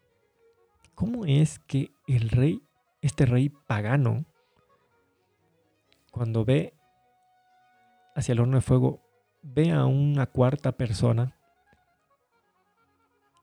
¿Cómo 0.94 1.26
es 1.26 1.58
que 1.58 1.90
el 2.06 2.30
rey, 2.30 2.62
este 3.02 3.26
rey 3.26 3.50
pagano, 3.50 4.24
cuando 6.10 6.46
ve 6.46 6.72
hacia 8.14 8.32
el 8.32 8.40
horno 8.40 8.56
de 8.56 8.62
fuego, 8.62 9.02
ve 9.42 9.70
a 9.70 9.84
una 9.84 10.24
cuarta 10.24 10.72
persona 10.72 11.36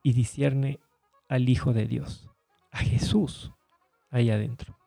y 0.03 0.13
discierne 0.13 0.79
al 1.27 1.47
Hijo 1.49 1.73
de 1.73 1.85
Dios, 1.85 2.29
a 2.71 2.79
Jesús? 2.79 3.53
ahí 4.11 4.29
adentro. 4.29 4.77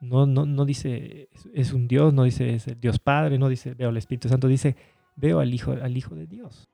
No, 0.00 0.26
no, 0.26 0.46
no 0.46 0.64
dice 0.64 1.28
es 1.52 1.72
un 1.74 1.86
Dios, 1.86 2.12
no 2.14 2.24
dice 2.24 2.54
es 2.54 2.66
el 2.66 2.80
Dios 2.80 2.98
Padre, 2.98 3.38
no 3.38 3.48
dice 3.48 3.74
veo 3.74 3.90
al 3.90 3.98
Espíritu 3.98 4.28
Santo, 4.28 4.48
dice 4.48 4.74
veo 5.14 5.40
al 5.40 5.52
Hijo, 5.52 5.72
al 5.72 5.96
Hijo 5.96 6.14
de 6.14 6.26
Dios. 6.26 6.70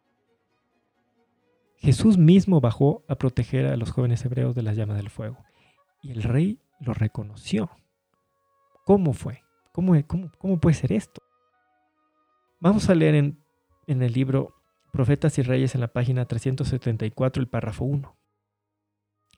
Jesús 1.79 2.17
mismo 2.17 2.61
bajó 2.61 3.05
a 3.09 3.17
proteger 3.17 3.67
a 3.67 3.77
los 3.77 3.91
jóvenes 3.91 4.25
hebreos 4.25 4.55
de 4.55 4.63
las 4.63 4.77
llamas 4.77 4.97
del 4.97 5.11
fuego. 5.11 5.45
Y 6.03 6.13
el 6.13 6.23
rey 6.23 6.59
lo 6.81 6.95
reconoció. 6.95 7.71
¿Cómo 8.85 9.13
fue? 9.13 9.43
¿Cómo, 9.73 9.93
cómo, 10.07 10.31
cómo 10.39 10.59
puede 10.59 10.75
ser 10.75 10.93
esto? 10.93 11.21
Vamos 12.61 12.89
a 12.89 12.95
leer 12.95 13.17
en, 13.17 13.39
en 13.87 14.03
el 14.03 14.13
libro 14.13 14.55
Profetas 14.97 15.37
y 15.37 15.43
Reyes 15.43 15.75
en 15.75 15.83
la 15.83 15.89
página 15.89 16.25
374, 16.25 17.43
el 17.43 17.49
párrafo 17.51 17.85
1. 17.85 18.17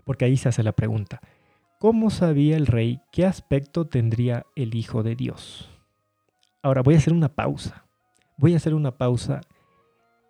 Porque 0.05 0.25
ahí 0.25 0.37
se 0.37 0.49
hace 0.49 0.63
la 0.63 0.71
pregunta. 0.71 1.21
¿Cómo 1.81 2.11
sabía 2.11 2.57
el 2.57 2.69
rey 2.69 3.01
qué 3.11 3.27
aspecto 3.27 3.85
tendría 3.85 4.47
el 4.55 4.77
Hijo 4.77 5.03
de 5.03 5.17
Dios? 5.17 5.69
Ahora 6.63 6.83
voy 6.83 6.95
a 6.95 6.99
hacer 6.99 7.13
una 7.13 7.35
pausa. 7.35 7.85
Voy 8.37 8.55
a 8.55 8.59
hacer 8.59 8.73
una 8.73 8.99
pausa 8.99 9.41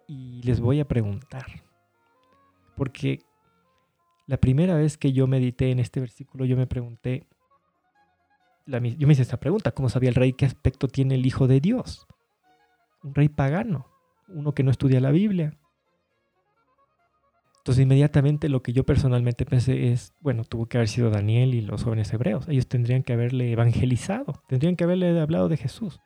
y 0.07 0.41
les 0.45 0.61
voy 0.61 0.81
a 0.81 0.89
preguntar. 0.89 1.62
Porque 2.74 3.18
la 4.26 4.39
primera 4.39 4.76
vez 4.76 4.97
que 4.97 5.12
yo 5.12 5.26
medité 5.26 5.70
en 5.70 5.79
este 5.79 6.01
versículo, 6.01 6.47
yo 6.47 6.57
me 6.57 6.66
pregunté, 6.66 7.26
yo 8.64 8.81
me 8.81 9.12
hice 9.12 9.20
esta 9.20 9.39
pregunta, 9.39 9.72
¿cómo 9.72 9.91
sabía 9.91 10.09
el 10.09 10.14
rey 10.14 10.33
qué 10.33 10.47
aspecto 10.47 10.89
tiene 10.89 11.16
el 11.16 11.26
Hijo 11.26 11.47
de 11.47 11.61
Dios? 11.61 12.07
Un 13.03 13.14
rey 13.14 13.29
pagano, 13.29 13.98
uno 14.29 14.53
que 14.53 14.62
no 14.62 14.70
estudia 14.70 15.01
la 15.01 15.11
Biblia, 15.11 15.59
entonces 17.68 17.83
inmediatamente 17.83 18.49
lo 18.49 18.62
que 18.62 18.72
yo 18.72 18.85
personalmente 18.85 19.45
pensé 19.45 19.93
es, 19.93 20.14
bueno, 20.20 20.45
tuvo 20.45 20.66
que 20.66 20.79
haber 20.79 20.89
sido 20.89 21.11
Daniel 21.11 21.55
y 21.55 21.61
los 21.61 21.85
jóvenes 21.85 22.11
hebreos. 22.14 22.49
Ellos 22.49 22.66
tendrían 22.66 23.03
que 23.03 23.12
haberle 23.12 23.53
evangelizado, 23.53 24.43
tendrían 24.49 24.74
que 24.74 24.85
haberle 24.85 25.20
hablado 25.20 25.51
de 25.51 25.59
Jesús. 25.59 26.01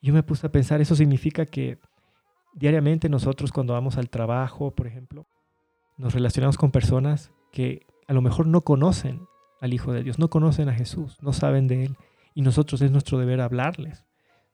Yo 0.00 0.14
me 0.14 0.22
puse 0.22 0.46
a 0.46 0.50
pensar, 0.50 0.80
eso 0.80 0.94
significa 0.94 1.44
que 1.44 1.78
diariamente 2.54 3.10
nosotros 3.10 3.52
cuando 3.52 3.74
vamos 3.74 3.98
al 3.98 4.08
trabajo, 4.08 4.74
por 4.74 4.86
ejemplo, 4.86 5.26
nos 5.98 6.14
relacionamos 6.14 6.56
con 6.56 6.70
personas 6.70 7.30
que 7.52 7.82
a 8.06 8.14
lo 8.14 8.22
mejor 8.22 8.46
no 8.46 8.62
conocen 8.62 9.20
al 9.60 9.74
Hijo 9.74 9.92
de 9.92 10.02
Dios, 10.02 10.18
no 10.18 10.30
conocen 10.30 10.70
a 10.70 10.74
Jesús, 10.74 11.18
no 11.20 11.34
saben 11.34 11.66
de 11.66 11.84
Él. 11.84 11.96
Y 12.34 12.40
nosotros 12.40 12.80
es 12.80 12.90
nuestro 12.90 13.18
deber 13.18 13.42
hablarles. 13.42 14.06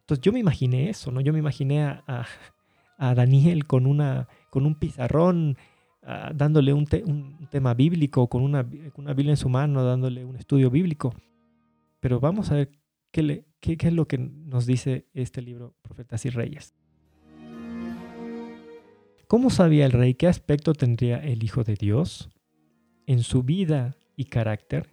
Entonces 0.04 0.22
yo 0.22 0.32
me 0.32 0.40
imaginé 0.40 0.90
eso, 0.90 1.10
¿no? 1.10 1.20
Yo 1.20 1.32
me 1.32 1.38
imaginé 1.38 1.82
a, 1.82 2.26
Daniel 2.98 3.66
con, 3.66 3.86
un 3.86 4.74
pizarrón 4.78 5.56
Ah, 6.06 6.32
dándole 6.34 6.74
un, 6.74 6.86
tema 7.50 7.72
bíblico, 7.72 8.28
con 8.28 8.42
una, 8.42 8.68
una, 8.96 9.14
Biblia 9.14 9.32
en 9.32 9.38
su 9.38 9.48
mano, 9.48 9.82
dándole 9.82 10.22
un 10.24 10.36
estudio 10.36 10.70
bíblico. 10.70 11.14
Pero 12.00 12.20
vamos 12.20 12.50
a 12.50 12.56
ver 12.56 12.72
qué 13.10 13.46
es 13.62 13.92
lo 13.92 14.06
que 14.06 14.18
nos 14.18 14.66
dice 14.66 15.06
este 15.14 15.40
libro, 15.40 15.74
Profetas 15.80 16.26
y 16.26 16.30
Reyes. 16.30 16.74
¿Cómo 19.28 19.48
sabía 19.48 19.86
el 19.86 19.92
rey 19.92 20.12
qué 20.12 20.26
aspecto 20.26 20.74
tendría 20.74 21.16
el 21.16 21.42
Hijo 21.42 21.64
de 21.64 21.74
Dios? 21.74 22.28
En 23.06 23.22
su 23.22 23.42
vida 23.42 23.96
y 24.14 24.26
carácter, 24.26 24.90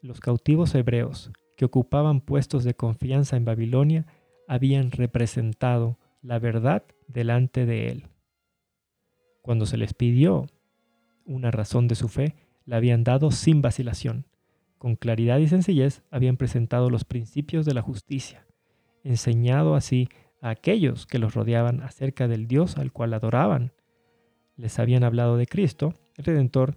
los 0.00 0.20
cautivos 0.20 0.76
hebreos 0.76 1.32
que 1.56 1.64
ocupaban 1.64 2.20
puestos 2.20 2.62
de 2.62 2.74
confianza 2.74 3.36
en 3.36 3.44
Babilonia 3.44 4.06
habían 4.48 4.90
representado 4.90 5.98
la 6.22 6.38
verdad 6.38 6.84
delante 7.08 7.66
de 7.66 7.88
él. 7.88 8.08
Cuando 9.42 9.66
se 9.66 9.76
les 9.76 9.94
pidió 9.94 10.46
una 11.24 11.50
razón 11.50 11.88
de 11.88 11.94
su 11.94 12.08
fe, 12.08 12.34
la 12.64 12.76
habían 12.76 13.04
dado 13.04 13.30
sin 13.30 13.62
vacilación. 13.62 14.26
Con 14.78 14.96
claridad 14.96 15.38
y 15.38 15.48
sencillez 15.48 16.02
habían 16.10 16.36
presentado 16.36 16.90
los 16.90 17.04
principios 17.04 17.64
de 17.64 17.74
la 17.74 17.82
justicia, 17.82 18.46
enseñado 19.04 19.74
así 19.74 20.08
a 20.40 20.50
aquellos 20.50 21.06
que 21.06 21.18
los 21.18 21.34
rodeaban 21.34 21.82
acerca 21.82 22.28
del 22.28 22.46
Dios 22.46 22.76
al 22.76 22.92
cual 22.92 23.14
adoraban. 23.14 23.72
Les 24.56 24.78
habían 24.78 25.04
hablado 25.04 25.36
de 25.36 25.46
Cristo, 25.46 25.94
el 26.16 26.24
Redentor, 26.24 26.76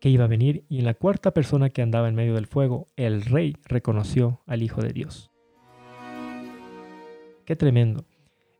que 0.00 0.10
iba 0.10 0.24
a 0.24 0.28
venir, 0.28 0.64
y 0.68 0.78
en 0.78 0.84
la 0.84 0.94
cuarta 0.94 1.32
persona 1.32 1.70
que 1.70 1.82
andaba 1.82 2.08
en 2.08 2.14
medio 2.14 2.34
del 2.34 2.46
fuego, 2.46 2.88
el 2.96 3.22
rey 3.22 3.56
reconoció 3.64 4.42
al 4.46 4.62
Hijo 4.62 4.82
de 4.82 4.92
Dios. 4.92 5.33
Qué 7.44 7.56
tremendo. 7.56 8.04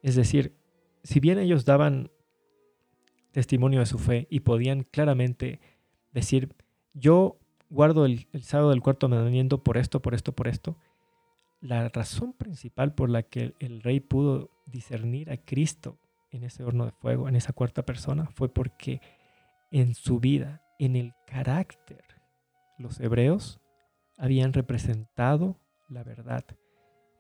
Es 0.03 0.16
decir, 0.16 0.55
si 1.03 1.20
bien 1.20 1.39
ellos 1.39 1.64
daban 1.64 2.11
testimonio 3.32 3.80
de 3.80 3.87
su 3.87 3.99
fe 3.99 4.26
y 4.30 4.41
podían 4.41 4.85
claramente 4.85 5.61
decir, 6.12 6.55
yo 6.93 7.39
guardo 7.68 8.07
el, 8.07 8.28
sábado 8.41 8.70
del 8.70 8.82
cuarto 8.82 9.09
mandamiento 9.09 9.62
por 9.62 9.76
esto, 9.76 10.01
por 10.01 10.14
esto, 10.14 10.32
por 10.32 10.49
esto. 10.49 10.76
La 11.61 11.89
razón 11.89 12.32
principal 12.32 12.95
por 12.95 13.11
la 13.11 13.22
que 13.22 13.55
el 13.59 13.82
rey 13.82 14.01
pudo 14.01 14.51
discernir 14.66 15.30
a 15.30 15.37
Cristo 15.37 15.99
en 16.30 16.45
ese 16.45 16.62
horno 16.62 16.85
de 16.85 16.93
fuego, 16.93 17.28
en 17.28 17.37
esa 17.37 17.53
cuarta 17.53 17.85
persona, 17.85 18.26
fue 18.26 18.49
porque 18.49 19.01
en 19.70 19.95
su 19.95 20.20
vida, 20.20 20.62
en 20.78 20.95
el 20.95 21.12
carácter, 21.26 22.05
los 22.78 23.01
hebreos 23.01 23.61
habían 24.18 24.53
representado 24.53 25.57
la 25.89 26.05
verdad. 26.05 26.45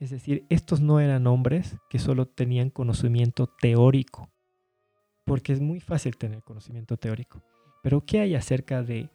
Es 0.00 0.10
decir, 0.10 0.44
estos 0.48 0.80
no 0.80 1.00
eran 1.00 1.26
hombres 1.26 1.76
que 1.88 1.98
solo 1.98 2.26
tenían 2.26 2.70
conocimiento 2.70 3.46
teórico, 3.46 4.28
porque 5.24 5.52
es 5.52 5.60
muy 5.60 5.80
fácil 5.80 6.16
tener 6.16 6.42
conocimiento 6.42 6.96
teórico. 6.96 7.42
Pero 7.82 8.00
¿qué 8.04 8.20
hay 8.20 8.34
acerca 8.34 8.82
de 8.82 9.10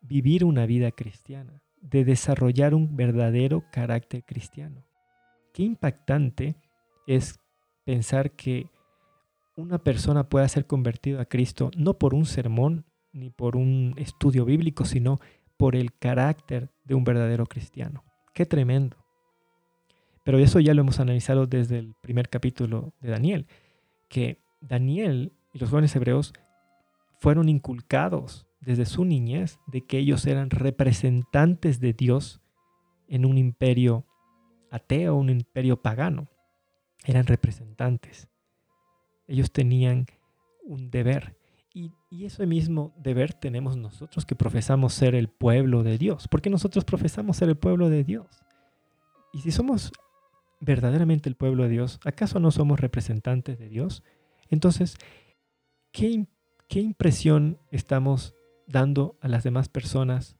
vivir 0.00 0.44
una 0.44 0.66
vida 0.66 0.90
cristiana? 0.92 1.60
De 1.80 2.04
desarrollar 2.04 2.74
un 2.74 2.96
verdadero 2.96 3.64
carácter 3.72 4.24
cristiano. 4.24 4.84
Qué 5.52 5.62
impactante 5.62 6.56
es 7.06 7.40
pensar 7.84 8.32
que 8.32 8.70
una 9.56 9.78
persona 9.78 10.28
pueda 10.28 10.48
ser 10.48 10.66
convertida 10.66 11.22
a 11.22 11.26
Cristo 11.26 11.70
no 11.76 11.98
por 11.98 12.14
un 12.14 12.26
sermón 12.26 12.84
ni 13.12 13.30
por 13.30 13.56
un 13.56 13.94
estudio 13.96 14.44
bíblico, 14.44 14.84
sino 14.84 15.18
por 15.56 15.76
el 15.76 15.92
carácter 15.92 16.70
de 16.84 16.94
un 16.94 17.04
verdadero 17.04 17.46
cristiano. 17.46 18.04
Qué 18.34 18.46
tremendo. 18.46 19.01
Pero 20.24 20.38
eso 20.38 20.60
ya 20.60 20.74
lo 20.74 20.82
hemos 20.82 21.00
analizado 21.00 21.46
desde 21.46 21.78
el 21.78 21.94
primer 22.00 22.28
capítulo 22.28 22.92
de 23.00 23.10
Daniel, 23.10 23.46
que 24.08 24.38
Daniel 24.60 25.32
y 25.52 25.58
los 25.58 25.70
jóvenes 25.70 25.94
hebreos 25.96 26.32
fueron 27.18 27.48
inculcados 27.48 28.46
desde 28.60 28.86
su 28.86 29.04
niñez 29.04 29.58
de 29.66 29.84
que 29.84 29.98
ellos 29.98 30.26
eran 30.26 30.50
representantes 30.50 31.80
de 31.80 31.92
Dios 31.92 32.40
en 33.08 33.24
un 33.24 33.36
imperio 33.36 34.06
ateo, 34.70 35.16
un 35.16 35.30
imperio 35.30 35.82
pagano. 35.82 36.28
Eran 37.04 37.26
representantes. 37.26 38.28
Ellos 39.26 39.52
tenían 39.52 40.06
un 40.64 40.90
deber. 40.90 41.36
Y, 41.74 41.92
y 42.10 42.26
ese 42.26 42.46
mismo 42.46 42.94
deber 42.96 43.34
tenemos 43.34 43.76
nosotros 43.76 44.24
que 44.24 44.36
profesamos 44.36 44.94
ser 44.94 45.14
el 45.14 45.28
pueblo 45.28 45.82
de 45.82 45.98
Dios. 45.98 46.28
Porque 46.28 46.50
nosotros 46.50 46.84
profesamos 46.84 47.36
ser 47.36 47.48
el 47.48 47.56
pueblo 47.56 47.88
de 47.88 48.04
Dios. 48.04 48.26
Y 49.32 49.40
si 49.40 49.50
somos 49.50 49.92
verdaderamente 50.62 51.28
el 51.28 51.34
pueblo 51.34 51.64
de 51.64 51.68
Dios? 51.68 52.00
¿Acaso 52.04 52.40
no 52.40 52.50
somos 52.50 52.80
representantes 52.80 53.58
de 53.58 53.68
Dios? 53.68 54.02
Entonces, 54.48 54.96
¿qué, 55.90 56.26
impresión 56.70 57.58
estamos 57.70 58.34
dando 58.66 59.18
a 59.20 59.28
las 59.28 59.44
demás 59.44 59.68
personas 59.68 60.36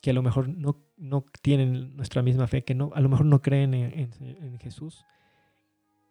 que 0.00 0.10
a 0.10 0.12
lo 0.12 0.22
mejor 0.22 0.48
no, 0.48 0.84
no 0.96 1.24
tienen 1.40 1.96
nuestra 1.96 2.22
misma 2.22 2.46
fe, 2.48 2.64
que 2.64 2.74
no, 2.74 2.90
a 2.94 3.00
lo 3.00 3.08
mejor 3.08 3.24
no 3.24 3.40
creen 3.40 3.72
en, 3.72 4.10
en 4.20 4.58
Jesús? 4.58 5.06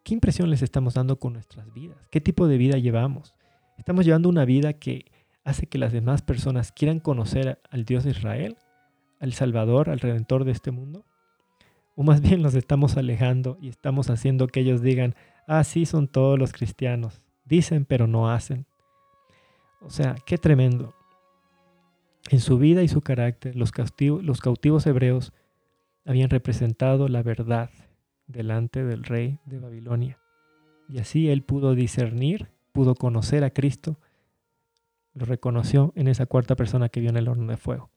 ¿Qué 0.02 0.14
impresión 0.14 0.50
les 0.50 0.62
estamos 0.62 0.94
dando 0.94 1.18
con 1.20 1.34
nuestras 1.34 1.72
vidas? 1.72 1.98
¿Qué 2.10 2.20
tipo 2.20 2.48
de 2.48 2.56
vida 2.56 2.78
llevamos? 2.78 3.34
¿Estamos 3.78 4.04
llevando 4.04 4.28
una 4.28 4.44
vida 4.44 4.72
que 4.72 5.12
hace 5.44 5.66
que 5.66 5.78
las 5.78 5.92
demás 5.92 6.22
personas 6.22 6.72
quieran 6.72 7.00
conocer 7.00 7.60
al 7.70 7.84
Dios 7.84 8.02
de 8.04 8.10
Israel, 8.10 8.56
al 9.20 9.32
Salvador, 9.34 9.90
al 9.90 10.00
Redentor 10.00 10.44
de 10.44 10.52
este 10.52 10.70
mundo? 10.70 11.04
¿O 11.94 12.02
más 12.02 12.20
bien 12.20 12.42
los 12.42 12.54
estamos 12.54 12.96
alejando 12.96 13.58
y 13.60 13.68
estamos 13.68 14.08
haciendo 14.08 14.46
que 14.46 14.60
ellos 14.60 14.82
digan, 14.82 15.14
ah, 15.46 15.64
sí 15.64 15.84
son 15.86 16.08
todos 16.08 16.38
los 16.38 16.52
cristianos, 16.52 17.20
dicen 17.44 17.84
pero 17.84 18.06
no 18.06 18.30
hacen? 18.30 18.66
O 19.80 19.90
sea, 19.90 20.16
qué 20.24 20.38
tremendo. 20.38 20.94
En 22.30 22.40
su 22.40 22.56
vida 22.58 22.82
y 22.82 22.88
su 22.88 23.00
carácter, 23.00 23.56
los 23.56 23.72
los 24.22 24.40
cautivos 24.40 24.86
hebreos 24.86 25.32
habían 26.04 26.30
representado 26.30 27.08
la 27.08 27.22
verdad 27.22 27.70
delante 28.26 28.84
del 28.84 29.04
rey 29.04 29.38
de 29.44 29.58
Babilonia. 29.58 30.18
Y 30.88 30.98
así 30.98 31.28
él 31.28 31.42
pudo 31.42 31.74
discernir, 31.74 32.48
pudo 32.72 32.94
conocer 32.94 33.44
a 33.44 33.50
Cristo, 33.50 33.98
lo 35.14 35.26
reconoció 35.26 35.92
en 35.94 36.08
esa 36.08 36.26
cuarta 36.26 36.56
persona 36.56 36.88
que 36.88 37.00
vio 37.00 37.10
en 37.10 37.16
el 37.16 37.28
horno 37.28 37.50
de 37.50 37.56
fuego. 37.56 37.91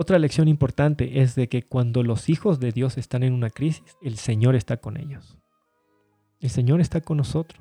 Otra 0.00 0.20
lección 0.20 0.46
importante 0.46 1.22
es 1.22 1.34
de 1.34 1.48
que 1.48 1.64
cuando 1.64 2.04
los 2.04 2.28
hijos 2.28 2.60
de 2.60 2.70
Dios 2.70 2.96
están 2.98 3.24
en 3.24 3.32
una 3.32 3.50
crisis, 3.50 3.96
el 4.00 4.16
Señor 4.16 4.54
está 4.54 4.76
con 4.76 4.96
ellos. 4.96 5.36
El 6.38 6.50
Señor 6.50 6.80
está 6.80 7.00
con 7.00 7.16
nosotros. 7.16 7.60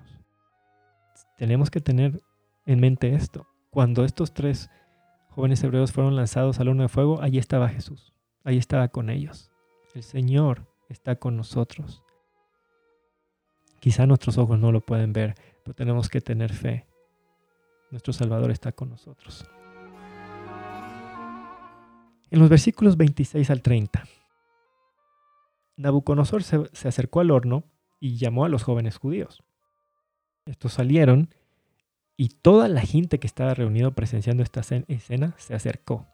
Tenemos 1.35 1.71
que 1.71 1.81
tener 1.81 2.21
en 2.67 2.79
mente 2.79 3.15
esto. 3.15 3.47
Cuando 3.71 4.05
estos 4.05 4.35
tres 4.35 4.69
jóvenes 5.29 5.63
hebreos 5.63 5.91
fueron 5.91 6.15
lanzados 6.15 6.59
al 6.59 6.67
horno 6.67 6.83
de 6.83 6.89
fuego, 6.89 7.23
allí 7.23 7.39
estaba 7.39 7.69
Jesús. 7.69 8.13
Ahí 8.43 8.59
estaba 8.59 8.89
con 8.89 9.09
ellos. 9.09 9.49
El 9.95 10.03
Señor 10.03 10.67
está 10.89 11.15
con 11.15 11.37
nosotros. 11.37 12.03
Quizá 13.79 14.05
nuestros 14.05 14.37
ojos 14.37 14.59
no 14.59 14.71
lo 14.71 14.81
pueden 14.81 15.11
ver, 15.11 15.33
pero 15.63 15.73
tenemos 15.73 16.07
que 16.07 16.21
tener 16.21 16.53
fe. 16.53 16.85
Nuestro 17.89 18.13
Salvador 18.13 18.51
está 18.51 18.73
con 18.73 18.91
nosotros. 18.91 19.43
En 22.29 22.39
los 22.39 22.49
versículos 22.49 22.97
26 22.97 23.49
al 23.49 23.61
30, 23.61 24.03
Nabucodonosor 25.77 26.43
se, 26.43 26.59
se, 26.73 26.87
acercó 26.87 27.21
al 27.21 27.31
horno 27.31 27.63
y 27.99 28.17
llamó 28.17 28.45
a 28.45 28.49
los 28.49 28.63
jóvenes 28.63 28.97
judíos. 28.97 29.43
Estos 30.45 30.73
salieron 30.73 31.29
y 32.17 32.29
toda 32.29 32.67
la 32.67 32.81
gente 32.81 33.19
que 33.19 33.27
estaba 33.27 33.53
reunido 33.53 33.93
presenciando 33.93 34.43
esta 34.43 34.61
escena 34.87 35.35
se 35.37 35.53
acercó. 35.53 36.07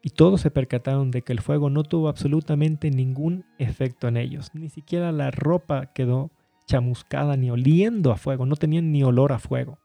Y 0.00 0.10
todos 0.10 0.40
se 0.40 0.50
percataron 0.50 1.10
de 1.10 1.22
que 1.22 1.32
el 1.32 1.40
fuego 1.40 1.70
no 1.70 1.82
tuvo 1.82 2.08
absolutamente 2.08 2.90
ningún 2.90 3.44
efecto 3.58 4.06
en 4.06 4.16
ellos. 4.16 4.54
Ni 4.54 4.68
siquiera 4.68 5.10
la 5.10 5.32
ropa 5.32 5.86
quedó 5.92 6.30
chamuscada 6.66 7.36
ni 7.36 7.50
oliendo 7.50 8.12
a 8.12 8.16
fuego, 8.16 8.46
no 8.46 8.54
tenían 8.54 8.92
ni 8.92 9.02
olor 9.02 9.32
a 9.32 9.40
fuego. 9.40 9.78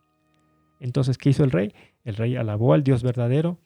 Entonces, 0.80 1.18
¿qué 1.18 1.30
hizo 1.30 1.44
el 1.44 1.52
rey? 1.52 1.74
El 2.04 2.16
rey 2.16 2.36
alabó 2.36 2.74
al 2.74 2.84
Dios 2.84 3.02
verdadero 3.02 3.58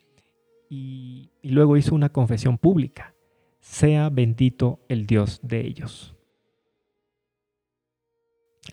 y, 0.69 1.31
luego 1.43 1.77
hizo 1.77 1.95
una 1.95 2.09
confesión 2.09 2.57
pública. 2.57 3.13
Sea 3.59 4.09
bendito 4.09 4.79
el 4.87 5.05
Dios 5.05 5.39
de 5.43 5.65
ellos. 5.65 6.15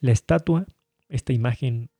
La 0.01 0.13
estatua, 0.13 0.67
esta 1.09 1.33
imagen 1.33 1.91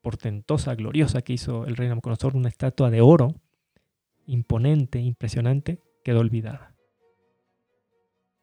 portentosa, 0.00 0.74
gloriosa 0.74 1.22
que 1.22 1.32
hizo 1.32 1.66
el 1.66 1.76
rey 1.76 1.88
Nabucodonosor, 1.88 2.36
una 2.36 2.48
estatua 2.48 2.90
de 2.90 3.00
oro, 3.00 3.34
imponente, 4.26 5.00
impresionante, 5.00 5.80
quedó 6.04 6.20
olvidada. 6.20 6.74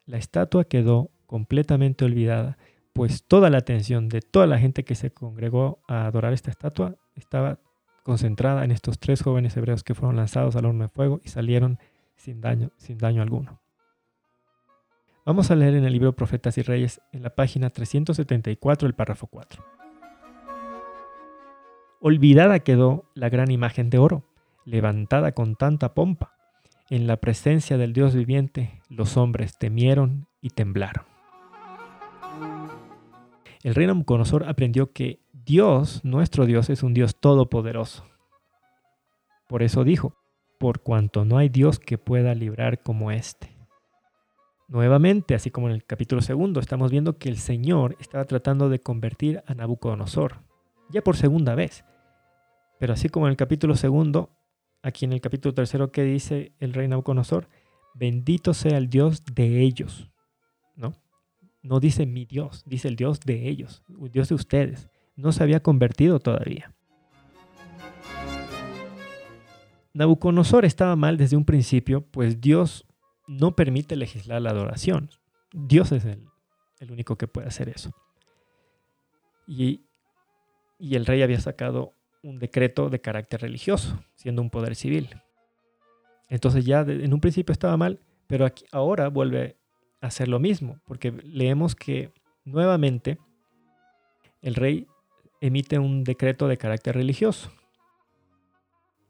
La 0.06 0.18
estatua 0.18 0.66
quedó 0.66 1.12
completamente 1.26 2.06
olvidada, 2.06 2.58
pues 2.94 3.24
toda 3.24 3.50
la 3.50 3.60
atención 3.60 4.10
de 4.10 4.22
toda 4.22 4.48
la 4.48 4.60
gente 4.60 4.84
que 4.84 4.96
se 4.96 5.12
congregó 5.12 5.82
a 5.88 6.06
adorar 6.06 6.34
esta 6.34 6.50
estatua 6.50 6.96
estaba 7.16 7.60
concentrada 8.08 8.64
en 8.64 8.72
estos 8.72 9.00
tres 9.00 9.22
jóvenes 9.22 9.58
hebreos 9.58 9.84
que 9.84 9.94
fueron 9.94 10.16
lanzados 10.16 10.56
al 10.56 10.64
horno 10.64 10.86
de 10.86 10.90
fuego 10.90 11.20
y 11.26 11.28
salieron 11.28 11.78
sin 12.16 12.40
daño, 12.40 12.72
sin 12.78 12.98
daño 12.98 13.22
alguno. 13.22 13.60
Vamos 15.26 15.52
a 15.52 15.56
leer 15.58 15.76
en 15.76 15.84
el 15.84 15.92
libro 15.92 16.16
Profetas 16.16 16.58
y 16.58 16.62
Reyes, 16.62 17.02
en 17.12 17.22
la 17.22 17.36
página 17.36 17.70
374, 17.70 18.88
el 18.88 18.96
párrafo 18.96 19.28
4. 19.28 19.62
Olvidada 22.00 22.60
quedó 22.60 23.04
la 23.14 23.28
gran 23.28 23.52
imagen 23.52 23.90
de 23.90 23.98
oro, 23.98 24.24
levantada 24.64 25.34
con 25.34 25.58
tanta 25.58 25.94
pompa. 25.94 26.38
En 26.90 27.08
la 27.08 27.18
presencia 27.18 27.78
del 27.78 27.92
Dios 27.92 28.16
viviente, 28.16 28.82
los 28.88 29.18
hombres 29.18 29.58
temieron 29.58 30.28
y 30.40 30.52
temblaron. 30.52 31.04
El 33.64 33.76
rey 33.76 33.86
Nabucodonosor 33.86 34.48
aprendió 34.48 34.94
que 34.94 35.20
Dios, 35.48 36.04
nuestro 36.04 36.46
Dios, 36.46 36.70
es 36.70 36.84
un 36.84 36.94
Dios 36.94 37.16
todopoderoso. 37.22 38.04
Por 39.48 39.64
eso 39.64 39.86
dijo, 39.86 40.14
por 40.60 40.82
cuanto 40.82 41.24
no 41.24 41.38
hay 41.38 41.48
Dios 41.48 41.80
que 41.80 41.98
pueda 41.98 42.36
librar 42.36 42.84
como 42.84 43.12
éste. 43.12 43.56
Nuevamente, 44.68 45.36
así 45.36 45.50
como 45.50 45.70
en 45.70 45.76
el 45.76 45.86
capítulo 45.86 46.22
segundo, 46.22 46.60
estamos 46.60 46.92
viendo 46.92 47.18
que 47.18 47.30
el 47.30 47.38
Señor 47.38 47.96
estaba 48.02 48.26
tratando 48.26 48.68
de 48.68 48.82
convertir 48.82 49.42
a 49.48 49.54
Nabucodonosor, 49.54 50.42
ya 50.90 51.02
por 51.02 51.16
segunda 51.16 51.56
vez. 51.56 51.86
Pero 52.78 52.92
así 52.92 53.08
como 53.08 53.28
en 53.28 53.32
el 53.32 53.38
capítulo 53.38 53.78
segundo, 53.78 54.32
aquí 54.84 55.06
en 55.06 55.14
el 55.14 55.22
capítulo 55.22 55.54
tercero, 55.54 55.94
que 55.94 56.04
dice 56.04 56.52
el 56.60 56.74
rey 56.74 56.90
Nabucodonosor? 56.90 57.48
Bendito 57.96 58.54
sea 58.54 58.78
el 58.78 58.90
Dios 58.90 59.24
de 59.34 59.62
ellos. 59.62 60.12
¿No? 60.76 60.94
No 61.62 61.80
dice 61.80 62.06
mi 62.06 62.26
Dios, 62.26 62.66
dice 62.66 62.90
el 62.90 62.98
Dios 62.98 63.22
de 63.22 63.48
ellos, 63.48 63.86
el 63.88 64.12
Dios 64.12 64.28
de 64.28 64.36
ustedes 64.36 64.90
no 65.18 65.32
se 65.34 65.44
había 65.44 65.60
convertido 65.62 66.20
todavía. 66.20 66.74
Nabucodonosor 69.94 70.64
estaba 70.64 70.96
mal 70.96 71.18
desde 71.18 71.36
un 71.36 71.44
principio, 71.44 72.02
pues 72.02 72.40
Dios 72.40 72.86
no 73.28 73.56
permite 73.56 73.96
legislar 73.96 74.42
la 74.42 74.52
adoración. 74.52 75.10
Dios 75.52 75.92
es 75.92 76.06
el, 76.06 76.92
único 76.92 77.18
que 77.18 77.28
puede 77.28 77.48
hacer 77.48 77.68
eso. 77.68 77.92
Y, 79.48 79.82
el 80.80 81.08
rey 81.08 81.24
había 81.24 81.40
sacado 81.40 81.94
un 82.22 82.38
decreto 82.38 82.92
de 82.92 83.02
carácter 83.02 83.42
religioso, 83.42 84.00
siendo 84.14 84.44
un 84.44 84.52
poder 84.52 84.76
civil. 84.76 85.10
Entonces 86.30 86.66
ya 86.66 86.82
en 86.82 87.12
un 87.12 87.20
principio 87.20 87.52
estaba 87.52 87.76
mal, 87.76 88.00
pero 88.28 88.46
aquí, 88.46 88.66
ahora 88.72 89.08
vuelve 89.08 89.58
a 90.02 90.08
hacer 90.08 90.28
lo 90.28 90.38
mismo, 90.38 90.80
porque 90.86 91.12
leemos 91.12 91.74
que 91.74 92.12
nuevamente 92.46 93.18
el 94.44 94.54
rey 94.54 94.88
emite 95.42 95.80
un 95.80 96.04
decreto 96.04 96.48
de 96.48 96.58
carácter 96.58 96.96
religioso. 96.96 97.52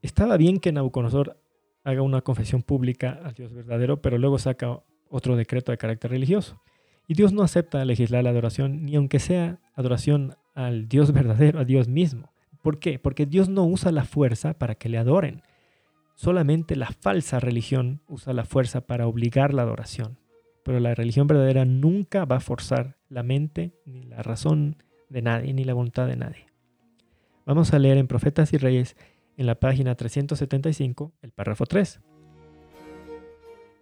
Estaba 0.02 0.38
bien 0.38 0.60
que 0.60 0.72
Nabucodonosor 0.72 1.38
haga 1.84 2.02
una 2.02 2.22
confesión 2.22 2.64
pública 2.64 3.20
al 3.24 3.34
Dios 3.34 3.54
verdadero, 3.54 4.02
pero 4.02 4.18
luego 4.18 4.38
saca 4.40 4.82
otro 5.10 5.36
decreto 5.36 5.72
de 5.72 5.78
carácter 5.78 6.12
religioso. 6.12 6.62
Y 7.08 7.14
Dios 7.14 7.32
no 7.32 7.44
acepta 7.44 7.84
legislar 7.86 8.24
la 8.24 8.32
adoración, 8.32 8.84
ni 8.84 8.96
aunque 8.96 9.20
sea 9.20 9.60
adoración 9.74 10.36
al 10.54 10.90
Dios 10.90 11.14
verdadero, 11.14 11.60
a 11.60 11.66
Dios 11.66 11.88
mismo. 11.88 12.32
¿Por 12.62 12.80
qué? 12.80 13.00
Porque 13.00 13.26
Dios 13.26 13.48
no 13.48 13.64
usa 13.66 13.92
la 13.92 14.04
fuerza 14.04 14.54
para 14.54 14.76
que 14.76 14.90
le 14.90 14.98
adoren. 14.98 15.42
Solamente 16.16 16.76
la 16.76 16.88
falsa 16.88 17.40
religión 17.40 18.02
usa 18.08 18.34
la 18.34 18.44
fuerza 18.44 18.82
para 18.82 19.08
obligar 19.08 19.54
la 19.54 19.62
adoración. 19.62 20.18
Pero 20.64 20.80
la 20.82 20.96
religión 20.96 21.28
verdadera 21.28 21.64
nunca 21.64 22.26
va 22.26 22.38
a 22.38 22.42
forzar 22.42 22.98
la 23.08 23.24
mente 23.24 23.72
ni 23.86 24.04
la 24.04 24.22
razón 24.22 24.84
de 25.10 25.22
nadie 25.22 25.54
ni 25.54 25.64
la 25.64 25.74
voluntad 25.74 26.08
de 26.08 26.16
nadie. 26.16 26.48
Vamos 27.46 27.74
a 27.74 27.80
leer 27.80 27.98
en 27.98 28.08
Profetas 28.08 28.52
y 28.54 28.58
Reyes 28.58 28.98
en 29.38 29.46
la 29.46 29.56
página 29.56 29.96
375 29.96 31.14
el 31.22 31.32
párrafo 31.32 31.66
3. 31.66 32.02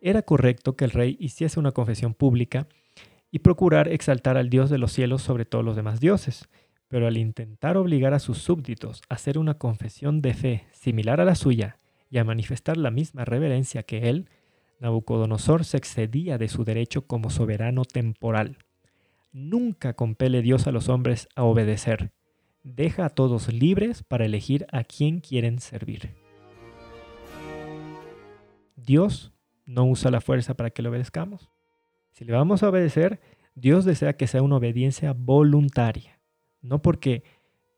Era 0.02 0.22
correcto 0.22 0.76
que 0.76 0.86
el 0.86 0.92
rey 0.92 1.18
hiciese 1.20 1.60
una 1.60 1.72
confesión 1.72 2.14
pública 2.14 2.68
y 3.32 3.40
procurar 3.40 3.88
exaltar 3.88 4.38
al 4.38 4.50
Dios 4.50 4.70
de 4.70 4.78
los 4.78 4.92
cielos 4.92 5.24
sobre 5.24 5.46
todos 5.46 5.66
los 5.66 5.76
demás 5.76 6.00
dioses, 6.00 6.48
pero 6.88 7.08
al 7.08 7.18
intentar 7.18 7.76
obligar 7.76 8.14
a 8.14 8.20
sus 8.20 8.38
súbditos 8.38 9.02
a 9.10 9.16
hacer 9.16 9.40
una 9.40 9.56
confesión 9.56 10.22
de 10.22 10.34
fe 10.34 10.66
similar 10.72 11.20
a 11.20 11.26
la 11.26 11.36
suya 11.36 11.80
y 12.12 12.20
a 12.20 12.24
manifestar 12.24 12.78
la 12.78 12.92
misma 12.92 13.26
reverencia 13.26 13.84
que 13.84 14.10
él, 14.10 14.30
Nabucodonosor 14.80 15.66
se 15.66 15.78
excedía 15.78 16.38
de 16.38 16.50
su 16.50 16.64
derecho 16.66 17.08
como 17.08 17.30
soberano 17.30 17.84
temporal 17.84 18.58
Nunca 19.38 19.96
compele 19.96 20.42
Dios 20.42 20.66
a 20.66 20.72
los 20.72 20.88
hombres 20.88 21.28
a 21.36 21.44
obedecer. 21.44 22.14
Deja 22.64 23.04
a 23.04 23.10
todos 23.10 23.52
libres 23.52 24.02
para 24.02 24.24
elegir 24.24 24.66
a 24.72 24.86
quién 24.86 25.20
quieren 25.20 25.60
servir. 25.60 26.16
Dios 28.78 29.34
no 29.66 29.84
usa 29.88 30.10
la 30.10 30.22
fuerza 30.22 30.54
para 30.54 30.70
que 30.70 30.82
le 30.82 30.88
obedezcamos. 30.88 31.50
Si 32.14 32.24
le 32.24 32.32
vamos 32.32 32.64
a 32.64 32.70
obedecer, 32.70 33.20
Dios 33.56 33.84
desea 33.84 34.16
que 34.16 34.28
sea 34.28 34.42
una 34.42 34.56
obediencia 34.56 35.12
voluntaria, 35.12 36.18
no 36.62 36.82
porque 36.82 37.24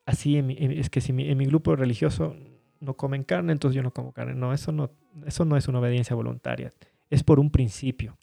así 0.06 0.38
es 0.38 0.92
que 0.92 1.02
si 1.02 1.12
en 1.12 1.38
mi 1.40 1.46
grupo 1.48 1.76
religioso 1.76 2.36
no 2.80 2.94
comen 2.94 3.24
carne, 3.24 3.52
entonces 3.52 3.76
yo 3.76 3.82
no 3.82 3.92
como 3.92 4.12
carne. 4.12 4.36
No, 4.36 4.54
eso 4.54 4.72
no, 4.72 4.92
eso 5.26 5.44
no 5.44 5.58
es 5.58 5.68
una 5.68 5.80
obediencia 5.80 6.16
voluntaria, 6.16 6.72
es 7.10 7.24
por 7.24 7.40
un 7.40 7.50
principio. 7.50 8.16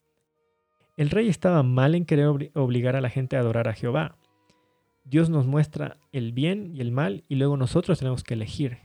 El 0.97 1.11
rey 1.11 1.29
estaba 1.29 1.63
mal 1.63 1.95
en 1.95 2.05
querer 2.05 2.53
obligar 2.55 2.95
a 2.95 3.01
la 3.01 3.11
gente 3.11 3.37
a 3.37 3.41
adorar 3.41 3.69
a 3.69 3.75
Jehová. 3.75 4.17
Dios 5.05 5.29
nos 5.29 5.47
muestra 5.47 5.99
el 6.13 6.33
bien 6.33 6.75
y 6.75 6.81
el 6.81 6.93
mal 6.93 7.25
y 7.29 7.35
luego 7.35 7.57
nosotros 7.57 7.99
tenemos 7.99 8.23
que 8.23 8.35
elegir 8.35 8.79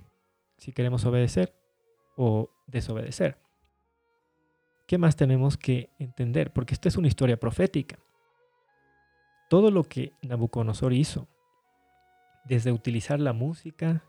si 0.57 0.73
queremos 0.73 1.05
obedecer 1.05 1.55
o 2.17 2.49
desobedecer. 2.67 3.37
¿Qué 4.87 4.97
más 4.97 5.15
tenemos 5.15 5.55
que 5.55 5.91
entender? 5.99 6.51
Porque 6.51 6.73
esta 6.73 6.89
es 6.89 6.97
una 6.97 7.07
historia 7.07 7.39
profética. 7.39 7.99
Todo 9.49 9.69
lo 9.69 9.83
que 9.83 10.13
Nabucodonosor 10.23 10.93
hizo, 10.93 11.27
desde 12.43 12.71
utilizar 12.71 13.19
la 13.19 13.33
música 13.33 14.03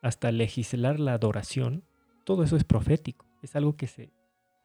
hasta 0.00 0.32
legislar 0.32 0.98
la 0.98 1.12
adoración, 1.12 1.84
todo 2.24 2.44
eso 2.44 2.56
es 2.56 2.64
profético. 2.64 3.26
Es 3.42 3.54
algo 3.56 3.76
que 3.76 3.86
se 3.86 4.10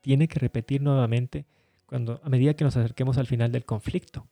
tiene 0.02 0.28
que 0.30 0.40
repetir 0.40 0.82
nuevamente 0.82 1.46
cuando, 1.88 2.22
a 2.24 2.30
medida 2.30 2.54
que 2.54 2.64
nos 2.64 2.78
acerquemos 2.78 3.18
al 3.18 3.26
final 3.26 3.52
del 3.52 3.66
conflicto. 3.66 4.28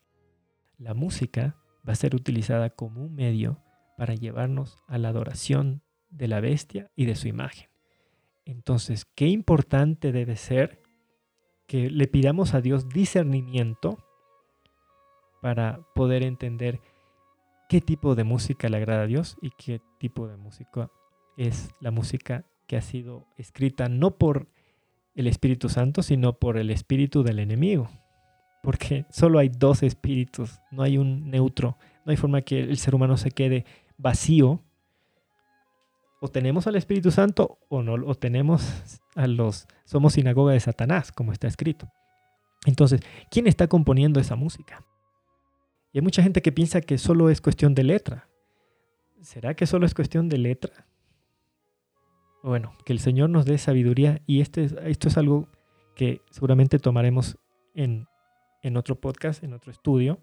La 0.77 0.93
música 0.93 1.55
va 1.87 1.93
a 1.93 1.95
ser 1.95 2.13
utilizada 2.13 2.69
como 2.69 3.01
un 3.01 3.15
medio 3.15 3.63
para 3.97 4.13
llevarnos 4.13 4.77
a 4.87 4.97
la 4.97 5.09
adoración 5.09 5.81
de 6.09 6.27
la 6.27 6.41
bestia 6.41 6.91
y 6.95 7.05
de 7.05 7.15
su 7.15 7.27
imagen. 7.27 7.69
Entonces, 8.43 9.05
qué 9.05 9.27
importante 9.27 10.11
debe 10.11 10.35
ser 10.35 10.83
que 11.65 11.89
le 11.89 12.07
pidamos 12.07 12.53
a 12.53 12.61
Dios 12.61 12.89
discernimiento 12.89 13.97
para 15.41 15.79
poder 15.95 16.23
entender 16.23 16.81
qué 17.69 17.81
tipo 17.81 18.15
de 18.15 18.23
música 18.23 18.69
le 18.69 18.77
agrada 18.77 19.03
a 19.03 19.07
Dios 19.07 19.37
y 19.41 19.51
qué 19.51 19.81
tipo 19.97 20.27
de 20.27 20.37
música 20.37 20.91
es 21.37 21.73
la 21.79 21.91
música 21.91 22.45
que 22.67 22.77
ha 22.77 22.81
sido 22.81 23.27
escrita 23.37 23.89
no 23.89 24.17
por 24.17 24.47
el 25.15 25.27
Espíritu 25.27 25.69
Santo, 25.69 26.03
sino 26.03 26.33
por 26.33 26.57
el 26.57 26.69
espíritu 26.69 27.23
del 27.23 27.39
enemigo. 27.39 27.89
Porque 28.61 29.05
solo 29.09 29.39
hay 29.39 29.49
dos 29.49 29.83
espíritus, 29.83 30.59
no 30.71 30.83
hay 30.83 30.97
un 30.97 31.29
neutro, 31.29 31.77
no 32.05 32.11
hay 32.11 32.17
forma 32.17 32.41
que 32.41 32.59
el 32.59 32.77
ser 32.77 32.95
humano 32.95 33.15
se 33.17 33.31
quede 33.31 33.65
vacío. 33.97 34.61
O 36.19 36.27
tenemos 36.27 36.65
al 36.65 36.75
Espíritu 36.75 37.11
Santo 37.11 37.59
o 37.69 37.83
no, 37.83 37.93
o 37.93 38.15
tenemos 38.15 38.99
a 39.15 39.27
los, 39.27 39.67
somos 39.85 40.13
sinagoga 40.13 40.53
de 40.53 40.59
Satanás, 40.59 41.11
como 41.11 41.31
está 41.31 41.47
escrito. 41.47 41.87
Entonces, 42.65 43.01
¿quién 43.29 43.47
está 43.47 43.67
componiendo 43.67 44.19
esa 44.19 44.35
música? 44.35 44.83
Y 45.93 45.99
hay 45.99 46.01
mucha 46.01 46.23
gente 46.23 46.41
que 46.41 46.51
piensa 46.51 46.81
que 46.81 46.97
solo 46.97 47.29
es 47.29 47.41
cuestión 47.41 47.75
de 47.75 47.83
letra. 47.83 48.27
¿Será 49.21 49.53
que 49.53 49.67
solo 49.67 49.85
es 49.85 49.93
cuestión 49.93 50.27
de 50.27 50.39
letra? 50.39 50.87
Bueno, 52.45 52.75
que 52.85 52.93
el 52.93 52.99
Señor 52.99 53.31
nos 53.31 53.45
dé 53.45 53.57
sabiduría 53.57 54.21
y 54.27 54.41
este, 54.41 54.69
esto 54.87 55.07
es 55.07 55.17
algo 55.17 55.49
que 55.95 56.21
seguramente 56.29 56.77
tomaremos 56.77 57.39
en, 57.73 58.07
en 58.61 58.77
otro 58.77 59.01
podcast, 59.01 59.43
en 59.43 59.53
otro 59.53 59.71
estudio, 59.71 60.21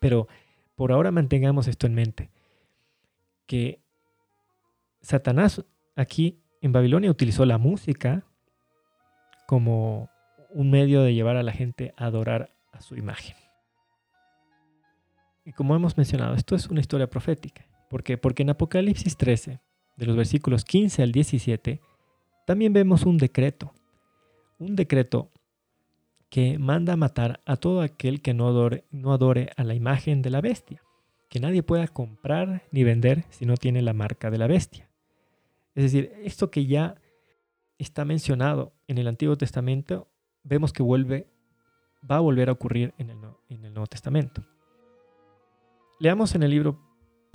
pero 0.00 0.28
por 0.76 0.92
ahora 0.92 1.10
mantengamos 1.10 1.68
esto 1.68 1.86
en 1.86 1.94
mente, 1.94 2.30
que 3.46 3.82
Satanás 5.02 5.62
aquí 5.94 6.40
en 6.62 6.72
Babilonia 6.72 7.10
utilizó 7.10 7.44
la 7.44 7.58
música 7.58 8.24
como 9.46 10.08
un 10.48 10.70
medio 10.70 11.02
de 11.02 11.12
llevar 11.12 11.36
a 11.36 11.42
la 11.42 11.52
gente 11.52 11.92
a 11.98 12.06
adorar 12.06 12.56
a 12.72 12.80
su 12.80 12.96
imagen. 12.96 13.36
Y 15.44 15.52
como 15.52 15.76
hemos 15.76 15.98
mencionado, 15.98 16.34
esto 16.34 16.56
es 16.56 16.68
una 16.68 16.80
historia 16.80 17.10
profética. 17.10 17.66
¿Por 17.90 18.02
qué? 18.02 18.16
Porque 18.16 18.42
en 18.42 18.48
Apocalipsis 18.48 19.18
13, 19.18 19.60
de 19.96 20.06
los 20.06 20.16
versículos 20.16 20.64
15 20.64 21.02
al 21.02 21.12
17, 21.12 21.80
también 22.46 22.72
vemos 22.72 23.04
un 23.04 23.18
decreto. 23.18 23.72
Un 24.58 24.76
decreto 24.76 25.30
que 26.28 26.58
manda 26.58 26.96
matar 26.96 27.40
a 27.46 27.56
todo 27.56 27.80
aquel 27.80 28.22
que 28.22 28.34
no 28.34 28.48
adore, 28.48 28.84
no 28.90 29.12
adore 29.12 29.50
a 29.56 29.64
la 29.64 29.74
imagen 29.74 30.22
de 30.22 30.30
la 30.30 30.40
bestia. 30.40 30.82
Que 31.28 31.40
nadie 31.40 31.62
pueda 31.62 31.88
comprar 31.88 32.62
ni 32.70 32.84
vender 32.84 33.24
si 33.30 33.46
no 33.46 33.56
tiene 33.56 33.82
la 33.82 33.92
marca 33.92 34.30
de 34.30 34.38
la 34.38 34.46
bestia. 34.46 34.88
Es 35.74 35.84
decir, 35.84 36.12
esto 36.22 36.50
que 36.50 36.66
ya 36.66 36.96
está 37.78 38.04
mencionado 38.04 38.72
en 38.86 38.98
el 38.98 39.08
Antiguo 39.08 39.36
Testamento, 39.36 40.08
vemos 40.42 40.72
que 40.72 40.82
vuelve, 40.82 41.28
va 42.08 42.16
a 42.16 42.20
volver 42.20 42.48
a 42.48 42.52
ocurrir 42.52 42.94
en 42.98 43.10
el, 43.10 43.18
en 43.48 43.64
el 43.64 43.74
Nuevo 43.74 43.86
Testamento. 43.86 44.42
Leamos 45.98 46.34
en 46.34 46.42
el 46.42 46.50
libro 46.50 46.85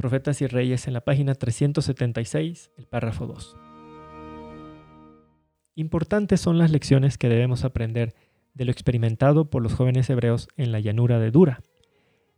Profetas 0.02 0.42
y 0.42 0.48
Reyes 0.48 0.88
en 0.88 0.94
la 0.94 1.02
página 1.02 1.36
376, 1.36 2.72
el 2.76 2.88
párrafo 2.88 3.28
2. 3.28 3.56
Importantes 5.76 6.42
son 6.42 6.58
las 6.58 6.72
lecciones 6.72 7.20
que 7.20 7.30
debemos 7.30 7.64
aprender 7.64 8.16
de 8.56 8.66
lo 8.66 8.72
experimentado 8.72 9.52
por 9.52 9.62
los 9.62 9.76
jóvenes 9.76 10.10
hebreos 10.10 10.48
en 10.58 10.72
la 10.72 10.80
llanura 10.80 11.20
de 11.20 11.30
Dura. 11.30 11.62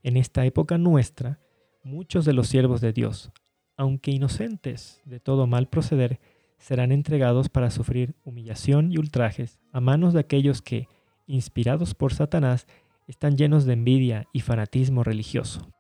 En 0.01 0.18
esta 0.18 0.45
época 0.45 0.78
nuestra, 0.78 1.39
muchos 1.84 2.26
de 2.26 2.34
los 2.34 2.49
siervos 2.49 2.82
de 2.82 2.91
Dios, 2.91 3.32
aunque 3.78 4.11
inocentes 4.11 5.01
de 5.05 5.22
todo 5.22 5.47
mal 5.47 5.70
proceder, 5.70 6.20
serán 6.57 6.91
entregados 6.91 7.47
para 7.47 7.72
sufrir 7.72 8.14
humillación 8.26 8.91
y 8.91 8.97
ultrajes 8.97 9.57
a 9.72 9.80
manos 9.80 10.11
de 10.14 10.20
aquellos 10.20 10.61
que, 10.61 10.89
inspirados 11.28 11.95
por 11.95 12.14
Satanás, 12.14 12.68
están 13.07 13.38
llenos 13.38 13.64
de 13.64 13.72
envidia 13.72 14.28
y 14.34 14.41
fanatismo 14.41 15.05
religioso. 15.05 15.73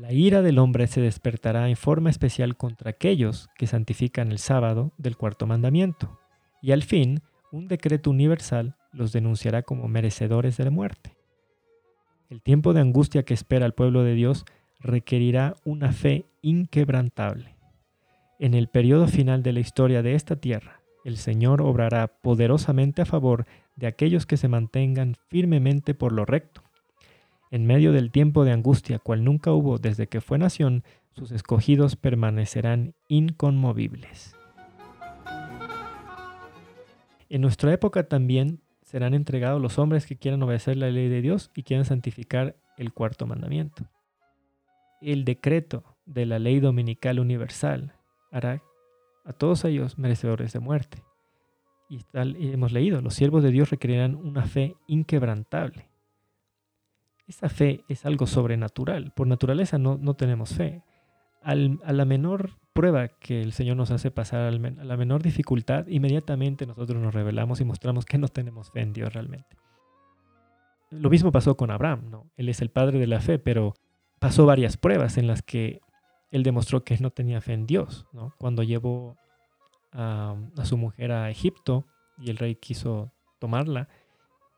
La 0.00 0.12
ira 0.12 0.42
del 0.42 0.60
hombre 0.60 0.86
se 0.86 1.00
despertará 1.00 1.68
en 1.68 1.74
forma 1.74 2.08
especial 2.08 2.56
contra 2.56 2.90
aquellos 2.90 3.48
que 3.56 3.66
santifican 3.66 4.30
el 4.30 4.38
sábado 4.38 4.92
del 4.96 5.16
cuarto 5.16 5.44
mandamiento, 5.44 6.20
y 6.62 6.70
al 6.70 6.84
fin 6.84 7.20
un 7.50 7.66
decreto 7.66 8.10
universal 8.10 8.76
los 8.92 9.12
denunciará 9.12 9.64
como 9.64 9.88
merecedores 9.88 10.56
de 10.56 10.64
la 10.64 10.70
muerte. 10.70 11.16
El 12.30 12.42
tiempo 12.42 12.74
de 12.74 12.80
angustia 12.80 13.24
que 13.24 13.34
espera 13.34 13.66
el 13.66 13.74
pueblo 13.74 14.04
de 14.04 14.14
Dios 14.14 14.44
requerirá 14.78 15.56
una 15.64 15.90
fe 15.90 16.26
inquebrantable. 16.42 17.56
En 18.38 18.54
el 18.54 18.68
periodo 18.68 19.08
final 19.08 19.42
de 19.42 19.52
la 19.52 19.60
historia 19.60 20.02
de 20.02 20.14
esta 20.14 20.36
tierra, 20.36 20.80
el 21.04 21.16
Señor 21.16 21.60
obrará 21.60 22.06
poderosamente 22.06 23.02
a 23.02 23.06
favor 23.06 23.46
de 23.74 23.88
aquellos 23.88 24.26
que 24.26 24.36
se 24.36 24.46
mantengan 24.46 25.16
firmemente 25.28 25.92
por 25.92 26.12
lo 26.12 26.24
recto 26.24 26.67
en 27.50 27.66
medio 27.66 27.92
del 27.92 28.10
tiempo 28.10 28.44
de 28.44 28.52
angustia 28.52 28.98
cual 28.98 29.24
nunca 29.24 29.52
hubo 29.52 29.78
desde 29.78 30.06
que 30.06 30.20
fue 30.20 30.38
nación, 30.38 30.84
sus 31.12 31.32
escogidos 31.32 31.96
permanecerán 31.96 32.94
inconmovibles. 33.08 34.36
En 37.28 37.42
nuestra 37.42 37.72
época 37.72 38.04
también 38.04 38.60
serán 38.82 39.12
entregados 39.12 39.60
los 39.60 39.78
hombres 39.78 40.06
que 40.06 40.16
quieran 40.16 40.42
obedecer 40.42 40.76
la 40.76 40.90
ley 40.90 41.08
de 41.08 41.20
Dios 41.20 41.50
y 41.54 41.62
quieran 41.62 41.84
santificar 41.84 42.56
el 42.78 42.92
cuarto 42.92 43.26
mandamiento. 43.26 43.84
El 45.00 45.24
decreto 45.24 45.84
de 46.06 46.24
la 46.24 46.38
ley 46.38 46.60
dominical 46.60 47.20
universal 47.20 47.92
hará 48.30 48.62
a 49.24 49.32
todos 49.32 49.64
ellos 49.64 49.98
merecedores 49.98 50.52
de 50.52 50.60
muerte. 50.60 51.02
Y, 51.90 52.00
y 52.38 52.52
hemos 52.52 52.72
leído, 52.72 53.02
los 53.02 53.14
siervos 53.14 53.42
de 53.42 53.50
Dios 53.50 53.70
requerirán 53.70 54.14
una 54.14 54.46
fe 54.46 54.74
inquebrantable. 54.86 55.90
Esa 57.28 57.50
fe 57.50 57.84
es 57.88 58.06
algo 58.06 58.26
sobrenatural. 58.26 59.12
Por 59.14 59.26
naturaleza 59.26 59.78
no, 59.78 59.98
no 60.00 60.14
tenemos 60.14 60.54
fe. 60.54 60.82
a 61.42 61.54
la 61.54 62.04
menor 62.04 62.52
prueba 62.72 63.08
que 63.08 63.42
el 63.42 63.52
Señor 63.52 63.76
nos 63.76 63.90
hace 63.90 64.10
pasar, 64.10 64.42
a 64.42 64.50
la 64.52 64.96
menor 64.96 65.22
dificultad, 65.22 65.86
inmediatamente 65.88 66.64
nosotros 66.64 67.02
nos 67.02 67.12
revelamos 67.12 67.60
y 67.60 67.64
mostramos 67.64 68.06
que 68.06 68.18
no 68.18 68.28
tenemos 68.28 68.70
fe 68.70 68.80
en 68.80 68.92
Dios 68.92 69.12
realmente. 69.12 69.56
Lo 70.90 71.10
mismo 71.10 71.32
pasó 71.32 71.56
con 71.56 71.70
Abraham, 71.70 72.08
¿no? 72.10 72.30
Él 72.36 72.48
es 72.48 72.62
el 72.62 72.70
padre 72.70 72.98
de 72.98 73.06
la 73.06 73.20
fe, 73.20 73.38
pero 73.38 73.74
pasó 74.18 74.46
varias 74.46 74.76
pruebas 74.76 75.18
en 75.18 75.26
las 75.26 75.42
que 75.42 75.80
él 76.30 76.42
demostró 76.44 76.82
que 76.84 76.96
no 76.98 77.10
tenía 77.10 77.40
fe 77.40 77.52
en 77.52 77.66
Dios, 77.66 78.06
¿no? 78.12 78.34
Cuando 78.38 78.62
llevó 78.62 79.16
a, 79.92 80.36
su 80.64 80.78
mujer 80.78 81.12
a 81.12 81.30
Egipto 81.30 81.84
y 82.16 82.30
el 82.30 82.38
rey 82.38 82.54
quiso 82.54 83.12
tomarla, 83.38 83.88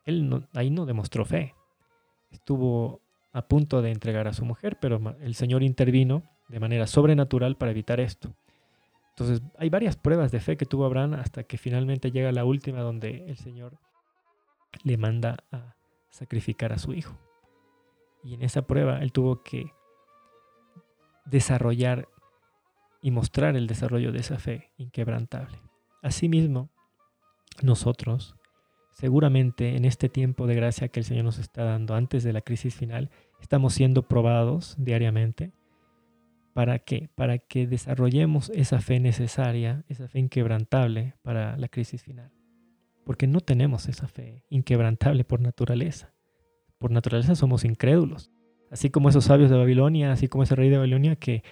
él 0.05 0.47
ahí 0.53 0.69
no 0.69 0.85
demostró 0.85 1.25
fe 1.25 1.53
estuvo 2.31 3.01
a 3.33 3.43
punto 3.43 3.81
de 3.81 3.91
entregar 3.91 4.27
a 4.27 4.33
su 4.33 4.45
mujer, 4.45 4.77
pero 4.79 5.15
el 5.21 5.35
Señor 5.35 5.63
intervino 5.63 6.23
de 6.49 6.59
manera 6.59 6.87
sobrenatural 6.87 7.55
para 7.55 7.71
evitar 7.71 7.99
esto. 7.99 8.33
Entonces 9.09 9.41
hay 9.57 9.69
varias 9.69 9.95
pruebas 9.95 10.31
de 10.31 10.39
fe 10.39 10.57
que 10.57 10.65
tuvo 10.65 10.85
Abraham 10.85 11.13
hasta 11.13 11.43
que 11.43 11.57
finalmente 11.57 12.11
llega 12.11 12.31
la 12.31 12.45
última 12.45 12.81
donde 12.81 13.25
el 13.27 13.37
Señor 13.37 13.77
le 14.83 14.97
manda 14.97 15.37
a 15.51 15.75
sacrificar 16.09 16.73
a 16.73 16.77
su 16.77 16.93
hijo. 16.93 17.17
Y 18.23 18.33
en 18.33 18.41
esa 18.41 18.63
prueba 18.63 18.99
él 18.99 19.11
tuvo 19.11 19.43
que 19.43 19.71
desarrollar 21.25 22.07
y 23.01 23.11
mostrar 23.11 23.55
el 23.55 23.67
desarrollo 23.67 24.11
de 24.11 24.19
esa 24.19 24.37
fe 24.37 24.71
inquebrantable. 24.77 25.59
Asimismo, 26.01 26.69
nosotros 27.61 28.35
seguramente 29.01 29.75
en 29.75 29.85
este 29.85 30.09
tiempo 30.09 30.45
de 30.45 30.53
gracia 30.53 30.89
que 30.89 30.99
el 30.99 31.05
Señor 31.05 31.25
nos 31.25 31.39
está 31.39 31.63
dando 31.63 31.95
antes 31.95 32.23
de 32.23 32.33
la 32.33 32.41
crisis 32.41 32.75
final, 32.75 33.09
estamos 33.41 33.73
siendo 33.73 34.07
probados 34.07 34.75
diariamente. 34.77 35.53
¿Para 36.53 36.77
qué? 36.77 37.09
Para 37.15 37.39
que 37.39 37.65
desarrollemos 37.65 38.51
esa 38.53 38.79
fe 38.79 38.99
necesaria, 38.99 39.83
esa 39.89 40.07
fe 40.07 40.19
inquebrantable 40.19 41.15
para 41.23 41.57
la 41.57 41.67
crisis 41.67 42.03
final. 42.03 42.31
Porque 43.03 43.25
no 43.25 43.39
tenemos 43.39 43.89
esa 43.89 44.07
fe 44.07 44.43
inquebrantable 44.49 45.23
por 45.23 45.41
naturaleza. 45.41 46.13
Por 46.77 46.91
naturaleza 46.91 47.33
somos 47.33 47.65
incrédulos. 47.65 48.29
Así 48.69 48.91
como 48.91 49.09
esos 49.09 49.25
sabios 49.25 49.49
de 49.49 49.57
Babilonia, 49.57 50.11
así 50.11 50.27
como 50.27 50.43
ese 50.43 50.53
rey 50.53 50.69
de 50.69 50.77
Babilonia 50.77 51.15
que 51.15 51.43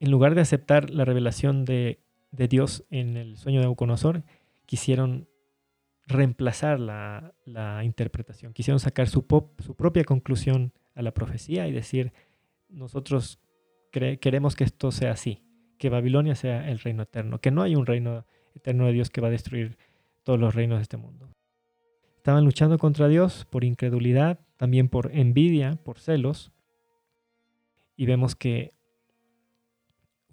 en 0.00 0.10
lugar 0.10 0.34
de 0.34 0.42
aceptar 0.42 0.90
la 0.90 1.06
revelación 1.06 1.64
de, 1.64 2.02
Dios 2.30 2.84
en 2.90 3.16
el 3.16 3.38
sueño 3.38 3.60
de 3.60 3.64
Nabucodonosor, 3.64 4.22
quisieron 4.66 5.28
reemplazar 6.06 6.80
la, 6.80 7.32
interpretación, 7.84 8.52
quisieron 8.52 8.80
sacar 8.80 9.08
su, 9.08 9.24
su, 9.58 9.74
propia 9.74 10.04
conclusión 10.04 10.72
a 10.94 11.02
la 11.02 11.14
profecía 11.14 11.66
y 11.66 11.72
decir, 11.72 12.12
nosotros 12.68 13.40
queremos 13.90 14.56
que 14.56 14.64
esto 14.64 14.90
sea 14.90 15.12
así, 15.12 15.42
que 15.78 15.88
Babilonia 15.88 16.34
sea 16.34 16.68
el 16.68 16.78
reino 16.80 17.04
eterno, 17.04 17.40
que 17.40 17.50
no 17.50 17.62
hay 17.62 17.76
un 17.76 17.86
reino 17.86 18.26
eterno 18.54 18.86
de 18.86 18.92
Dios 18.92 19.10
que 19.10 19.20
va 19.20 19.28
a 19.28 19.30
destruir 19.30 19.78
todos 20.22 20.38
los 20.38 20.54
reinos 20.54 20.78
de 20.78 20.82
este 20.82 20.96
mundo. 20.96 21.30
Estaban 22.16 22.44
luchando 22.44 22.78
contra 22.78 23.08
Dios 23.08 23.46
por 23.50 23.64
incredulidad, 23.64 24.40
también 24.56 24.88
por 24.88 25.10
envidia, 25.14 25.76
por 25.84 25.98
celos, 25.98 26.52
y 27.96 28.06
vemos 28.06 28.34
que 28.34 28.74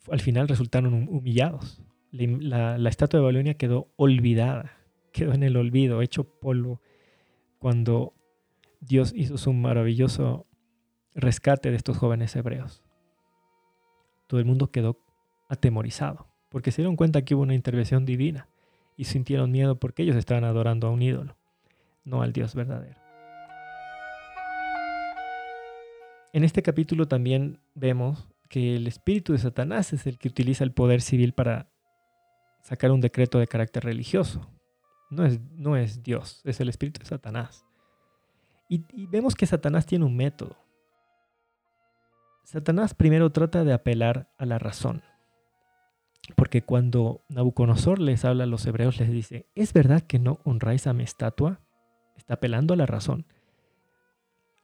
al 0.09 0.21
final 0.21 0.47
resultaron 0.47 0.93
humillados. 1.09 1.81
La, 2.11 2.77
estatua 2.89 3.19
de 3.19 3.23
Babilonia 3.23 3.53
quedó 3.55 3.91
olvidada, 3.97 4.77
quedó 5.11 5.33
en 5.33 5.43
el 5.43 5.57
olvido, 5.57 6.01
hecho 6.01 6.23
polvo, 6.23 6.81
cuando 7.59 8.13
Dios 8.79 9.13
hizo 9.15 9.37
su 9.37 9.53
maravilloso 9.53 10.47
rescate 11.13 11.69
de 11.69 11.77
estos 11.77 11.97
jóvenes 11.97 12.35
hebreos. 12.35 12.83
Todo 14.27 14.39
el 14.39 14.45
mundo 14.45 14.71
quedó 14.71 14.97
atemorizado, 15.49 16.27
porque 16.49 16.71
se 16.71 16.81
dieron 16.81 16.95
cuenta 16.95 17.23
que 17.23 17.35
hubo 17.35 17.43
una 17.43 17.55
intervención 17.55 18.05
divina 18.05 18.47
y 18.97 19.05
sintieron 19.05 19.51
miedo 19.51 19.79
porque 19.79 20.03
ellos 20.03 20.15
estaban 20.15 20.43
adorando 20.43 20.87
a 20.87 20.91
un 20.91 21.01
ídolo, 21.01 21.37
no 22.05 22.21
al 22.21 22.33
Dios 22.33 22.55
verdadero. 22.55 22.99
En 26.33 26.45
este 26.45 26.63
capítulo 26.63 27.07
también 27.07 27.59
vemos 27.75 28.29
que 28.47 28.75
el 28.77 28.87
espíritu 28.87 29.33
de 29.33 29.39
Satanás 29.39 29.91
es 29.91 30.07
el 30.07 30.17
que 30.17 30.29
utiliza 30.29 30.63
el 30.63 30.71
poder 30.71 31.01
civil 31.01 31.33
para 31.33 31.69
sacar 32.61 32.91
un 32.91 33.01
decreto 33.01 33.39
de 33.39 33.47
carácter 33.47 33.83
religioso. 33.83 34.47
No 35.11 35.25
es, 35.25 35.41
no 35.51 35.75
es 35.75 36.01
Dios, 36.03 36.41
es 36.45 36.61
el 36.61 36.69
espíritu 36.69 37.01
de 37.01 37.05
Satanás. 37.05 37.65
Y, 38.69 38.85
vemos 39.07 39.35
que 39.35 39.45
Satanás 39.45 39.85
tiene 39.85 40.05
un 40.05 40.15
método. 40.15 40.55
Satanás 42.45 42.93
primero 42.93 43.29
trata 43.29 43.65
de 43.65 43.73
apelar 43.73 44.29
a 44.37 44.45
la 44.45 44.57
razón. 44.57 45.03
Porque 46.37 46.61
cuando 46.63 47.25
Nabucodonosor 47.27 47.99
les 47.99 48.23
habla 48.23 48.45
a 48.45 48.47
los 48.47 48.65
hebreos, 48.65 49.01
les 49.01 49.11
dice, 49.11 49.45
¿es 49.53 49.73
verdad 49.73 50.01
que 50.01 50.19
no 50.19 50.39
honráis 50.45 50.87
a 50.87 50.93
mi 50.93 51.03
estatua? 51.03 51.59
Está 52.15 52.35
apelando 52.35 52.73
a 52.73 52.77
la 52.77 52.85
razón. 52.85 53.25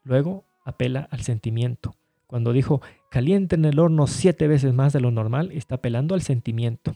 Luego 0.04 0.46
apela 0.64 1.10
al 1.12 1.24
sentimiento. 1.24 1.96
Cuando 2.28 2.54
dijo, 2.54 2.82
caliente 3.12 3.56
en 3.56 3.66
el 3.66 3.80
horno 3.80 4.08
siete 4.08 4.48
veces 4.48 4.74
más 4.74 4.94
de 4.94 5.02
lo 5.02 5.12
normal, 5.12 5.52
está 5.52 5.76
apelando 5.76 6.16
al 6.16 6.22
sentimiento. 6.22 6.96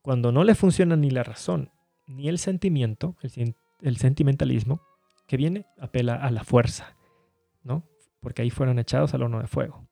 Cuando 0.00 0.32
no 0.32 0.44
le 0.44 0.54
funciona 0.54 0.96
ni 0.96 1.10
la 1.10 1.24
razón 1.24 1.71
ni 2.06 2.28
el 2.28 2.38
sentimiento, 2.38 3.16
el, 3.80 3.96
sentimentalismo, 3.96 4.82
que 5.26 5.36
viene, 5.36 5.66
apela 5.78 6.14
a 6.14 6.30
la 6.30 6.44
fuerza, 6.44 6.96
¿no? 7.62 7.84
Porque 8.20 8.42
ahí 8.42 8.50
fueron 8.50 8.78
echados 8.78 9.14
al 9.14 9.22
horno 9.22 9.40
de 9.40 9.46
fuego. 9.46 9.88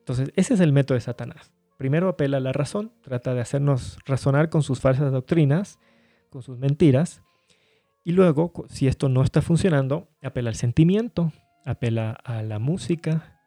Entonces, 0.00 0.32
ese 0.36 0.54
es 0.54 0.60
el 0.60 0.72
método 0.72 0.94
de 0.94 1.02
Satanás. 1.02 1.52
Primero 1.76 2.08
apela 2.08 2.38
a 2.38 2.40
la 2.40 2.52
razón, 2.52 2.92
trata 3.02 3.34
de 3.34 3.40
hacernos 3.40 3.98
razonar 4.04 4.50
con 4.50 4.62
sus 4.62 4.80
falsas 4.80 5.12
doctrinas, 5.12 5.78
con 6.30 6.42
sus 6.42 6.58
mentiras, 6.58 7.22
y 8.04 8.12
luego, 8.12 8.52
si 8.68 8.86
esto 8.86 9.08
no 9.08 9.22
está 9.22 9.42
funcionando, 9.42 10.08
apela 10.22 10.48
al 10.48 10.56
sentimiento, 10.56 11.30
apela 11.66 12.12
a 12.12 12.42
la 12.42 12.58
música, 12.58 13.38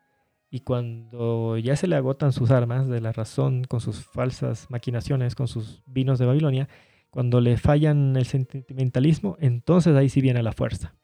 y 0.52 0.60
cuando 0.60 1.58
ya 1.58 1.76
se 1.76 1.88
le 1.88 1.96
agotan 1.96 2.34
sus 2.34 2.52
armas 2.52 2.88
de 2.88 3.02
la 3.02 3.12
razón 3.12 3.64
con 3.64 3.80
sus 3.80 4.06
falsas 4.06 4.68
maquinaciones, 4.70 5.34
con 5.34 5.48
sus 5.48 5.82
vinos 5.88 6.20
de 6.20 6.26
Babilonia, 6.26 6.70
cuando 7.12 7.42
le 7.42 7.58
fallan 7.58 8.16
el 8.16 8.26
sentimentalismo, 8.26 9.38
entonces 9.40 9.96
ahí 9.96 10.10
sí 10.10 10.22
viene 10.22 10.42
la 10.42 10.54
fuerza. 10.54 10.96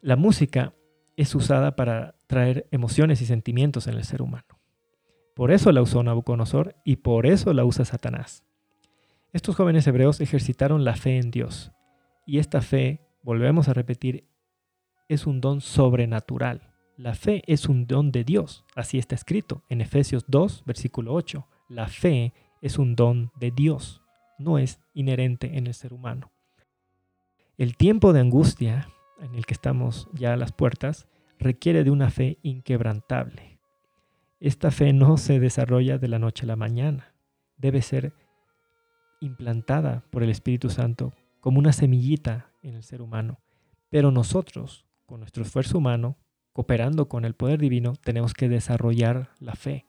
La 0.00 0.16
música 0.16 0.74
es 1.16 1.34
usada 1.34 1.76
para 1.76 2.16
traer 2.26 2.66
emociones 2.72 3.22
y 3.22 3.26
sentimientos 3.26 3.86
en 3.86 3.94
el 3.94 4.04
ser 4.04 4.20
humano. 4.20 4.58
Por 5.34 5.52
eso 5.52 5.70
la 5.70 5.80
usó 5.80 6.02
Nabucodonosor 6.02 6.74
y 6.84 6.96
por 6.96 7.26
eso 7.26 7.52
la 7.54 7.64
usa 7.64 7.84
Satanás. 7.84 8.44
Estos 9.32 9.54
jóvenes 9.54 9.86
hebreos 9.86 10.20
ejercitaron 10.20 10.84
la 10.84 10.96
fe 10.96 11.18
en 11.18 11.30
Dios. 11.30 11.72
Y 12.26 12.38
esta 12.38 12.60
fe, 12.60 13.00
volvemos 13.22 13.68
a 13.68 13.72
repetir, 13.72 14.26
es 15.08 15.26
un 15.26 15.40
don 15.40 15.60
sobrenatural. 15.60 16.72
La 16.96 17.14
fe 17.14 17.42
es 17.46 17.68
un 17.68 17.86
don 17.86 18.12
de 18.12 18.24
Dios, 18.24 18.64
así 18.74 18.98
está 18.98 19.14
escrito 19.14 19.62
en 19.68 19.80
Efesios 19.80 20.24
2, 20.26 20.64
versículo 20.66 21.14
8. 21.14 21.46
La 21.68 21.86
fe 21.86 22.34
es 22.62 22.78
un 22.78 22.96
don 22.96 23.30
de 23.38 23.50
Dios, 23.50 24.00
no 24.38 24.56
es 24.58 24.80
inherente 24.94 25.58
en 25.58 25.66
el 25.66 25.74
ser 25.74 25.92
humano. 25.92 26.32
El 27.58 27.76
tiempo 27.76 28.12
de 28.12 28.20
angustia 28.20 28.88
en 29.20 29.34
el 29.34 29.44
que 29.44 29.54
estamos 29.54 30.08
ya 30.14 30.32
a 30.32 30.36
las 30.36 30.52
puertas 30.52 31.06
requiere 31.38 31.84
de 31.84 31.90
una 31.90 32.10
fe 32.10 32.38
inquebrantable. 32.42 33.58
Esta 34.40 34.70
fe 34.70 34.92
no 34.92 35.18
se 35.18 35.38
desarrolla 35.38 35.98
de 35.98 36.08
la 36.08 36.18
noche 36.18 36.44
a 36.44 36.48
la 36.48 36.56
mañana, 36.56 37.14
debe 37.56 37.82
ser 37.82 38.14
implantada 39.20 40.04
por 40.10 40.22
el 40.22 40.30
Espíritu 40.30 40.70
Santo 40.70 41.12
como 41.40 41.58
una 41.58 41.72
semillita 41.72 42.50
en 42.62 42.74
el 42.74 42.82
ser 42.82 43.02
humano. 43.02 43.40
Pero 43.90 44.10
nosotros, 44.10 44.86
con 45.06 45.20
nuestro 45.20 45.42
esfuerzo 45.42 45.78
humano, 45.78 46.16
cooperando 46.52 47.08
con 47.08 47.24
el 47.24 47.34
poder 47.34 47.60
divino, 47.60 47.94
tenemos 48.02 48.34
que 48.34 48.48
desarrollar 48.48 49.30
la 49.38 49.54
fe. 49.54 49.86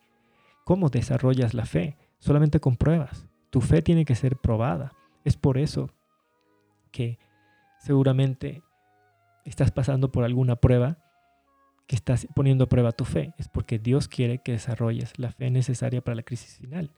¿Cómo 0.65 0.89
desarrollas 0.89 1.53
la 1.53 1.65
fe? 1.65 1.97
Solamente 2.24 2.61
con 2.61 2.78
pruebas. 2.78 3.28
Tu 3.49 3.59
fe 3.59 3.82
tiene 3.82 4.05
que 4.05 4.15
ser 4.15 4.38
probada. 4.38 4.93
Es 5.26 5.36
por 5.36 5.57
eso 5.57 5.89
que 6.89 7.19
seguramente 7.80 8.63
estás 9.43 9.71
pasando 9.71 10.09
por 10.09 10.24
alguna 10.24 10.55
prueba, 10.55 10.99
que 11.86 11.97
estás 11.97 12.26
poniendo 12.34 12.63
a 12.63 12.69
prueba 12.69 12.93
tu 12.93 13.03
fe. 13.03 13.34
Es 13.38 13.49
porque 13.49 13.78
Dios 13.78 14.07
quiere 14.07 14.38
que 14.38 14.53
desarrolles 14.53 15.19
la 15.19 15.34
fe 15.34 15.51
necesaria 15.51 15.99
para 15.99 16.15
la 16.15 16.24
crisis 16.24 16.59
final. 16.59 16.91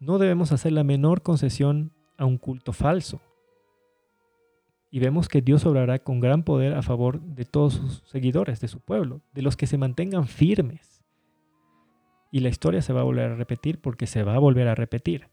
No 0.00 0.16
debemos 0.16 0.52
hacer 0.52 0.72
la 0.72 0.84
menor 0.84 1.20
concesión 1.20 1.92
a 2.16 2.24
un 2.24 2.38
culto 2.38 2.72
falso, 2.72 3.20
y 4.90 5.00
vemos 5.00 5.28
que 5.28 5.42
Dios 5.42 5.66
obrará 5.66 5.98
con 5.98 6.20
gran 6.20 6.44
poder 6.44 6.72
a 6.72 6.82
favor 6.82 7.20
de 7.20 7.44
todos 7.44 7.74
sus 7.74 8.02
seguidores, 8.06 8.60
de 8.60 8.68
su 8.68 8.80
pueblo, 8.80 9.20
de 9.32 9.42
los 9.42 9.54
que 9.56 9.66
se 9.66 9.76
mantengan 9.76 10.26
firmes. 10.26 10.91
Y 12.32 12.40
la 12.40 12.48
historia 12.48 12.82
se 12.82 12.92
va 12.92 13.02
a 13.02 13.04
volver 13.04 13.30
a 13.30 13.36
repetir 13.36 13.80
porque 13.80 14.08
se 14.08 14.24
va 14.24 14.34
a 14.34 14.40
volver 14.40 14.66
a 14.66 14.74
repetir. 14.74 15.28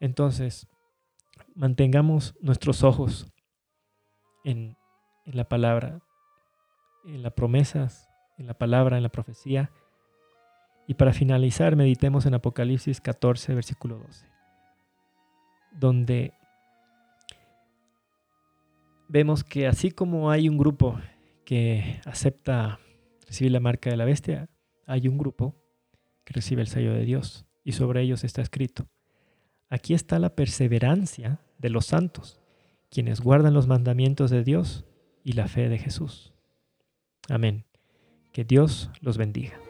Entonces, 0.00 0.66
mantengamos 1.54 2.34
nuestros 2.40 2.82
ojos 2.82 3.30
en, 4.44 4.76
la 5.26 5.46
palabra, 5.48 6.00
en 7.04 7.22
las 7.22 7.34
promesas, 7.34 8.08
en 8.38 8.46
la 8.46 8.54
palabra, 8.54 8.96
en 8.96 9.02
la 9.02 9.10
profecía. 9.10 9.70
Y 10.86 10.94
para 10.94 11.12
finalizar, 11.12 11.76
meditemos 11.76 12.24
en 12.24 12.34
Apocalipsis 12.34 13.00
14, 13.02 13.54
versículo 13.54 13.98
12, 13.98 14.26
donde 15.72 16.32
vemos 19.08 19.44
que 19.44 19.66
así 19.66 19.90
como 19.90 20.30
hay 20.30 20.48
un 20.48 20.56
grupo 20.56 20.98
que 21.44 22.00
acepta 22.06 22.78
recibir 23.26 23.52
la 23.52 23.60
marca 23.60 23.90
de 23.90 23.96
la 23.98 24.06
bestia, 24.06 24.48
hay 24.88 25.06
un 25.06 25.18
grupo 25.18 25.54
que 26.24 26.32
recibe 26.34 26.62
el 26.62 26.68
sello 26.68 26.92
de 26.92 27.04
Dios 27.04 27.46
y 27.62 27.72
sobre 27.72 28.02
ellos 28.02 28.24
está 28.24 28.42
escrito. 28.42 28.88
Aquí 29.68 29.94
está 29.94 30.18
la 30.18 30.34
perseverancia 30.34 31.40
de 31.58 31.68
los 31.68 31.86
santos, 31.86 32.40
quienes 32.90 33.20
guardan 33.20 33.54
los 33.54 33.66
mandamientos 33.66 34.30
de 34.30 34.42
Dios 34.42 34.86
y 35.22 35.32
la 35.32 35.46
fe 35.46 35.68
de 35.68 35.78
Jesús. 35.78 36.32
Amén. 37.28 37.66
Que 38.32 38.44
Dios 38.44 38.90
los 39.00 39.18
bendiga. 39.18 39.67